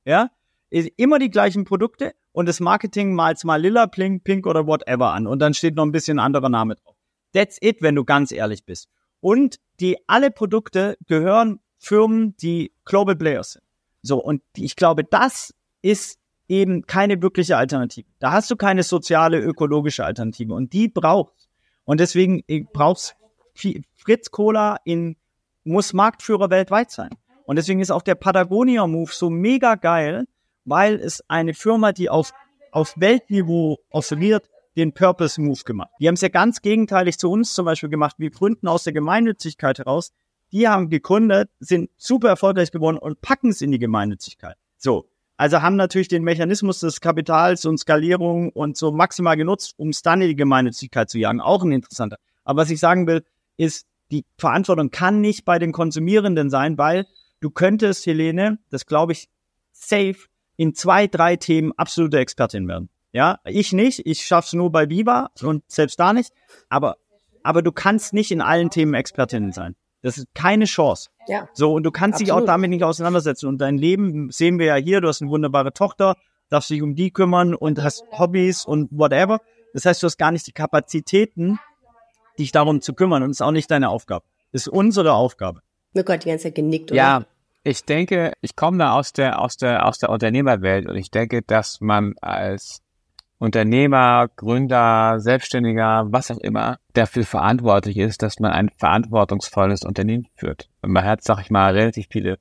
ja, 0.05 0.29
immer 0.69 1.19
die 1.19 1.29
gleichen 1.29 1.65
Produkte 1.65 2.13
und 2.31 2.47
das 2.47 2.59
Marketing 2.59 3.13
malt's 3.13 3.43
mal 3.43 3.61
lila, 3.61 3.87
pink, 3.87 4.23
pink 4.23 4.47
oder 4.47 4.65
whatever 4.65 5.13
an. 5.13 5.27
Und 5.27 5.39
dann 5.39 5.53
steht 5.53 5.75
noch 5.75 5.83
ein 5.83 5.91
bisschen 5.91 6.19
anderer 6.19 6.49
Name 6.49 6.75
drauf. 6.75 6.95
That's 7.33 7.57
it, 7.61 7.81
wenn 7.81 7.95
du 7.95 8.05
ganz 8.05 8.31
ehrlich 8.31 8.65
bist. 8.65 8.87
Und 9.19 9.59
die 9.79 9.97
alle 10.07 10.31
Produkte 10.31 10.97
gehören 11.07 11.59
Firmen, 11.79 12.35
die 12.37 12.71
Global 12.85 13.15
Players 13.15 13.53
sind. 13.53 13.63
So, 14.01 14.23
und 14.23 14.41
ich 14.55 14.75
glaube, 14.75 15.03
das 15.03 15.53
ist 15.81 16.19
eben 16.47 16.85
keine 16.85 17.21
wirkliche 17.21 17.57
Alternative. 17.57 18.07
Da 18.19 18.31
hast 18.31 18.49
du 18.49 18.55
keine 18.55 18.83
soziale, 18.83 19.39
ökologische 19.39 20.05
Alternative 20.05 20.53
und 20.53 20.73
die 20.73 20.87
brauchst. 20.87 21.49
Und 21.85 21.99
deswegen 21.99 22.43
äh, 22.47 22.63
brauchst 22.71 23.15
Fritz 23.95 24.31
Cola 24.31 24.77
in, 24.83 25.15
muss 25.63 25.93
Marktführer 25.93 26.49
weltweit 26.49 26.91
sein. 26.91 27.09
Und 27.45 27.55
deswegen 27.55 27.79
ist 27.79 27.91
auch 27.91 28.01
der 28.01 28.15
Patagonia 28.15 28.85
Move 28.87 29.11
so 29.11 29.29
mega 29.29 29.75
geil, 29.75 30.25
weil 30.65 30.95
es 30.95 31.23
eine 31.29 31.53
Firma, 31.53 31.93
die 31.93 32.09
auf, 32.09 32.33
auf 32.71 32.93
Weltniveau 32.97 33.77
oscilliert, 33.89 34.49
den 34.75 34.93
Purpose 34.93 35.41
Move 35.41 35.61
gemacht. 35.65 35.89
Die 35.99 36.07
haben 36.07 36.15
es 36.15 36.21
ja 36.21 36.27
ganz 36.27 36.61
gegenteilig 36.61 37.17
zu 37.17 37.31
uns 37.31 37.53
zum 37.53 37.65
Beispiel 37.65 37.89
gemacht. 37.89 38.15
Wir 38.19 38.29
gründen 38.29 38.67
aus 38.67 38.83
der 38.83 38.93
Gemeinnützigkeit 38.93 39.79
heraus. 39.79 40.11
Die 40.51 40.67
haben 40.67 40.89
gegründet, 40.89 41.49
sind 41.59 41.89
super 41.97 42.29
erfolgreich 42.29 42.71
geworden 42.71 42.97
und 42.97 43.21
packen 43.21 43.49
es 43.49 43.61
in 43.61 43.71
die 43.71 43.79
Gemeinnützigkeit. 43.79 44.55
So. 44.77 45.09
Also 45.37 45.61
haben 45.61 45.75
natürlich 45.75 46.07
den 46.07 46.23
Mechanismus 46.23 46.79
des 46.79 46.99
Kapitals 46.99 47.65
und 47.65 47.77
Skalierung 47.77 48.49
und 48.49 48.75
so 48.75 48.91
maximal 48.91 49.37
genutzt, 49.37 49.75
um 49.77 49.89
es 49.89 50.01
dann 50.01 50.21
in 50.21 50.29
die 50.29 50.35
Gemeinnützigkeit 50.35 51.09
zu 51.09 51.19
jagen. 51.19 51.41
Auch 51.41 51.63
ein 51.63 51.71
interessanter. 51.71 52.17
Aber 52.43 52.63
was 52.63 52.71
ich 52.71 52.79
sagen 52.79 53.05
will, 53.05 53.23
ist, 53.55 53.85
die 54.11 54.25
Verantwortung 54.37 54.89
kann 54.89 55.21
nicht 55.21 55.45
bei 55.45 55.59
den 55.59 55.71
Konsumierenden 55.71 56.49
sein, 56.49 56.77
weil 56.77 57.05
du 57.39 57.51
könntest, 57.51 58.05
Helene, 58.05 58.57
das 58.71 58.85
glaube 58.85 59.11
ich, 59.11 59.29
safe 59.71 60.17
in 60.55 60.73
zwei, 60.73 61.05
drei 61.05 61.35
Themen 61.35 61.71
absolute 61.77 62.17
Expertin 62.17 62.67
werden. 62.67 62.89
Ja, 63.11 63.39
ich 63.45 63.73
nicht. 63.73 64.05
Ich 64.05 64.25
schaff's 64.25 64.53
nur 64.53 64.71
bei 64.71 64.89
Viva 64.89 65.29
und 65.41 65.63
selbst 65.67 65.99
da 65.99 66.13
nicht. 66.13 66.31
Aber, 66.69 66.97
aber 67.43 67.61
du 67.61 67.71
kannst 67.71 68.13
nicht 68.13 68.31
in 68.31 68.41
allen 68.41 68.69
Themen 68.69 68.95
Expertin 68.95 69.51
sein. 69.51 69.75
Das 70.01 70.17
ist 70.17 70.27
keine 70.33 70.65
Chance. 70.65 71.09
Ja. 71.27 71.49
So, 71.53 71.73
und 71.73 71.83
du 71.83 71.91
kannst 71.91 72.21
Absolut. 72.21 72.27
dich 72.27 72.43
auch 72.43 72.45
damit 72.45 72.69
nicht 72.69 72.83
auseinandersetzen. 72.83 73.47
Und 73.47 73.59
dein 73.59 73.77
Leben 73.77 74.29
sehen 74.31 74.59
wir 74.59 74.67
ja 74.67 74.75
hier, 74.75 75.01
du 75.01 75.07
hast 75.07 75.21
eine 75.21 75.31
wunderbare 75.31 75.73
Tochter, 75.73 76.15
darfst 76.49 76.69
dich 76.69 76.81
um 76.81 76.95
die 76.95 77.11
kümmern 77.11 77.55
und 77.55 77.81
hast 77.83 78.03
Hobbys 78.11 78.65
und 78.65 78.89
whatever. 78.91 79.39
Das 79.73 79.85
heißt, 79.85 80.01
du 80.01 80.05
hast 80.05 80.17
gar 80.17 80.31
nicht 80.31 80.47
die 80.47 80.53
Kapazitäten, 80.53 81.59
dich 82.39 82.51
darum 82.51 82.81
zu 82.81 82.93
kümmern. 82.93 83.23
Und 83.23 83.29
das 83.29 83.37
ist 83.37 83.41
auch 83.41 83.51
nicht 83.51 83.69
deine 83.69 83.89
Aufgabe. 83.89 84.25
Das 84.51 84.63
ist 84.63 84.67
unsere 84.69 85.13
Aufgabe. 85.13 85.61
Mirko 85.93 86.13
hat 86.13 86.23
die 86.23 86.29
ganze 86.29 86.43
Zeit 86.43 86.55
genickt, 86.55 86.91
oder? 86.91 86.97
Ja, 86.97 87.25
ich 87.63 87.83
denke, 87.83 88.33
ich 88.41 88.55
komme 88.55 88.77
da 88.77 88.93
aus 88.93 89.13
der, 89.13 89.41
aus 89.41 89.57
der, 89.57 89.85
aus 89.85 89.97
der 89.97 90.09
Unternehmerwelt 90.09 90.87
und 90.87 90.95
ich 90.95 91.11
denke, 91.11 91.41
dass 91.41 91.81
man 91.81 92.13
als 92.21 92.81
Unternehmer, 93.39 94.27
Gründer, 94.35 95.19
Selbstständiger, 95.19 96.07
was 96.09 96.31
auch 96.31 96.39
immer, 96.39 96.77
dafür 96.93 97.23
verantwortlich 97.23 97.97
ist, 97.97 98.23
dass 98.23 98.39
man 98.39 98.51
ein 98.51 98.69
verantwortungsvolles 98.77 99.83
Unternehmen 99.83 100.27
führt. 100.35 100.69
Und 100.81 100.91
man 100.91 101.05
hat, 101.05 101.23
sag 101.23 101.39
ich 101.41 101.51
mal, 101.51 101.73
relativ 101.73 102.07
viele 102.09 102.39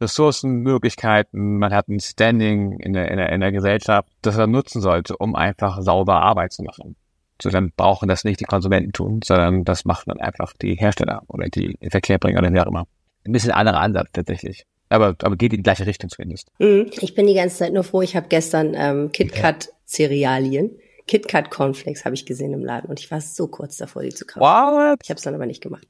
Ressourcen, 0.00 0.56
Möglichkeiten, 0.58 1.58
man 1.58 1.72
hat 1.72 1.88
ein 1.88 2.00
Standing 2.00 2.80
in 2.80 2.92
der, 2.92 3.10
in 3.10 3.16
der, 3.16 3.30
in 3.30 3.40
der 3.40 3.52
Gesellschaft, 3.52 4.08
das 4.20 4.36
man 4.36 4.50
nutzen 4.50 4.82
sollte, 4.82 5.16
um 5.16 5.34
einfach 5.34 5.80
sauber 5.80 6.20
Arbeit 6.20 6.52
zu 6.52 6.62
machen. 6.62 6.96
So, 7.40 7.50
dann 7.50 7.72
brauchen 7.76 8.08
das 8.08 8.24
nicht 8.24 8.40
die 8.40 8.44
Konsumenten 8.44 8.92
tun, 8.92 9.20
sondern 9.22 9.64
das 9.64 9.84
machen 9.84 10.04
dann 10.08 10.20
einfach 10.20 10.52
die 10.54 10.74
Hersteller 10.74 11.22
oder 11.28 11.48
die 11.48 11.78
Verkehrbringer 11.90 12.38
oder 12.38 12.52
wer 12.52 12.64
auch 12.64 12.70
immer. 12.70 12.86
Ein 13.24 13.32
bisschen 13.32 13.52
anderer 13.52 13.80
Ansatz 13.80 14.08
tatsächlich. 14.12 14.66
Aber, 14.88 15.16
aber 15.22 15.36
geht 15.36 15.52
in 15.52 15.58
die 15.58 15.62
gleiche 15.62 15.86
Richtung 15.86 16.10
zumindest. 16.10 16.50
Mhm. 16.58 16.90
Ich 17.00 17.14
bin 17.14 17.26
die 17.26 17.34
ganze 17.34 17.56
Zeit 17.56 17.72
nur 17.72 17.82
froh. 17.82 18.02
Ich 18.02 18.16
habe 18.16 18.28
gestern 18.28 18.74
ähm, 18.74 19.10
KitKat 19.12 19.70
Cerealien, 19.86 20.78
KitKat 21.06 21.50
Cornflakes 21.50 22.04
habe 22.04 22.14
ich 22.14 22.26
gesehen 22.26 22.52
im 22.52 22.64
Laden 22.64 22.90
und 22.90 22.98
ich 22.98 23.10
war 23.10 23.20
so 23.20 23.46
kurz 23.46 23.76
davor, 23.76 24.02
die 24.02 24.10
zu 24.10 24.26
kaufen. 24.26 24.40
What? 24.40 25.00
Ich 25.02 25.10
habe 25.10 25.18
es 25.18 25.22
dann 25.22 25.34
aber 25.34 25.46
nicht 25.46 25.62
gemacht. 25.62 25.86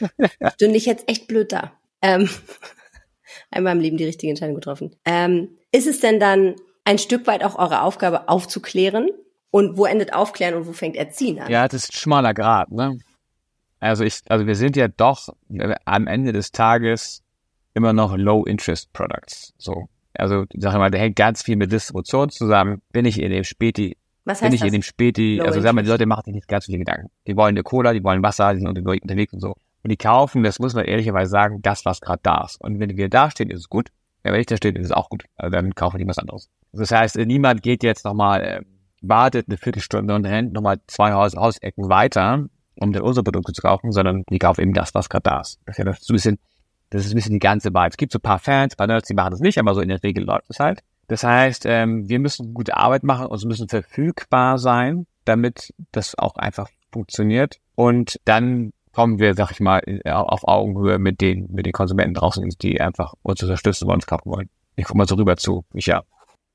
Stünde 0.54 0.76
ich 0.76 0.86
jetzt 0.86 1.08
echt 1.08 1.26
blöd 1.28 1.52
da. 1.52 1.72
Ähm, 2.02 2.28
einmal 3.50 3.74
im 3.74 3.80
Leben 3.80 3.96
die 3.96 4.04
richtige 4.04 4.30
Entscheidung 4.30 4.54
getroffen. 4.54 4.96
Ähm, 5.04 5.58
ist 5.72 5.86
es 5.86 6.00
denn 6.00 6.18
dann 6.20 6.56
ein 6.84 6.98
Stück 6.98 7.26
weit 7.26 7.44
auch 7.44 7.58
eure 7.58 7.82
Aufgabe 7.82 8.28
aufzuklären? 8.28 9.10
Und 9.50 9.78
wo 9.78 9.86
endet 9.86 10.12
Aufklären 10.12 10.54
und 10.54 10.66
wo 10.66 10.72
fängt 10.72 10.96
Erziehen 10.96 11.38
an? 11.38 11.50
Ja, 11.50 11.66
das 11.66 11.84
ist 11.84 11.90
ein 11.90 11.96
schmaler 11.96 12.34
Grad, 12.34 12.70
ne? 12.70 12.98
Also 13.80 14.04
ich, 14.04 14.20
also 14.28 14.46
wir 14.46 14.54
sind 14.54 14.76
ja 14.76 14.88
doch 14.88 15.28
am 15.84 16.06
Ende 16.06 16.32
des 16.32 16.50
Tages 16.50 17.22
immer 17.72 17.92
noch 17.92 18.16
Low-Interest-Products. 18.16 19.54
So. 19.56 19.88
Also, 20.18 20.44
ich 20.52 20.62
sag 20.62 20.74
mal, 20.74 20.90
da 20.90 20.98
hängt 20.98 21.16
ganz 21.16 21.42
viel 21.42 21.56
mit 21.56 21.70
Distribution 21.72 22.30
zusammen. 22.30 22.82
Bin 22.92 23.04
ich 23.04 23.20
in 23.20 23.30
dem 23.30 23.44
Späti, 23.44 23.96
Was 24.24 24.40
bin 24.40 24.46
heißt 24.46 24.54
ich 24.54 24.60
in 24.62 24.66
das? 24.68 24.72
dem 24.72 24.82
Späti, 24.82 25.36
Low 25.36 25.44
also 25.44 25.60
sag 25.60 25.72
mal, 25.74 25.82
die? 25.82 25.88
Leute 25.90 26.06
machen 26.06 26.22
sich 26.26 26.34
nicht 26.34 26.48
ganz 26.48 26.66
so 26.66 26.72
viele 26.72 26.84
Gedanken. 26.84 27.10
Die 27.26 27.36
wollen 27.36 27.54
eine 27.54 27.62
Cola, 27.62 27.92
die 27.92 28.02
wollen 28.04 28.22
Wasser, 28.22 28.52
die 28.54 28.60
sind 28.60 28.68
unter- 28.68 28.90
unterwegs 28.90 29.32
und 29.32 29.40
so. 29.40 29.54
Und 29.82 29.90
die 29.90 29.96
kaufen, 29.96 30.42
das 30.42 30.58
muss 30.58 30.74
man 30.74 30.84
ehrlicherweise 30.84 31.30
sagen, 31.30 31.60
das, 31.62 31.84
was 31.84 32.00
gerade 32.00 32.20
da 32.22 32.44
ist. 32.44 32.60
Und 32.60 32.80
wenn 32.80 32.96
wir 32.96 33.08
da 33.08 33.30
stehen, 33.30 33.50
ist 33.50 33.60
es 33.60 33.68
gut. 33.68 33.90
Ja, 34.24 34.32
wenn 34.32 34.40
ich 34.40 34.46
da 34.46 34.56
stehe, 34.56 34.74
ist 34.74 34.86
es 34.86 34.92
auch 34.92 35.08
gut. 35.08 35.24
Also 35.36 35.52
dann 35.52 35.74
kaufen 35.74 35.98
die 35.98 36.06
was 36.08 36.18
anderes. 36.18 36.48
Das 36.72 36.90
heißt, 36.90 37.16
niemand 37.18 37.62
geht 37.62 37.84
jetzt 37.84 38.04
nochmal, 38.04 38.42
äh, 38.42 38.60
wartet 39.00 39.46
eine 39.48 39.56
Viertelstunde 39.56 40.12
und 40.14 40.24
rennt 40.26 40.52
nochmal 40.52 40.80
zwei 40.88 41.12
Haus 41.12 41.36
Hausecken 41.36 41.88
weiter, 41.88 42.46
um 42.80 42.92
dann 42.92 43.02
unsere 43.02 43.22
Produkte 43.22 43.52
zu 43.52 43.62
kaufen, 43.62 43.92
sondern 43.92 44.24
die 44.28 44.38
kaufen 44.40 44.62
eben 44.62 44.72
das, 44.74 44.92
was 44.94 45.08
gerade 45.08 45.22
da 45.22 45.40
ist. 45.42 45.60
Das 45.66 45.74
ist 45.74 45.78
ja 45.78 45.84
das 45.84 46.00
so 46.00 46.12
ein 46.12 46.16
bisschen, 46.16 46.38
das 46.90 47.04
ist 47.04 47.12
ein 47.12 47.16
bisschen 47.16 47.34
die 47.34 47.38
ganze 47.38 47.70
Vibe. 47.70 47.88
Es 47.90 47.96
gibt 47.96 48.12
so 48.12 48.18
ein 48.18 48.22
paar 48.22 48.38
Fans, 48.38 48.74
ein 48.74 48.76
paar 48.76 48.86
Nerds, 48.86 49.08
die 49.08 49.14
machen 49.14 49.32
das 49.32 49.40
nicht, 49.40 49.58
aber 49.58 49.74
so 49.74 49.80
in 49.80 49.88
der 49.88 50.02
Regel 50.02 50.24
läuft 50.24 50.50
es 50.50 50.60
halt. 50.60 50.82
Das 51.08 51.22
heißt, 51.22 51.66
ähm, 51.66 52.08
wir 52.08 52.18
müssen 52.18 52.54
gute 52.54 52.76
Arbeit 52.76 53.04
machen 53.04 53.26
und 53.26 53.36
es 53.36 53.44
müssen 53.44 53.68
verfügbar 53.68 54.58
sein, 54.58 55.06
damit 55.24 55.72
das 55.92 56.18
auch 56.18 56.36
einfach 56.36 56.68
funktioniert. 56.92 57.58
Und 57.74 58.20
dann 58.24 58.72
kommen 58.92 59.18
wir, 59.18 59.34
sag 59.34 59.50
ich 59.50 59.60
mal, 59.60 59.82
auf 60.06 60.48
Augenhöhe 60.48 60.98
mit 60.98 61.20
den, 61.20 61.48
mit 61.52 61.66
den 61.66 61.72
Konsumenten 61.72 62.14
draußen, 62.14 62.48
die 62.62 62.80
einfach 62.80 63.14
uns 63.22 63.42
unterstützen 63.42 63.86
wollen, 63.86 63.96
uns 63.96 64.06
kaufen 64.06 64.30
wollen. 64.30 64.48
Ich 64.74 64.86
guck 64.86 64.96
mal 64.96 65.06
so 65.06 65.16
rüber 65.16 65.36
zu. 65.36 65.64
Ich 65.74 65.86
ja. 65.86 66.02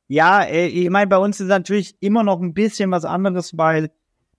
Ja, 0.08 0.41
äh, 0.41 0.67
ich 0.67 0.89
meine, 0.89 1.08
bei 1.08 1.17
uns 1.17 1.39
ist 1.39 1.48
natürlich 1.48 1.96
immer 2.02 2.24
noch 2.24 2.41
ein 2.41 2.54
bisschen 2.54 2.91
was 2.91 3.06
anderes, 3.06 3.58
weil 3.58 3.91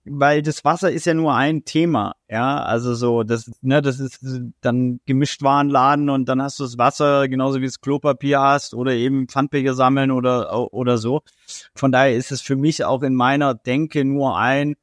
weil 0.05 0.43
das 0.43 0.65
Wasser 0.65 0.91
ist 0.91 1.07
ja 1.07 1.15
nur 1.15 1.35
ein 1.35 1.65
Thema, 1.65 2.15
ja, 2.29 2.63
also 2.63 2.95
so, 2.95 3.23
das, 3.23 3.51
ne, 3.61 3.83
das 3.83 4.01
ist 4.01 4.21
dann 4.61 5.01
gemischt 5.07 5.43
Warenladen 5.43 6.11
und 6.11 6.29
dann 6.29 6.43
hast 6.43 6.59
du 6.59 6.65
das 6.65 6.79
Wasser 6.79 7.29
genauso 7.29 7.61
wie 7.61 7.67
das 7.67 7.81
Klopapier 7.81 8.41
hast 8.41 8.75
oder 8.75 8.93
eben 8.93 9.29
Pfandbecher 9.29 9.75
sammeln 9.75 10.11
oder 10.11 10.73
oder 10.73 10.99
so. 10.99 11.23
Von 11.75 11.93
daher 11.93 12.17
ist 12.17 12.33
es 12.33 12.41
für 12.41 12.57
mich 12.57 12.85
auch 12.85 13.03
in 13.03 13.15
meiner 13.15 13.55
Denke 13.55 14.05
nur 14.05 14.37
ein 14.39 14.75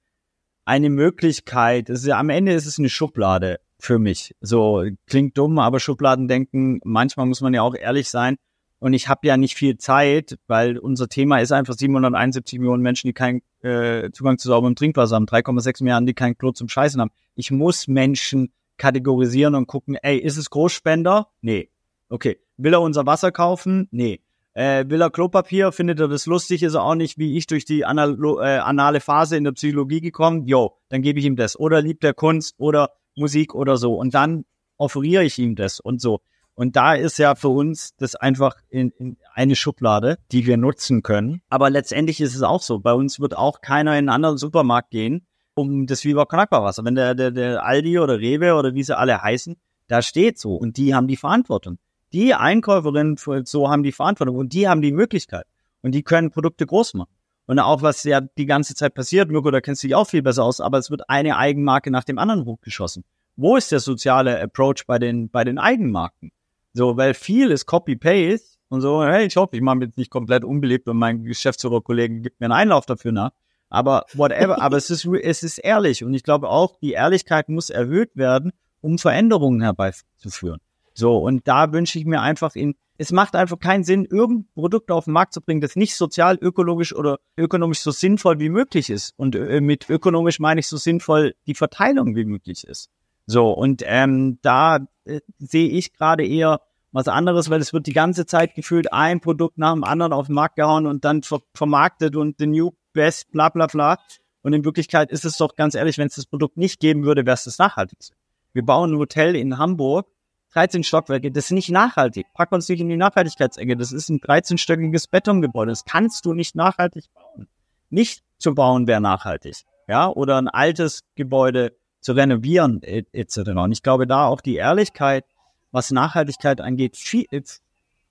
eine 0.66 0.90
Möglichkeit. 0.90 1.90
Es 1.90 2.04
ist 2.04 2.12
am 2.12 2.30
Ende 2.30 2.54
ist 2.54 2.68
es 2.68 2.80
eine 2.80 2.90
Schublade 2.90 3.60
für 3.80 3.98
mich. 3.98 4.36
So 4.42 4.86
klingt 5.08 5.38
dumm, 5.38 5.58
aber 5.60 5.80
Schubladendenken. 5.80 6.80
Manchmal 6.84 7.26
muss 7.26 7.42
man 7.42 7.54
ja 7.54 7.64
auch 7.64 7.76
ehrlich 7.76 8.10
sein. 8.10 8.38
Und 8.80 8.94
ich 8.94 9.10
habe 9.10 9.28
ja 9.28 9.38
nicht 9.38 9.56
viel 9.56 9.78
Zeit, 9.78 10.40
weil 10.48 10.78
unser 10.78 11.10
Thema 11.10 11.40
ist 11.40 11.52
einfach 11.52 11.74
771 11.74 12.60
Millionen 12.60 12.82
Menschen, 12.82 13.08
die 13.08 13.14
keinen 13.14 13.42
äh, 13.62 14.10
Zugang 14.12 14.38
zu 14.38 14.48
sauberem 14.48 14.76
Trinkwasser 14.76 15.16
haben, 15.16 15.26
3,6 15.26 15.84
Milliarden, 15.84 16.08
die 16.08 16.14
kein 16.14 16.38
Klo 16.38 16.52
zum 16.52 16.70
Scheißen 16.70 17.00
haben. 17.02 17.12
Ich 17.36 17.52
muss 17.52 17.88
Menschen 17.88 18.54
kategorisieren 18.78 19.56
und 19.56 19.68
gucken, 19.68 19.96
ey, 20.02 20.18
ist 20.18 20.38
es 20.38 20.50
Großspender? 20.50 21.28
Nee. 21.42 21.70
Okay. 22.08 22.40
Will 22.58 22.74
er 22.74 22.82
unser 22.82 23.06
Wasser 23.06 23.32
kaufen? 23.32 23.88
Nee. 23.92 24.22
Äh, 24.54 24.86
will 24.88 25.02
er 25.02 25.12
Klopapier? 25.12 25.72
Findet 25.72 26.00
er 26.00 26.08
das 26.08 26.26
lustig? 26.26 26.64
Ist 26.64 26.74
er 26.74 26.84
auch 26.84 26.96
nicht 26.96 27.18
wie 27.18 27.38
ich 27.38 27.48
durch 27.48 27.66
die 27.66 27.86
analo 27.86 28.40
äh, 28.40 28.58
anale 28.58 29.00
Phase 29.00 29.38
in 29.38 29.44
der 29.44 29.52
Psychologie 29.52 30.02
gekommen? 30.02 30.46
Jo, 30.46 30.78
dann 30.90 31.02
gebe 31.02 31.20
ich 31.20 31.26
ihm 31.26 31.36
das. 31.36 31.60
Oder 31.60 31.82
liebt 31.82 32.04
er 32.04 32.14
Kunst 32.14 32.56
oder 32.58 32.92
Musik 33.16 33.54
oder 33.54 33.78
so. 33.78 33.94
Und 33.96 34.14
dann 34.14 34.46
offeriere 34.78 35.24
ich 35.24 35.38
ihm 35.38 35.56
das 35.56 35.80
und 35.80 36.02
so. 36.02 36.22
Und 36.60 36.76
da 36.76 36.94
ist 36.94 37.18
ja 37.20 37.36
für 37.36 37.48
uns 37.48 37.96
das 37.96 38.16
einfach 38.16 38.58
in, 38.68 38.92
in 39.00 39.16
eine 39.34 39.56
Schublade, 39.56 40.18
die 40.34 40.46
wir 40.46 40.58
nutzen 40.58 41.04
können. 41.04 41.42
Aber 41.48 41.70
letztendlich 41.70 42.20
ist 42.20 42.36
es 42.36 42.42
auch 42.42 42.62
so. 42.62 42.80
Bei 42.80 42.92
uns 42.92 43.22
wird 43.22 43.38
auch 43.38 43.62
keiner 43.62 43.94
in 43.94 44.00
einen 44.00 44.10
anderen 44.10 44.38
Supermarkt 44.38 44.92
gehen, 44.92 45.26
um 45.54 45.88
das 45.88 46.04
Viva 46.04 46.26
Con 46.26 46.42
Wasser. 46.52 46.84
Wenn 46.84 46.96
der, 46.96 47.16
der, 47.16 47.32
der 47.32 47.64
Aldi 47.64 48.00
oder 48.00 48.20
Rewe 48.20 48.56
oder 48.56 48.74
wie 48.74 48.84
sie 48.84 48.98
alle 48.98 49.22
heißen, 49.22 49.56
da 49.88 50.02
steht 50.02 50.38
so. 50.38 50.54
Und 50.54 50.76
die 50.76 50.94
haben 50.94 51.08
die 51.08 51.16
Verantwortung. 51.16 51.78
Die 52.12 52.34
Einkäuferinnen 52.34 53.16
so 53.46 53.70
haben 53.70 53.84
die 53.84 53.94
Verantwortung 53.94 54.36
und 54.36 54.52
die 54.52 54.68
haben 54.68 54.82
die 54.82 54.92
Möglichkeit. 54.92 55.46
Und 55.82 55.94
die 55.96 56.04
können 56.04 56.30
Produkte 56.30 56.66
groß 56.66 56.94
machen. 56.96 57.14
Und 57.46 57.60
auch 57.60 57.84
was 57.84 58.04
ja 58.04 58.20
die 58.20 58.48
ganze 58.48 58.76
Zeit 58.76 58.96
passiert, 58.96 59.32
Mirko, 59.32 59.50
da 59.50 59.62
kennst 59.62 59.82
du 59.82 59.88
dich 59.88 59.96
auch 59.96 60.10
viel 60.10 60.24
besser 60.24 60.44
aus, 60.44 60.60
aber 60.60 60.78
es 60.78 60.92
wird 60.92 61.10
eine 61.10 61.38
Eigenmarke 61.38 61.90
nach 61.90 62.04
dem 62.04 62.18
anderen 62.18 62.44
hochgeschossen. 62.44 63.06
Wo 63.38 63.56
ist 63.56 63.72
der 63.72 63.80
soziale 63.80 64.42
Approach 64.42 64.86
bei 64.86 65.00
den, 65.00 65.30
bei 65.30 65.46
den 65.46 65.58
Eigenmarken? 65.58 66.34
So, 66.74 66.98
weil 66.98 67.14
viel 67.14 67.52
ist 67.52 67.66
Copy-Paste 67.66 68.58
und 68.70 68.82
so, 68.82 69.04
hey, 69.04 69.26
ich 69.26 69.36
hoffe, 69.36 69.56
ich 69.56 69.62
mache 69.62 69.78
mich 69.78 69.88
jetzt 69.88 69.98
nicht 69.98 70.12
komplett 70.12 70.44
unbeliebt 70.44 70.88
und 70.88 70.98
mein 70.98 71.24
Geschäftsführerkollegen 71.24 72.22
gibt 72.22 72.40
mir 72.40 72.46
einen 72.46 72.54
Einlauf 72.54 72.86
dafür 72.86 73.12
nach. 73.12 73.32
Aber 73.70 74.06
whatever, 74.14 74.62
aber 74.62 74.78
es 74.78 74.90
ist, 74.90 75.06
es 75.06 75.44
ist 75.44 75.60
ehrlich. 75.60 76.04
Und 76.04 76.14
ich 76.14 76.24
glaube 76.24 76.50
auch, 76.50 76.76
die 76.80 76.94
Ehrlichkeit 76.94 77.50
muss 77.50 77.70
erhöht 77.70 78.16
werden, 78.16 78.52
um 78.82 78.98
Veränderungen 78.98 79.62
herbeizuführen. 79.62 80.60
So, 80.94 81.18
und 81.18 81.48
da 81.48 81.72
wünsche 81.72 81.98
ich 82.00 82.06
mir 82.06 82.22
einfach 82.22 82.56
in, 82.56 82.76
es 82.98 83.12
macht 83.12 83.36
einfach 83.36 83.60
keinen 83.60 83.84
Sinn, 83.84 84.06
irgendein 84.06 84.50
Produkt 84.54 84.92
auf 84.92 85.06
den 85.06 85.14
Markt 85.14 85.34
zu 85.34 85.42
bringen, 85.42 85.62
das 85.62 85.76
nicht 85.76 85.96
sozial, 85.96 86.38
ökologisch 86.42 86.94
oder 86.94 87.20
ökonomisch 87.38 87.80
so 87.80 87.92
sinnvoll 87.92 88.40
wie 88.40 88.50
möglich 88.50 88.90
ist. 88.90 89.14
Und 89.16 89.36
äh, 89.36 89.62
mit 89.62 89.90
ökonomisch 89.90 90.40
meine 90.40 90.60
ich 90.60 90.68
so 90.68 90.78
sinnvoll 90.78 91.36
die 91.48 91.56
Verteilung 91.56 92.16
wie 92.16 92.26
möglich 92.26 92.66
ist. 92.66 92.90
So, 93.32 93.52
und 93.52 93.84
ähm, 93.86 94.40
da 94.42 94.80
äh, 95.06 95.20
sehe 95.38 95.70
ich 95.70 95.94
gerade 95.94 96.26
eher 96.26 96.62
was 96.92 97.08
anderes, 97.08 97.52
weil 97.52 97.62
es 97.62 97.74
wird 97.74 97.86
die 97.86 97.94
ganze 97.94 98.26
Zeit 98.26 98.56
gefühlt 98.56 98.92
ein 98.92 99.22
Produkt 99.22 99.60
nach 99.60 99.74
dem 99.74 99.84
anderen 99.84 100.14
auf 100.14 100.26
den 100.26 100.34
Markt 100.34 100.56
gehauen 100.56 100.88
und 100.88 101.06
dann 101.06 101.22
ver 101.22 101.42
vermarktet 101.54 102.16
und 102.16 102.40
the 102.40 102.48
new 102.48 102.72
best, 102.92 103.32
bla 103.32 103.50
bla 103.50 103.68
bla. 103.68 104.00
Und 104.42 104.54
in 104.54 104.66
Wirklichkeit 104.66 105.12
ist 105.12 105.26
es 105.26 105.38
doch 105.38 105.56
ganz 105.56 105.76
ehrlich, 105.76 106.00
wenn 106.00 106.08
es 106.08 106.16
das 106.16 106.26
Produkt 106.26 106.58
nicht 106.58 106.80
geben 106.80 107.04
würde, 107.04 107.24
wäre 107.28 107.36
es 107.36 107.44
das 107.44 107.60
nachhaltigste. 107.60 108.16
Wir 108.54 108.66
bauen 108.66 108.94
ein 108.94 108.98
Hotel 108.98 109.36
in 109.36 109.60
Hamburg, 109.60 110.08
13 110.54 110.84
Stockwerke, 110.84 111.30
das 111.30 111.46
ist 111.46 111.52
nicht 111.52 111.70
nachhaltig. 111.70 112.26
Pack 112.34 112.52
uns 112.52 112.68
nicht 112.68 112.80
in 112.80 112.90
die 112.90 112.98
Nachhaltigkeitsecke. 112.98 113.78
Das 113.78 113.92
ist 113.92 114.10
ein 114.10 114.22
13-stöckiges 114.22 115.08
Betongebäude. 115.08 115.72
Das 115.72 115.86
kannst 115.86 116.26
du 116.26 116.34
nicht 116.34 116.56
nachhaltig 116.56 117.06
bauen. 117.14 117.48
Nicht 117.92 118.24
zu 118.40 118.56
bauen 118.56 118.88
wäre 118.88 119.02
nachhaltig. 119.02 119.66
Ja, 119.88 120.08
oder 120.10 120.38
ein 120.38 120.48
altes 120.48 121.04
Gebäude 121.14 121.79
zu 122.02 122.14
renovieren, 122.14 122.82
etc. 122.84 123.38
Und 123.56 123.72
ich 123.72 123.84
glaube, 123.84 124.08
da 124.08 124.26
auch 124.28 124.42
die 124.42 124.56
Ehrlichkeit, 124.56 125.26
was 125.72 125.92
Nachhaltigkeit 125.92 126.62
angeht, 126.62 126.98
viel, 126.98 127.26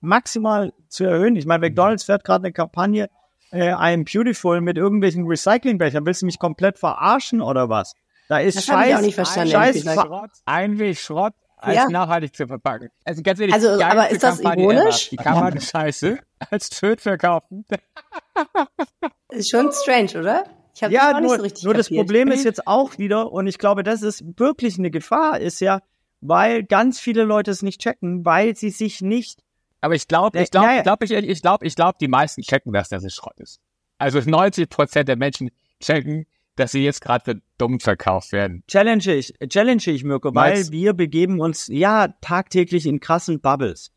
maximal 0.01 0.73
zu 0.87 1.03
erhöhen. 1.03 1.35
Ich 1.35 1.45
meine, 1.45 1.67
McDonalds 1.67 2.03
fährt 2.03 2.23
gerade 2.23 2.45
eine 2.45 2.53
Kampagne, 2.53 3.09
äh, 3.51 3.73
I'm 3.73 4.05
beautiful 4.11 4.61
mit 4.61 4.77
irgendwelchen 4.77 5.25
Recyclingbechern. 5.27 6.05
Willst 6.05 6.21
du 6.21 6.25
mich 6.25 6.39
komplett 6.39 6.77
verarschen 6.79 7.41
oder 7.41 7.67
was? 7.69 7.93
Da 8.27 8.37
ist 8.39 8.57
Das 8.57 8.65
Scheiß, 8.65 8.89
ich 8.89 8.95
auch 8.95 9.01
nicht 9.01 9.15
verstanden, 9.15 9.51
Scheiß. 9.51 9.81
Schrott, 9.83 10.29
Einwegschrott 10.45 11.33
als 11.57 11.75
Ja. 11.75 11.89
nachhaltig 11.89 12.35
zu 12.35 12.47
verpacken. 12.47 12.89
Also 13.03 13.21
ganz 13.23 13.39
ehrlich, 13.39 13.55
Also, 13.55 13.83
aber 13.83 14.09
ist 14.11 14.23
das 14.23 14.35
Kampagne 14.41 14.63
ironisch? 14.63 15.07
Ever. 15.07 15.09
Die 15.09 15.15
kann 15.17 15.39
man 15.39 15.59
scheiße 15.59 16.19
als 16.51 16.69
Föt 16.69 17.01
verkaufen. 17.01 17.65
Ist 19.29 19.49
schon 19.49 19.71
strange, 19.73 20.19
oder? 20.19 20.43
Ich 20.79 20.83
habe 20.83 20.93
Ja, 20.93 21.09
das 21.11 21.15
auch 21.15 21.21
nur, 21.21 21.31
nicht 21.31 21.37
so 21.37 21.43
richtig 21.43 21.63
nur 21.65 21.73
das 21.73 21.87
kapiert. 21.87 22.05
Problem 22.05 22.27
ist 22.29 22.45
jetzt 22.45 22.65
auch 22.67 22.97
wieder, 22.97 23.31
und 23.33 23.47
ich 23.47 23.57
glaube, 23.57 23.83
das 23.83 24.01
ist 24.01 24.23
wirklich 24.39 24.79
eine 24.79 24.89
Gefahr, 24.91 25.39
ist 25.39 25.59
ja, 25.59 25.81
weil 26.21 26.63
ganz 26.63 26.99
viele 26.99 27.23
Leute 27.23 27.51
es 27.51 27.61
nicht 27.61 27.81
checken, 27.81 28.23
weil 28.25 28.55
sie 28.55 28.69
sich 28.69 29.01
nicht, 29.01 29.41
Aber 29.81 29.95
ich 29.95 30.07
glaube, 30.07 30.41
ich 30.41 30.51
glaube, 30.51 30.67
ja, 30.67 30.71
ja. 30.73 30.77
ich 30.79 30.83
glaube, 30.83 31.05
ich, 31.05 31.11
ich 31.11 31.41
glaube, 31.41 31.65
ich 31.67 31.75
glaube, 31.75 31.97
die 31.99 32.07
meisten 32.07 32.41
checken, 32.41 32.71
dass 32.73 32.87
das 32.89 33.03
Schrott 33.13 33.39
ist. 33.39 33.59
Also 33.97 34.19
90 34.19 34.69
Prozent 34.69 35.09
der 35.09 35.17
Menschen 35.17 35.51
checken, 35.81 36.25
dass 36.55 36.71
sie 36.71 36.83
jetzt 36.83 37.01
gerade 37.01 37.23
für 37.25 37.41
dumm 37.57 37.79
verkauft 37.81 38.31
werden. 38.31 38.63
challenge 38.67 39.13
ich, 39.13 39.33
challenge 39.49 39.83
ich, 39.87 40.03
Mirko, 40.05 40.33
weil 40.35 40.53
Meinst- 40.55 40.71
wir 40.71 40.93
begeben 40.93 41.39
uns, 41.41 41.67
ja, 41.67 42.07
tagtäglich 42.21 42.85
in 42.85 42.99
krassen 43.01 43.39
Bubbles. 43.41 43.91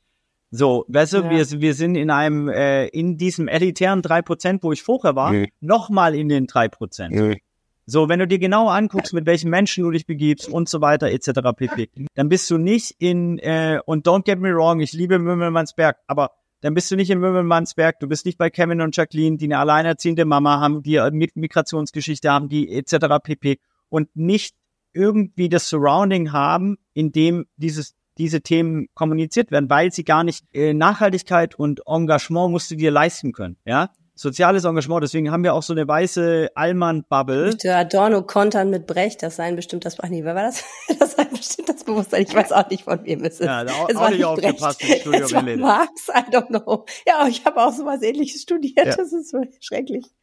So, 0.54 0.84
weißt 0.88 1.14
du, 1.14 1.16
Ja. 1.22 1.30
wir, 1.30 1.60
wir 1.62 1.72
sind 1.74 1.94
in 1.94 2.10
einem, 2.10 2.48
äh, 2.48 2.86
in 2.88 3.16
diesem 3.16 3.48
elitären 3.48 4.02
3%, 4.02 4.62
wo 4.62 4.70
ich 4.70 4.82
vorher 4.82 5.16
war, 5.16 5.32
Mhm. 5.32 5.46
nochmal 5.60 6.14
in 6.14 6.28
den 6.28 6.46
3%. 6.46 7.38
So, 7.86 8.08
wenn 8.10 8.18
du 8.20 8.28
dir 8.28 8.38
genau 8.38 8.68
anguckst, 8.68 9.12
mit 9.14 9.24
welchen 9.26 9.48
Menschen 9.50 9.82
du 9.82 9.90
dich 9.90 10.06
begibst 10.06 10.48
und 10.48 10.68
so 10.68 10.80
weiter, 10.82 11.10
etc. 11.10 11.52
pp., 11.56 11.88
dann 12.14 12.28
bist 12.28 12.50
du 12.50 12.58
nicht 12.58 12.94
in, 12.98 13.38
äh, 13.38 13.80
und 13.86 14.06
don't 14.06 14.24
get 14.24 14.38
me 14.40 14.54
wrong, 14.54 14.80
ich 14.80 14.92
liebe 14.92 15.18
Mümmelmannsberg, 15.18 15.96
aber 16.06 16.30
dann 16.60 16.74
bist 16.74 16.90
du 16.90 16.96
nicht 16.96 17.10
in 17.10 17.18
Mümmelmannsberg, 17.18 17.98
du 17.98 18.06
bist 18.06 18.24
nicht 18.26 18.36
bei 18.38 18.50
Kevin 18.50 18.82
und 18.82 18.94
Jacqueline, 18.96 19.36
die 19.38 19.46
eine 19.46 19.58
alleinerziehende 19.58 20.24
Mama 20.26 20.60
haben, 20.60 20.82
die 20.82 21.00
eine 21.00 21.16
Mit- 21.16 21.34
Migrationsgeschichte 21.34 22.30
haben, 22.30 22.48
die 22.50 22.70
etc. 22.72 23.18
pp. 23.22 23.58
und 23.88 24.14
nicht 24.14 24.54
irgendwie 24.92 25.48
das 25.48 25.68
Surrounding 25.70 26.30
haben, 26.32 26.76
in 26.92 27.10
dem 27.10 27.46
dieses 27.56 27.94
diese 28.18 28.40
Themen 28.42 28.88
kommuniziert 28.94 29.50
werden, 29.50 29.68
weil 29.70 29.92
sie 29.92 30.04
gar 30.04 30.24
nicht 30.24 30.44
äh, 30.52 30.74
Nachhaltigkeit 30.74 31.54
und 31.54 31.80
Engagement 31.86 32.50
musst 32.50 32.70
du 32.70 32.76
dir 32.76 32.90
leisten 32.90 33.32
können, 33.32 33.56
ja? 33.64 33.90
Soziales 34.14 34.64
Engagement, 34.64 35.02
deswegen 35.02 35.30
haben 35.32 35.42
wir 35.42 35.54
auch 35.54 35.62
so 35.62 35.72
eine 35.72 35.88
weiße 35.88 36.50
Allmann-Bubble. 36.54 37.56
Adorno 37.64 38.22
kontern 38.22 38.68
mit 38.68 38.86
Brecht, 38.86 39.22
das 39.22 39.36
sei 39.36 39.50
bestimmt 39.52 39.86
das, 39.86 39.98
ach 40.00 40.08
nee, 40.10 40.22
wer 40.22 40.34
war 40.34 40.42
das? 40.44 40.62
Das 40.98 41.12
sei 41.12 41.24
bestimmt 41.24 41.68
das 41.70 41.82
Bewusstsein, 41.82 42.22
ich 42.22 42.34
weiß 42.34 42.52
auch 42.52 42.68
nicht, 42.68 42.84
von 42.84 43.02
wem 43.04 43.24
es 43.24 43.40
ist. 43.40 43.46
Ja, 43.46 43.64
da 43.64 43.72
auch- 43.72 43.88
es 43.88 43.96
auch 43.96 44.10
nicht 44.10 44.24
aufgepasst 44.24 44.82
im 44.82 44.96
Studium, 45.00 45.22
es 45.24 45.32
war. 45.32 45.42
Marx, 45.42 46.08
I 46.08 46.30
don't 46.30 46.46
know. 46.48 46.84
Ja, 47.06 47.26
ich 47.26 47.44
habe 47.46 47.60
auch 47.62 47.72
sowas 47.72 48.02
ähnliches 48.02 48.42
studiert, 48.42 48.86
Ja. 48.86 48.94
das 48.96 49.12
ist 49.12 49.30
so 49.30 49.38
schrecklich. 49.60 50.04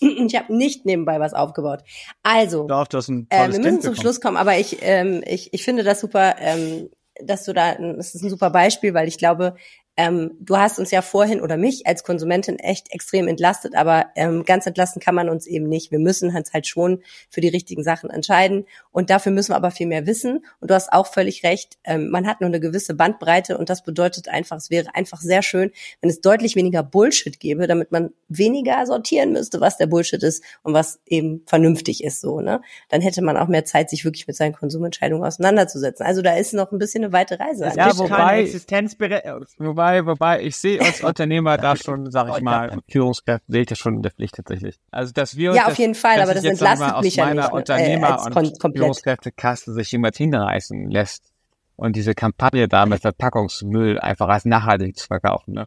Ich 0.00 0.34
habe 0.36 0.54
nicht 0.54 0.84
nebenbei 0.84 1.20
was 1.20 1.32
aufgebaut. 1.32 1.80
Also, 2.22 2.66
Darf 2.66 2.88
das 2.88 3.08
ein 3.08 3.26
äh, 3.30 3.50
wir 3.50 3.58
müssen 3.58 3.62
zum 3.62 3.76
bekommen. 3.80 3.96
Schluss 3.96 4.20
kommen, 4.20 4.36
aber 4.36 4.58
ich, 4.58 4.76
ähm, 4.82 5.22
ich, 5.24 5.54
ich 5.54 5.64
finde 5.64 5.84
das 5.84 6.00
super, 6.00 6.34
ähm, 6.38 6.90
dass 7.22 7.44
du 7.44 7.52
da, 7.52 7.74
das 7.74 8.14
ist 8.14 8.22
ein 8.22 8.30
super 8.30 8.50
Beispiel, 8.50 8.94
weil 8.94 9.08
ich 9.08 9.18
glaube, 9.18 9.54
ähm, 9.96 10.32
du 10.40 10.56
hast 10.56 10.78
uns 10.78 10.90
ja 10.90 11.00
vorhin 11.02 11.40
oder 11.40 11.56
mich 11.56 11.86
als 11.86 12.04
Konsumentin 12.04 12.58
echt 12.58 12.92
extrem 12.92 13.28
entlastet, 13.28 13.74
aber 13.74 14.06
ähm, 14.14 14.44
ganz 14.44 14.66
entlasten 14.66 15.00
kann 15.00 15.14
man 15.14 15.28
uns 15.28 15.46
eben 15.46 15.68
nicht. 15.68 15.90
Wir 15.90 15.98
müssen 15.98 16.34
uns 16.36 16.52
halt 16.52 16.66
schon 16.66 17.02
für 17.30 17.40
die 17.40 17.48
richtigen 17.48 17.82
Sachen 17.82 18.10
entscheiden 18.10 18.66
und 18.92 19.10
dafür 19.10 19.32
müssen 19.32 19.52
wir 19.52 19.56
aber 19.56 19.70
viel 19.70 19.86
mehr 19.86 20.06
wissen. 20.06 20.44
Und 20.60 20.70
du 20.70 20.74
hast 20.74 20.92
auch 20.92 21.06
völlig 21.06 21.42
recht, 21.44 21.78
ähm, 21.84 22.10
man 22.10 22.26
hat 22.26 22.40
nur 22.40 22.48
eine 22.48 22.60
gewisse 22.60 22.94
Bandbreite 22.94 23.56
und 23.56 23.70
das 23.70 23.82
bedeutet 23.82 24.28
einfach, 24.28 24.58
es 24.58 24.70
wäre 24.70 24.94
einfach 24.94 25.20
sehr 25.20 25.42
schön, 25.42 25.70
wenn 26.00 26.10
es 26.10 26.20
deutlich 26.20 26.56
weniger 26.56 26.82
Bullshit 26.82 27.40
gäbe, 27.40 27.66
damit 27.66 27.90
man 27.92 28.10
weniger 28.28 28.84
sortieren 28.86 29.32
müsste, 29.32 29.60
was 29.60 29.76
der 29.78 29.86
Bullshit 29.86 30.22
ist 30.22 30.42
und 30.62 30.74
was 30.74 31.00
eben 31.06 31.42
vernünftig 31.46 32.04
ist 32.04 32.20
so, 32.20 32.40
ne? 32.40 32.60
Dann 32.88 33.00
hätte 33.00 33.22
man 33.22 33.36
auch 33.36 33.48
mehr 33.48 33.64
Zeit, 33.64 33.88
sich 33.90 34.04
wirklich 34.04 34.26
mit 34.26 34.36
seinen 34.36 34.52
Konsumentscheidungen 34.52 35.24
auseinanderzusetzen. 35.24 36.04
Also 36.04 36.22
da 36.22 36.34
ist 36.36 36.52
noch 36.52 36.70
ein 36.72 36.78
bisschen 36.78 37.04
eine 37.04 37.12
weite 37.12 37.40
Reise. 37.40 37.64
Es 37.64 37.76
Ja, 37.76 37.86
gibt 37.86 37.98
wobei- 37.98 38.16
keine 38.16 38.42
Existenzberechtigung. 38.42 39.46
Wobei, 39.86 40.06
wobei, 40.06 40.42
ich 40.42 40.56
sehe 40.56 40.80
als 40.80 41.02
Unternehmer 41.04 41.56
da 41.58 41.76
schon, 41.76 42.10
sag 42.10 42.28
ich 42.36 42.42
mal, 42.42 42.70
und 42.70 42.82
Führungskräfte 42.90 43.44
sehe 43.50 43.60
ich 43.62 43.66
das 43.68 43.78
schon 43.78 43.94
in 43.96 44.02
der 44.02 44.10
Pflicht 44.12 44.34
tatsächlich. 44.34 44.76
Also, 44.90 45.12
dass 45.12 45.36
wir 45.36 45.50
uns 45.50 45.56
Ja, 45.58 45.62
auf 45.64 45.68
das- 45.70 45.78
jeden 45.78 45.94
Fall, 45.94 46.20
aber 46.20 46.34
das 46.34 46.44
entlastet 46.44 46.88
mal, 46.88 47.00
mich 47.02 47.14
ja 47.16 47.24
aus 47.24 47.28
meiner 47.28 47.42
nicht, 47.42 47.52
äh, 47.52 47.56
Unternehmer- 47.56 48.12
als 48.14 48.26
und 48.26 48.32
kon- 48.34 48.52
komplett. 48.58 48.76
Führungskräftekaste 48.82 49.72
sich 49.72 49.92
jemand 49.92 50.16
hinreißen 50.16 50.90
lässt 50.90 51.32
und 51.76 51.94
diese 51.96 52.14
Kampagne 52.14 52.68
da 52.68 52.84
mit 52.86 53.00
Verpackungsmüll 53.02 53.98
einfach 54.00 54.28
als 54.28 54.44
nachhaltig 54.44 54.96
zu 54.96 55.06
verkaufen, 55.06 55.54
ne? 55.54 55.66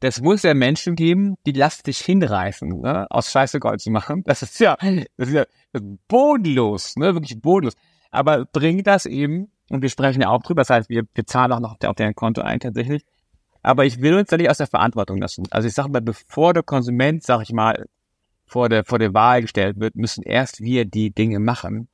Das 0.00 0.20
muss 0.20 0.42
ja 0.42 0.52
Menschen 0.52 0.96
geben, 0.96 1.36
die 1.46 1.52
lassen 1.52 1.84
dich 1.86 1.98
hinreißen, 2.00 2.80
ne? 2.82 3.06
aus 3.08 3.30
Scheiße 3.30 3.58
Gold 3.58 3.80
zu 3.80 3.90
machen. 3.90 4.22
Das 4.26 4.42
ist 4.42 4.60
ja, 4.60 4.76
das 5.16 5.28
ist 5.28 5.32
ja 5.34 5.44
bodenlos, 6.08 6.96
ne? 6.96 7.14
wirklich 7.14 7.40
bodenlos. 7.40 7.74
Aber 8.10 8.44
bringt 8.44 8.86
das 8.86 9.06
eben, 9.06 9.50
und 9.70 9.80
wir 9.80 9.88
sprechen 9.88 10.20
ja 10.20 10.28
auch 10.28 10.42
drüber, 10.42 10.60
das 10.60 10.68
heißt, 10.70 10.88
wir, 10.90 11.04
wir 11.14 11.26
zahlen 11.26 11.52
auch 11.52 11.60
noch 11.60 11.76
auf 11.82 11.94
deren 11.96 12.14
Konto 12.14 12.42
ein 12.42 12.60
tatsächlich. 12.60 13.02
Aber 13.64 13.86
ich 13.86 14.00
will 14.02 14.14
uns 14.14 14.28
da 14.28 14.36
nicht 14.36 14.50
aus 14.50 14.58
der 14.58 14.66
Verantwortung 14.66 15.20
lassen. 15.20 15.44
Also 15.50 15.66
ich 15.66 15.74
sage 15.74 15.88
mal, 15.88 16.02
bevor 16.02 16.52
der 16.52 16.62
Konsument, 16.62 17.24
sag 17.24 17.42
ich 17.42 17.52
mal, 17.52 17.86
vor 18.46 18.68
der, 18.68 18.84
vor 18.84 18.98
der 18.98 19.14
Wahl 19.14 19.40
gestellt 19.40 19.80
wird, 19.80 19.96
müssen 19.96 20.22
erst 20.22 20.60
wir 20.60 20.84
die 20.84 21.10
Dinge 21.10 21.38
machen, 21.40 21.88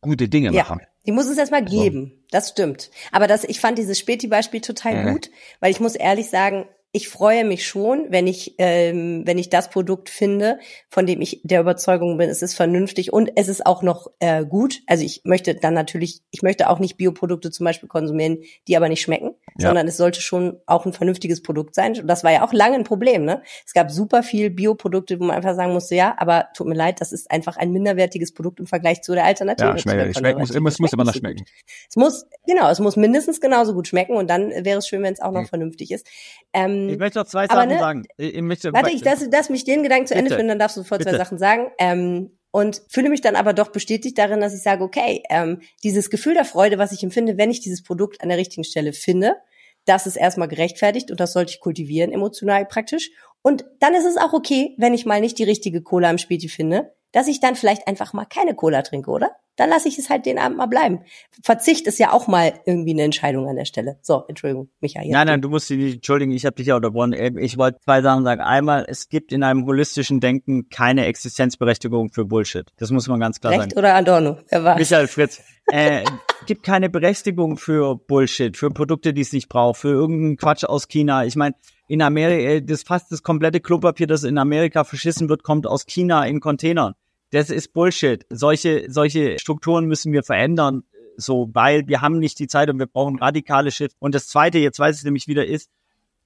gute 0.00 0.28
Dinge 0.28 0.50
Ja. 0.52 0.62
machen. 0.64 0.80
Die 1.06 1.12
muss 1.12 1.26
es 1.28 1.38
erstmal 1.38 1.64
geben. 1.64 2.24
Das 2.30 2.50
stimmt. 2.50 2.90
Aber 3.12 3.26
das, 3.26 3.44
ich 3.44 3.60
fand 3.60 3.78
dieses 3.78 3.98
Späti-Beispiel 4.00 4.60
total 4.60 4.94
Ja. 4.94 5.12
gut, 5.12 5.30
weil 5.60 5.70
ich 5.70 5.80
muss 5.80 5.94
ehrlich 5.94 6.28
sagen, 6.28 6.66
ich 6.92 7.08
freue 7.08 7.44
mich 7.44 7.66
schon, 7.66 8.06
wenn 8.10 8.26
ich, 8.26 8.56
ähm, 8.58 9.22
wenn 9.24 9.38
ich 9.38 9.48
das 9.48 9.70
Produkt 9.70 10.10
finde, 10.10 10.58
von 10.88 11.06
dem 11.06 11.20
ich 11.20 11.40
der 11.44 11.60
Überzeugung 11.60 12.18
bin, 12.18 12.28
es 12.28 12.42
ist 12.42 12.54
vernünftig 12.54 13.12
und 13.12 13.30
es 13.36 13.46
ist 13.46 13.64
auch 13.64 13.82
noch 13.82 14.08
äh, 14.18 14.44
gut. 14.44 14.80
Also 14.88 15.04
ich 15.04 15.20
möchte 15.24 15.54
dann 15.54 15.72
natürlich, 15.72 16.22
ich 16.32 16.42
möchte 16.42 16.68
auch 16.68 16.80
nicht 16.80 16.96
Bioprodukte 16.96 17.52
zum 17.52 17.62
Beispiel 17.64 17.88
konsumieren, 17.88 18.38
die 18.66 18.76
aber 18.76 18.88
nicht 18.88 19.02
schmecken, 19.02 19.36
Ja. 19.56 19.68
sondern 19.68 19.86
es 19.86 19.96
sollte 19.96 20.20
schon 20.20 20.58
auch 20.66 20.84
ein 20.84 20.92
vernünftiges 20.92 21.42
Produkt 21.42 21.76
sein. 21.76 21.96
Und 22.00 22.08
das 22.08 22.24
war 22.24 22.32
ja 22.32 22.44
auch 22.44 22.52
lange 22.52 22.74
ein 22.74 22.84
Problem. 22.84 23.24
Ne? 23.24 23.42
Es 23.64 23.72
gab 23.72 23.92
super 23.92 24.24
viel 24.24 24.50
Bioprodukte, 24.50 25.20
wo 25.20 25.24
man 25.24 25.36
einfach 25.36 25.54
sagen 25.54 25.72
musste, 25.72 25.94
ja, 25.94 26.16
aber 26.18 26.48
tut 26.56 26.66
mir 26.66 26.74
leid, 26.74 27.00
das 27.00 27.12
ist 27.12 27.30
einfach 27.30 27.56
ein 27.56 27.70
minderwertiges 27.70 28.34
Produkt 28.34 28.58
im 28.58 28.66
Vergleich 28.66 29.02
zu 29.02 29.14
der 29.14 29.26
Alternative. 29.26 29.68
Ja, 29.68 29.76
zu 29.76 29.82
schmeckt, 29.82 30.16
der 30.16 30.18
schmeckt, 30.18 30.38
muss, 30.40 30.50
es 30.50 30.78
muss 30.80 30.92
immer 30.92 31.04
noch 31.04 31.14
schmecken. 31.14 31.44
Es 31.88 31.94
muss, 31.94 32.26
genau, 32.48 32.68
es 32.68 32.80
muss 32.80 32.96
mindestens 32.96 33.40
genauso 33.40 33.74
gut 33.74 33.86
schmecken 33.86 34.14
und 34.14 34.28
dann 34.28 34.50
wäre 34.64 34.78
es 34.78 34.88
schön, 34.88 35.04
wenn 35.04 35.12
es 35.12 35.20
auch 35.20 35.30
noch 35.30 35.42
Mhm. 35.42 35.46
vernünftig 35.46 35.92
ist. 35.92 36.04
Ähm, 36.52 36.79
Ich 36.88 36.98
möchte 36.98 37.18
noch 37.18 37.26
zwei 37.26 37.46
Sachen 37.46 37.68
ne, 37.68 37.78
sagen. 37.78 38.06
Ich, 38.16 38.34
ich 38.34 38.42
möchte, 38.42 38.72
warte, 38.72 38.90
ich 38.90 39.04
lass, 39.04 39.26
lass 39.30 39.50
mich 39.50 39.64
den 39.64 39.82
Gedanken 39.82 40.06
zu 40.06 40.14
Ende 40.14 40.24
Bitte. 40.24 40.36
führen, 40.36 40.48
dann 40.48 40.58
darfst 40.58 40.76
du 40.76 40.82
sofort 40.82 41.02
zwei 41.02 41.10
Bitte. 41.10 41.22
Sachen 41.22 41.38
sagen. 41.38 41.70
Ähm, 41.78 42.30
und 42.52 42.82
fühle 42.88 43.10
mich 43.10 43.20
dann 43.20 43.36
aber 43.36 43.52
doch 43.52 43.68
bestätigt 43.68 44.18
darin, 44.18 44.40
dass 44.40 44.54
ich 44.54 44.62
sage, 44.62 44.82
okay, 44.82 45.22
ähm, 45.30 45.60
dieses 45.84 46.10
Gefühl 46.10 46.34
der 46.34 46.44
Freude, 46.44 46.78
was 46.78 46.92
ich 46.92 47.02
empfinde, 47.02 47.38
wenn 47.38 47.50
ich 47.50 47.60
dieses 47.60 47.82
Produkt 47.82 48.22
an 48.22 48.28
der 48.28 48.38
richtigen 48.38 48.64
Stelle 48.64 48.92
finde, 48.92 49.36
das 49.84 50.06
ist 50.06 50.16
erstmal 50.16 50.48
gerechtfertigt 50.48 51.10
und 51.10 51.20
das 51.20 51.32
sollte 51.32 51.52
ich 51.52 51.60
kultivieren, 51.60 52.12
emotional 52.12 52.66
praktisch. 52.66 53.10
Und 53.42 53.64
dann 53.78 53.94
ist 53.94 54.04
es 54.04 54.16
auch 54.16 54.32
okay, 54.32 54.74
wenn 54.78 54.94
ich 54.94 55.06
mal 55.06 55.20
nicht 55.20 55.38
die 55.38 55.44
richtige 55.44 55.82
Cola 55.82 56.10
im 56.10 56.18
Späti 56.18 56.48
finde, 56.48 56.92
dass 57.12 57.28
ich 57.28 57.40
dann 57.40 57.56
vielleicht 57.56 57.86
einfach 57.86 58.12
mal 58.12 58.24
keine 58.24 58.54
Cola 58.54 58.82
trinke, 58.82 59.10
oder? 59.10 59.30
Dann 59.56 59.68
lasse 59.68 59.88
ich 59.88 59.98
es 59.98 60.08
halt 60.08 60.24
den 60.24 60.38
Abend 60.38 60.56
mal 60.56 60.66
bleiben. 60.66 61.00
Verzicht 61.42 61.86
ist 61.86 61.98
ja 61.98 62.12
auch 62.12 62.28
mal 62.28 62.54
irgendwie 62.64 62.92
eine 62.92 63.02
Entscheidung 63.02 63.46
an 63.46 63.56
der 63.56 63.66
Stelle. 63.66 63.98
So, 64.00 64.24
Entschuldigung, 64.26 64.70
Michael. 64.80 65.10
Nein, 65.10 65.26
nein, 65.26 65.42
du 65.42 65.50
musst 65.50 65.68
dich 65.68 65.76
nicht 65.76 65.94
entschuldigen, 65.96 66.32
ich 66.32 66.46
habe 66.46 66.56
dich 66.56 66.68
ja 66.68 66.76
unterbrochen. 66.76 67.12
Ähm, 67.12 67.36
ich 67.36 67.58
wollte 67.58 67.78
zwei 67.80 68.00
Sachen 68.00 68.24
sagen. 68.24 68.40
Einmal, 68.40 68.86
es 68.88 69.10
gibt 69.10 69.32
in 69.32 69.42
einem 69.42 69.66
holistischen 69.66 70.20
Denken 70.20 70.70
keine 70.70 71.04
Existenzberechtigung 71.04 72.10
für 72.10 72.24
Bullshit. 72.24 72.70
Das 72.78 72.90
muss 72.90 73.06
man 73.06 73.20
ganz 73.20 73.40
klar 73.40 73.52
Recht 73.52 73.62
sagen. 73.72 73.78
oder 73.78 73.94
Adorno? 73.94 74.38
Wer 74.48 74.64
war? 74.64 74.78
Michael 74.78 75.08
Fritz. 75.08 75.42
Äh, 75.66 76.04
gibt 76.46 76.62
keine 76.62 76.88
Berechtigung 76.88 77.58
für 77.58 77.96
Bullshit, 77.96 78.56
für 78.56 78.70
Produkte, 78.70 79.12
die 79.12 79.20
es 79.20 79.32
nicht 79.32 79.48
braucht, 79.50 79.80
für 79.80 79.90
irgendeinen 79.90 80.36
Quatsch 80.36 80.64
aus 80.64 80.88
China. 80.88 81.24
Ich 81.24 81.36
meine, 81.36 81.54
in 81.90 82.02
Amerika, 82.02 82.64
das 82.64 82.84
fast 82.84 83.10
das 83.10 83.24
komplette 83.24 83.58
Klopapier, 83.58 84.06
das 84.06 84.22
in 84.22 84.38
Amerika 84.38 84.84
verschissen 84.84 85.28
wird, 85.28 85.42
kommt 85.42 85.66
aus 85.66 85.86
China 85.86 86.24
in 86.24 86.38
Containern. 86.38 86.94
Das 87.30 87.50
ist 87.50 87.72
Bullshit. 87.72 88.24
Solche, 88.30 88.84
solche 88.88 89.40
Strukturen 89.40 89.86
müssen 89.86 90.12
wir 90.12 90.22
verändern, 90.22 90.84
so, 91.16 91.50
weil 91.52 91.88
wir 91.88 92.00
haben 92.00 92.20
nicht 92.20 92.38
die 92.38 92.46
Zeit 92.46 92.70
und 92.70 92.78
wir 92.78 92.86
brauchen 92.86 93.18
radikale 93.18 93.72
Shift. 93.72 93.96
Und 93.98 94.14
das 94.14 94.28
zweite, 94.28 94.58
jetzt 94.58 94.78
weiß 94.78 94.98
ich 94.98 95.04
nämlich 95.04 95.26
wieder, 95.26 95.44
ist, 95.44 95.68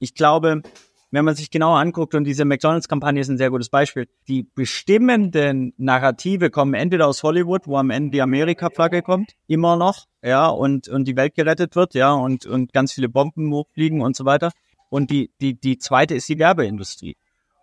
ich 0.00 0.14
glaube, 0.14 0.60
wenn 1.10 1.24
man 1.24 1.34
sich 1.34 1.50
genauer 1.50 1.78
anguckt, 1.78 2.14
und 2.14 2.24
diese 2.24 2.44
McDonalds-Kampagne 2.44 3.22
ist 3.22 3.30
ein 3.30 3.38
sehr 3.38 3.48
gutes 3.48 3.70
Beispiel, 3.70 4.06
die 4.28 4.42
bestimmenden 4.42 5.72
Narrative 5.78 6.50
kommen 6.50 6.74
entweder 6.74 7.08
aus 7.08 7.22
Hollywood, 7.22 7.66
wo 7.66 7.78
am 7.78 7.88
Ende 7.88 8.10
die 8.10 8.20
Amerika-Flagge 8.20 9.00
kommt, 9.00 9.32
immer 9.46 9.76
noch, 9.76 10.04
ja, 10.22 10.46
und, 10.46 10.88
und 10.88 11.08
die 11.08 11.16
Welt 11.16 11.34
gerettet 11.34 11.74
wird, 11.74 11.94
ja, 11.94 12.12
und, 12.12 12.44
und 12.44 12.74
ganz 12.74 12.92
viele 12.92 13.08
Bomben 13.08 13.50
hochfliegen 13.50 14.02
und 14.02 14.14
so 14.14 14.26
weiter. 14.26 14.52
Und 14.90 15.10
die, 15.10 15.30
die, 15.40 15.58
die 15.58 15.78
zweite 15.78 16.14
ist 16.14 16.28
die 16.28 16.38
Werbeindustrie. 16.38 17.16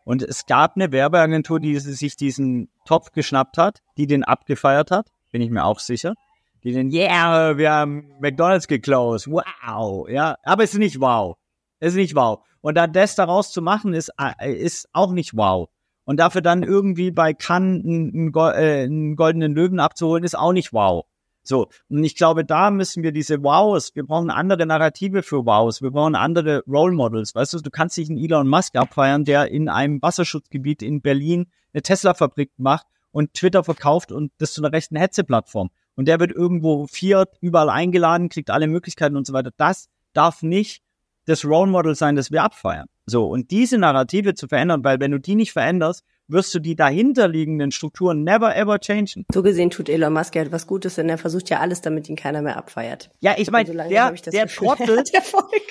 Und 0.03 0.24
es 0.24 0.45
gab 0.45 0.76
eine 0.76 0.91
Werbeagentur, 0.91 1.59
die 1.59 1.80
sich 1.80 2.15
diesen 2.15 2.69
Topf 2.86 3.11
geschnappt 3.11 3.57
hat, 3.57 3.82
die 3.97 4.07
den 4.07 4.24
abgefeiert 4.24 4.91
hat, 4.91 5.11
bin 5.32 5.41
ich 5.41 5.49
mir 5.49 5.63
auch 5.63 5.80
sicher. 5.80 6.15
Die 6.63 6.74
den, 6.74 6.91
yeah, 6.91 7.57
wir 7.57 7.72
haben 7.72 8.11
McDonalds 8.19 8.67
geclosed, 8.67 9.28
wow, 9.28 10.07
ja, 10.09 10.38
aber 10.43 10.63
es 10.63 10.74
ist 10.74 10.80
nicht 10.80 10.99
wow. 10.99 11.38
Es 11.80 11.93
ist 11.93 11.97
nicht 11.97 12.15
wow. 12.15 12.45
Und 12.61 12.76
dann 12.76 12.93
das 12.93 13.15
daraus 13.15 13.51
zu 13.51 13.61
machen, 13.61 13.93
ist, 13.93 14.11
äh, 14.19 14.53
ist 14.53 14.88
auch 14.93 15.11
nicht 15.11 15.36
wow. 15.36 15.69
Und 16.03 16.17
dafür 16.19 16.41
dann 16.41 16.63
irgendwie 16.63 17.11
bei 17.11 17.34
Cannes 17.34 17.84
einen, 17.84 18.34
äh, 18.36 18.84
einen 18.84 19.15
goldenen 19.15 19.53
Löwen 19.55 19.80
abzuholen, 19.80 20.24
ist 20.24 20.38
auch 20.38 20.53
nicht 20.53 20.74
wow. 20.74 21.05
So, 21.44 21.70
und 21.89 22.04
ich 22.04 22.16
glaube, 22.16 22.46
da 22.46 22.70
müssen 22.70 23.02
wir 23.04 23.12
diese 23.12 23.42
Wows, 23.44 23.96
wir 23.96 24.06
brauchen 24.06 24.30
andere 24.30 24.66
Narrative 24.66 25.24
für 25.24 25.46
Wows, 25.46 25.82
wir 25.82 25.92
brauchen 25.92 26.16
andere 26.16 26.64
Role 26.68 26.94
Models. 26.94 27.34
Weißt 27.34 27.54
du, 27.54 27.60
du 27.60 27.72
kannst 27.72 27.98
dich 27.98 28.10
einen 28.10 28.20
Elon 28.20 28.48
Musk 28.48 28.76
abfeiern, 28.76 29.26
der 29.26 29.50
in 29.50 29.68
einem 29.68 30.02
Wasserschutzgebiet 30.02 30.84
in 30.84 31.02
Berlin 31.02 31.48
eine 31.74 31.82
Tesla-Fabrik 31.82 32.52
macht 32.58 32.86
und 33.12 33.34
Twitter 33.34 33.64
verkauft 33.64 34.12
und 34.12 34.32
das 34.38 34.54
zu 34.54 34.62
einer 34.62 34.72
rechten 34.72 34.96
Hetze-Plattform. 34.96 35.70
Und 35.96 36.08
der 36.08 36.20
wird 36.20 36.32
irgendwo 36.32 36.88
viert, 36.88 37.36
überall 37.42 37.70
eingeladen, 37.70 38.30
kriegt 38.30 38.50
alle 38.50 38.68
Möglichkeiten 38.68 39.18
und 39.18 39.26
so 39.26 39.34
weiter. 39.34 39.52
Das 39.58 39.89
darf 40.14 40.44
nicht 40.44 40.84
das 41.26 41.46
Role 41.46 41.70
Model 41.70 41.96
sein, 41.96 42.16
das 42.16 42.32
wir 42.32 42.44
abfeiern. 42.44 42.88
So, 43.06 43.28
und 43.28 43.52
diese 43.52 43.78
Narrative 43.78 44.36
zu 44.36 44.48
verändern, 44.48 44.84
weil 44.84 45.00
wenn 45.00 45.12
du 45.12 45.20
die 45.20 45.36
nicht 45.36 45.52
veränderst, 45.52 46.04
wirst 46.32 46.54
du 46.56 46.60
die 46.60 46.76
dahinterliegenden 46.76 47.72
Strukturen 47.72 48.24
never 48.24 48.56
ever 48.56 48.80
changen. 48.80 49.26
So 49.32 49.44
gesehen 49.44 49.70
tut 49.70 49.90
Elon 49.90 50.14
Musk 50.14 50.36
ja 50.36 50.42
etwas 50.42 50.68
Gutes, 50.68 50.96
denn 50.96 51.10
er 51.10 51.18
versucht 51.18 51.50
ja 51.50 51.60
alles, 51.60 51.82
damit 51.82 52.10
ihn 52.10 52.16
keiner 52.16 52.42
mehr 52.42 52.58
abfeiert. 52.58 53.10
Ja, 53.20 53.36
ich 53.38 53.52
meine, 53.52 53.72
der, 53.90 54.12
der 54.12 54.48
Trottel, 54.48 55.04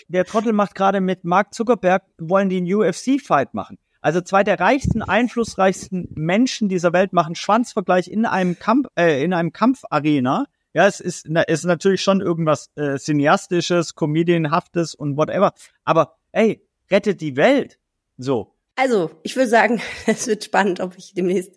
der 0.09 0.25
Trottel 0.25 0.53
macht 0.53 0.75
gerade 0.75 1.01
mit 1.01 1.25
Mark 1.25 1.55
Zuckerberg, 1.55 2.03
wollen 2.19 2.49
die 2.49 2.59
einen 2.59 2.73
UFC-Fight 2.73 3.55
machen. 3.55 3.79
Also 4.01 4.21
zwei 4.23 4.45
der 4.45 4.59
reichsten, 4.59 5.03
einflussreichsten 5.03 6.09
Menschen 6.15 6.69
dieser 6.69 6.93
Welt 6.93 7.13
machen 7.13 7.35
Schwanzvergleich 7.35 8.09
in 8.09 8.25
einem 8.25 8.59
Kampf, 8.59 8.89
äh, 8.97 9.23
in 9.23 9.35
einem 9.35 9.53
Kampfarena. 9.53 10.47
Ja, 10.73 10.87
es 10.87 11.01
ist, 11.01 11.27
ist 11.27 11.65
natürlich 11.65 12.01
schon 12.01 12.21
irgendwas 12.21 12.71
äh, 12.77 12.97
cineastisches, 12.97 13.95
comedianhaftes 13.97 14.95
und 14.95 15.17
whatever. 15.17 15.53
Aber 15.85 16.17
ey, 16.33 16.65
rettet 16.91 17.21
die 17.21 17.37
Welt. 17.37 17.79
So. 18.17 18.55
Also, 18.81 19.11
ich 19.23 19.37
würde 19.37 19.49
sagen, 19.49 19.79
es 20.07 20.27
wird 20.27 20.43
spannend, 20.43 20.81
ob 20.81 20.97
ich 20.97 21.13
demnächst 21.13 21.53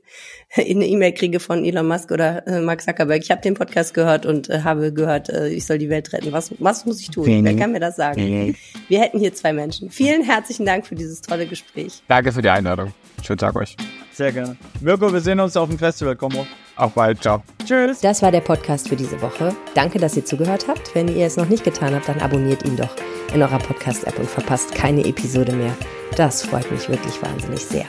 eine 0.56 0.86
E-Mail 0.86 1.14
kriege 1.14 1.40
von 1.40 1.64
Elon 1.64 1.88
Musk 1.88 2.12
oder 2.12 2.46
äh, 2.46 2.60
Mark 2.60 2.82
Zuckerberg. 2.82 3.24
Ich 3.24 3.32
habe 3.32 3.42
den 3.42 3.54
Podcast 3.54 3.94
gehört 3.94 4.26
und 4.26 4.50
äh, 4.50 4.62
habe 4.64 4.92
gehört, 4.92 5.30
äh, 5.30 5.48
ich 5.48 5.66
soll 5.66 5.78
die 5.78 5.90
Welt 5.90 6.12
retten. 6.12 6.34
Was, 6.34 6.52
was 6.60 6.86
muss 6.86 7.00
ich 7.00 7.12
tun? 7.12 7.26
Wer 7.26 7.56
kann 7.56 7.72
mir 7.72 7.80
das 7.80 7.96
sagen? 7.96 8.58
Wir 8.90 9.00
hätten 9.00 9.20
hier 9.20 9.34
zwei 9.34 9.54
Menschen. 9.54 9.90
Vielen 9.90 10.24
herzlichen 10.24 10.66
Dank 10.66 10.86
für 10.86 10.96
dieses 10.96 11.22
tolle 11.22 11.46
Gespräch. 11.46 12.04
Danke 12.10 12.34
für 12.34 12.42
die 12.42 12.50
Einladung. 12.50 12.94
Schönen 13.24 13.40
Tag 13.40 13.56
euch. 13.56 13.78
Sehr 14.12 14.34
gerne. 14.34 14.58
Mirko, 14.82 15.12
wir 15.14 15.22
sehen 15.22 15.40
uns 15.40 15.56
auf 15.56 15.70
dem 15.70 15.80
Festival. 15.80 16.18
Komm 16.18 16.36
auf. 16.36 16.48
Auch 16.76 16.92
bald. 16.92 17.22
Ciao. 17.22 17.42
Tschüss. 17.66 18.02
Das 18.02 18.22
war 18.22 18.32
der 18.32 18.42
Podcast 18.42 18.90
für 18.90 18.98
diese 18.98 19.22
Woche. 19.22 19.56
Danke, 19.76 19.98
dass 19.98 20.18
ihr 20.18 20.26
zugehört 20.26 20.68
habt. 20.68 20.94
Wenn 20.94 21.08
ihr 21.08 21.26
es 21.26 21.38
noch 21.38 21.48
nicht 21.48 21.64
getan 21.64 21.96
habt, 21.96 22.10
dann 22.10 22.20
abonniert 22.20 22.66
ihn 22.66 22.76
doch 22.76 22.94
in 23.34 23.42
eurer 23.42 23.60
Podcast-App 23.60 24.18
und 24.20 24.30
verpasst 24.30 24.74
keine 24.76 25.06
Episode 25.06 25.54
mehr. 25.54 25.76
Das 26.16 26.44
freut 26.44 26.72
mich 26.72 26.90
wirklich 26.90 27.22
wahnsinnig 27.22 27.66
sehr. 27.66 27.86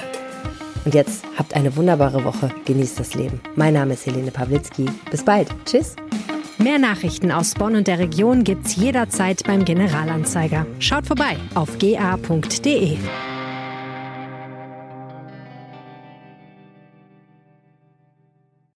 Und 0.84 0.94
jetzt 0.94 1.24
habt 1.38 1.54
eine 1.54 1.74
wunderbare 1.76 2.24
Woche. 2.24 2.50
Genießt 2.64 3.00
das 3.00 3.14
Leben. 3.14 3.40
Mein 3.54 3.74
Name 3.74 3.94
ist 3.94 4.06
Helene 4.06 4.30
Pawlitzki. 4.30 4.86
Bis 5.10 5.24
bald. 5.24 5.48
Tschüss. 5.64 5.96
Mehr 6.58 6.78
Nachrichten 6.78 7.32
aus 7.32 7.54
Bonn 7.54 7.76
und 7.76 7.86
der 7.86 7.98
Region 7.98 8.44
gibt's 8.44 8.76
jederzeit 8.76 9.42
beim 9.44 9.64
Generalanzeiger. 9.64 10.66
Schaut 10.78 11.06
vorbei 11.06 11.36
auf 11.54 11.78
ga.de. 11.78 12.96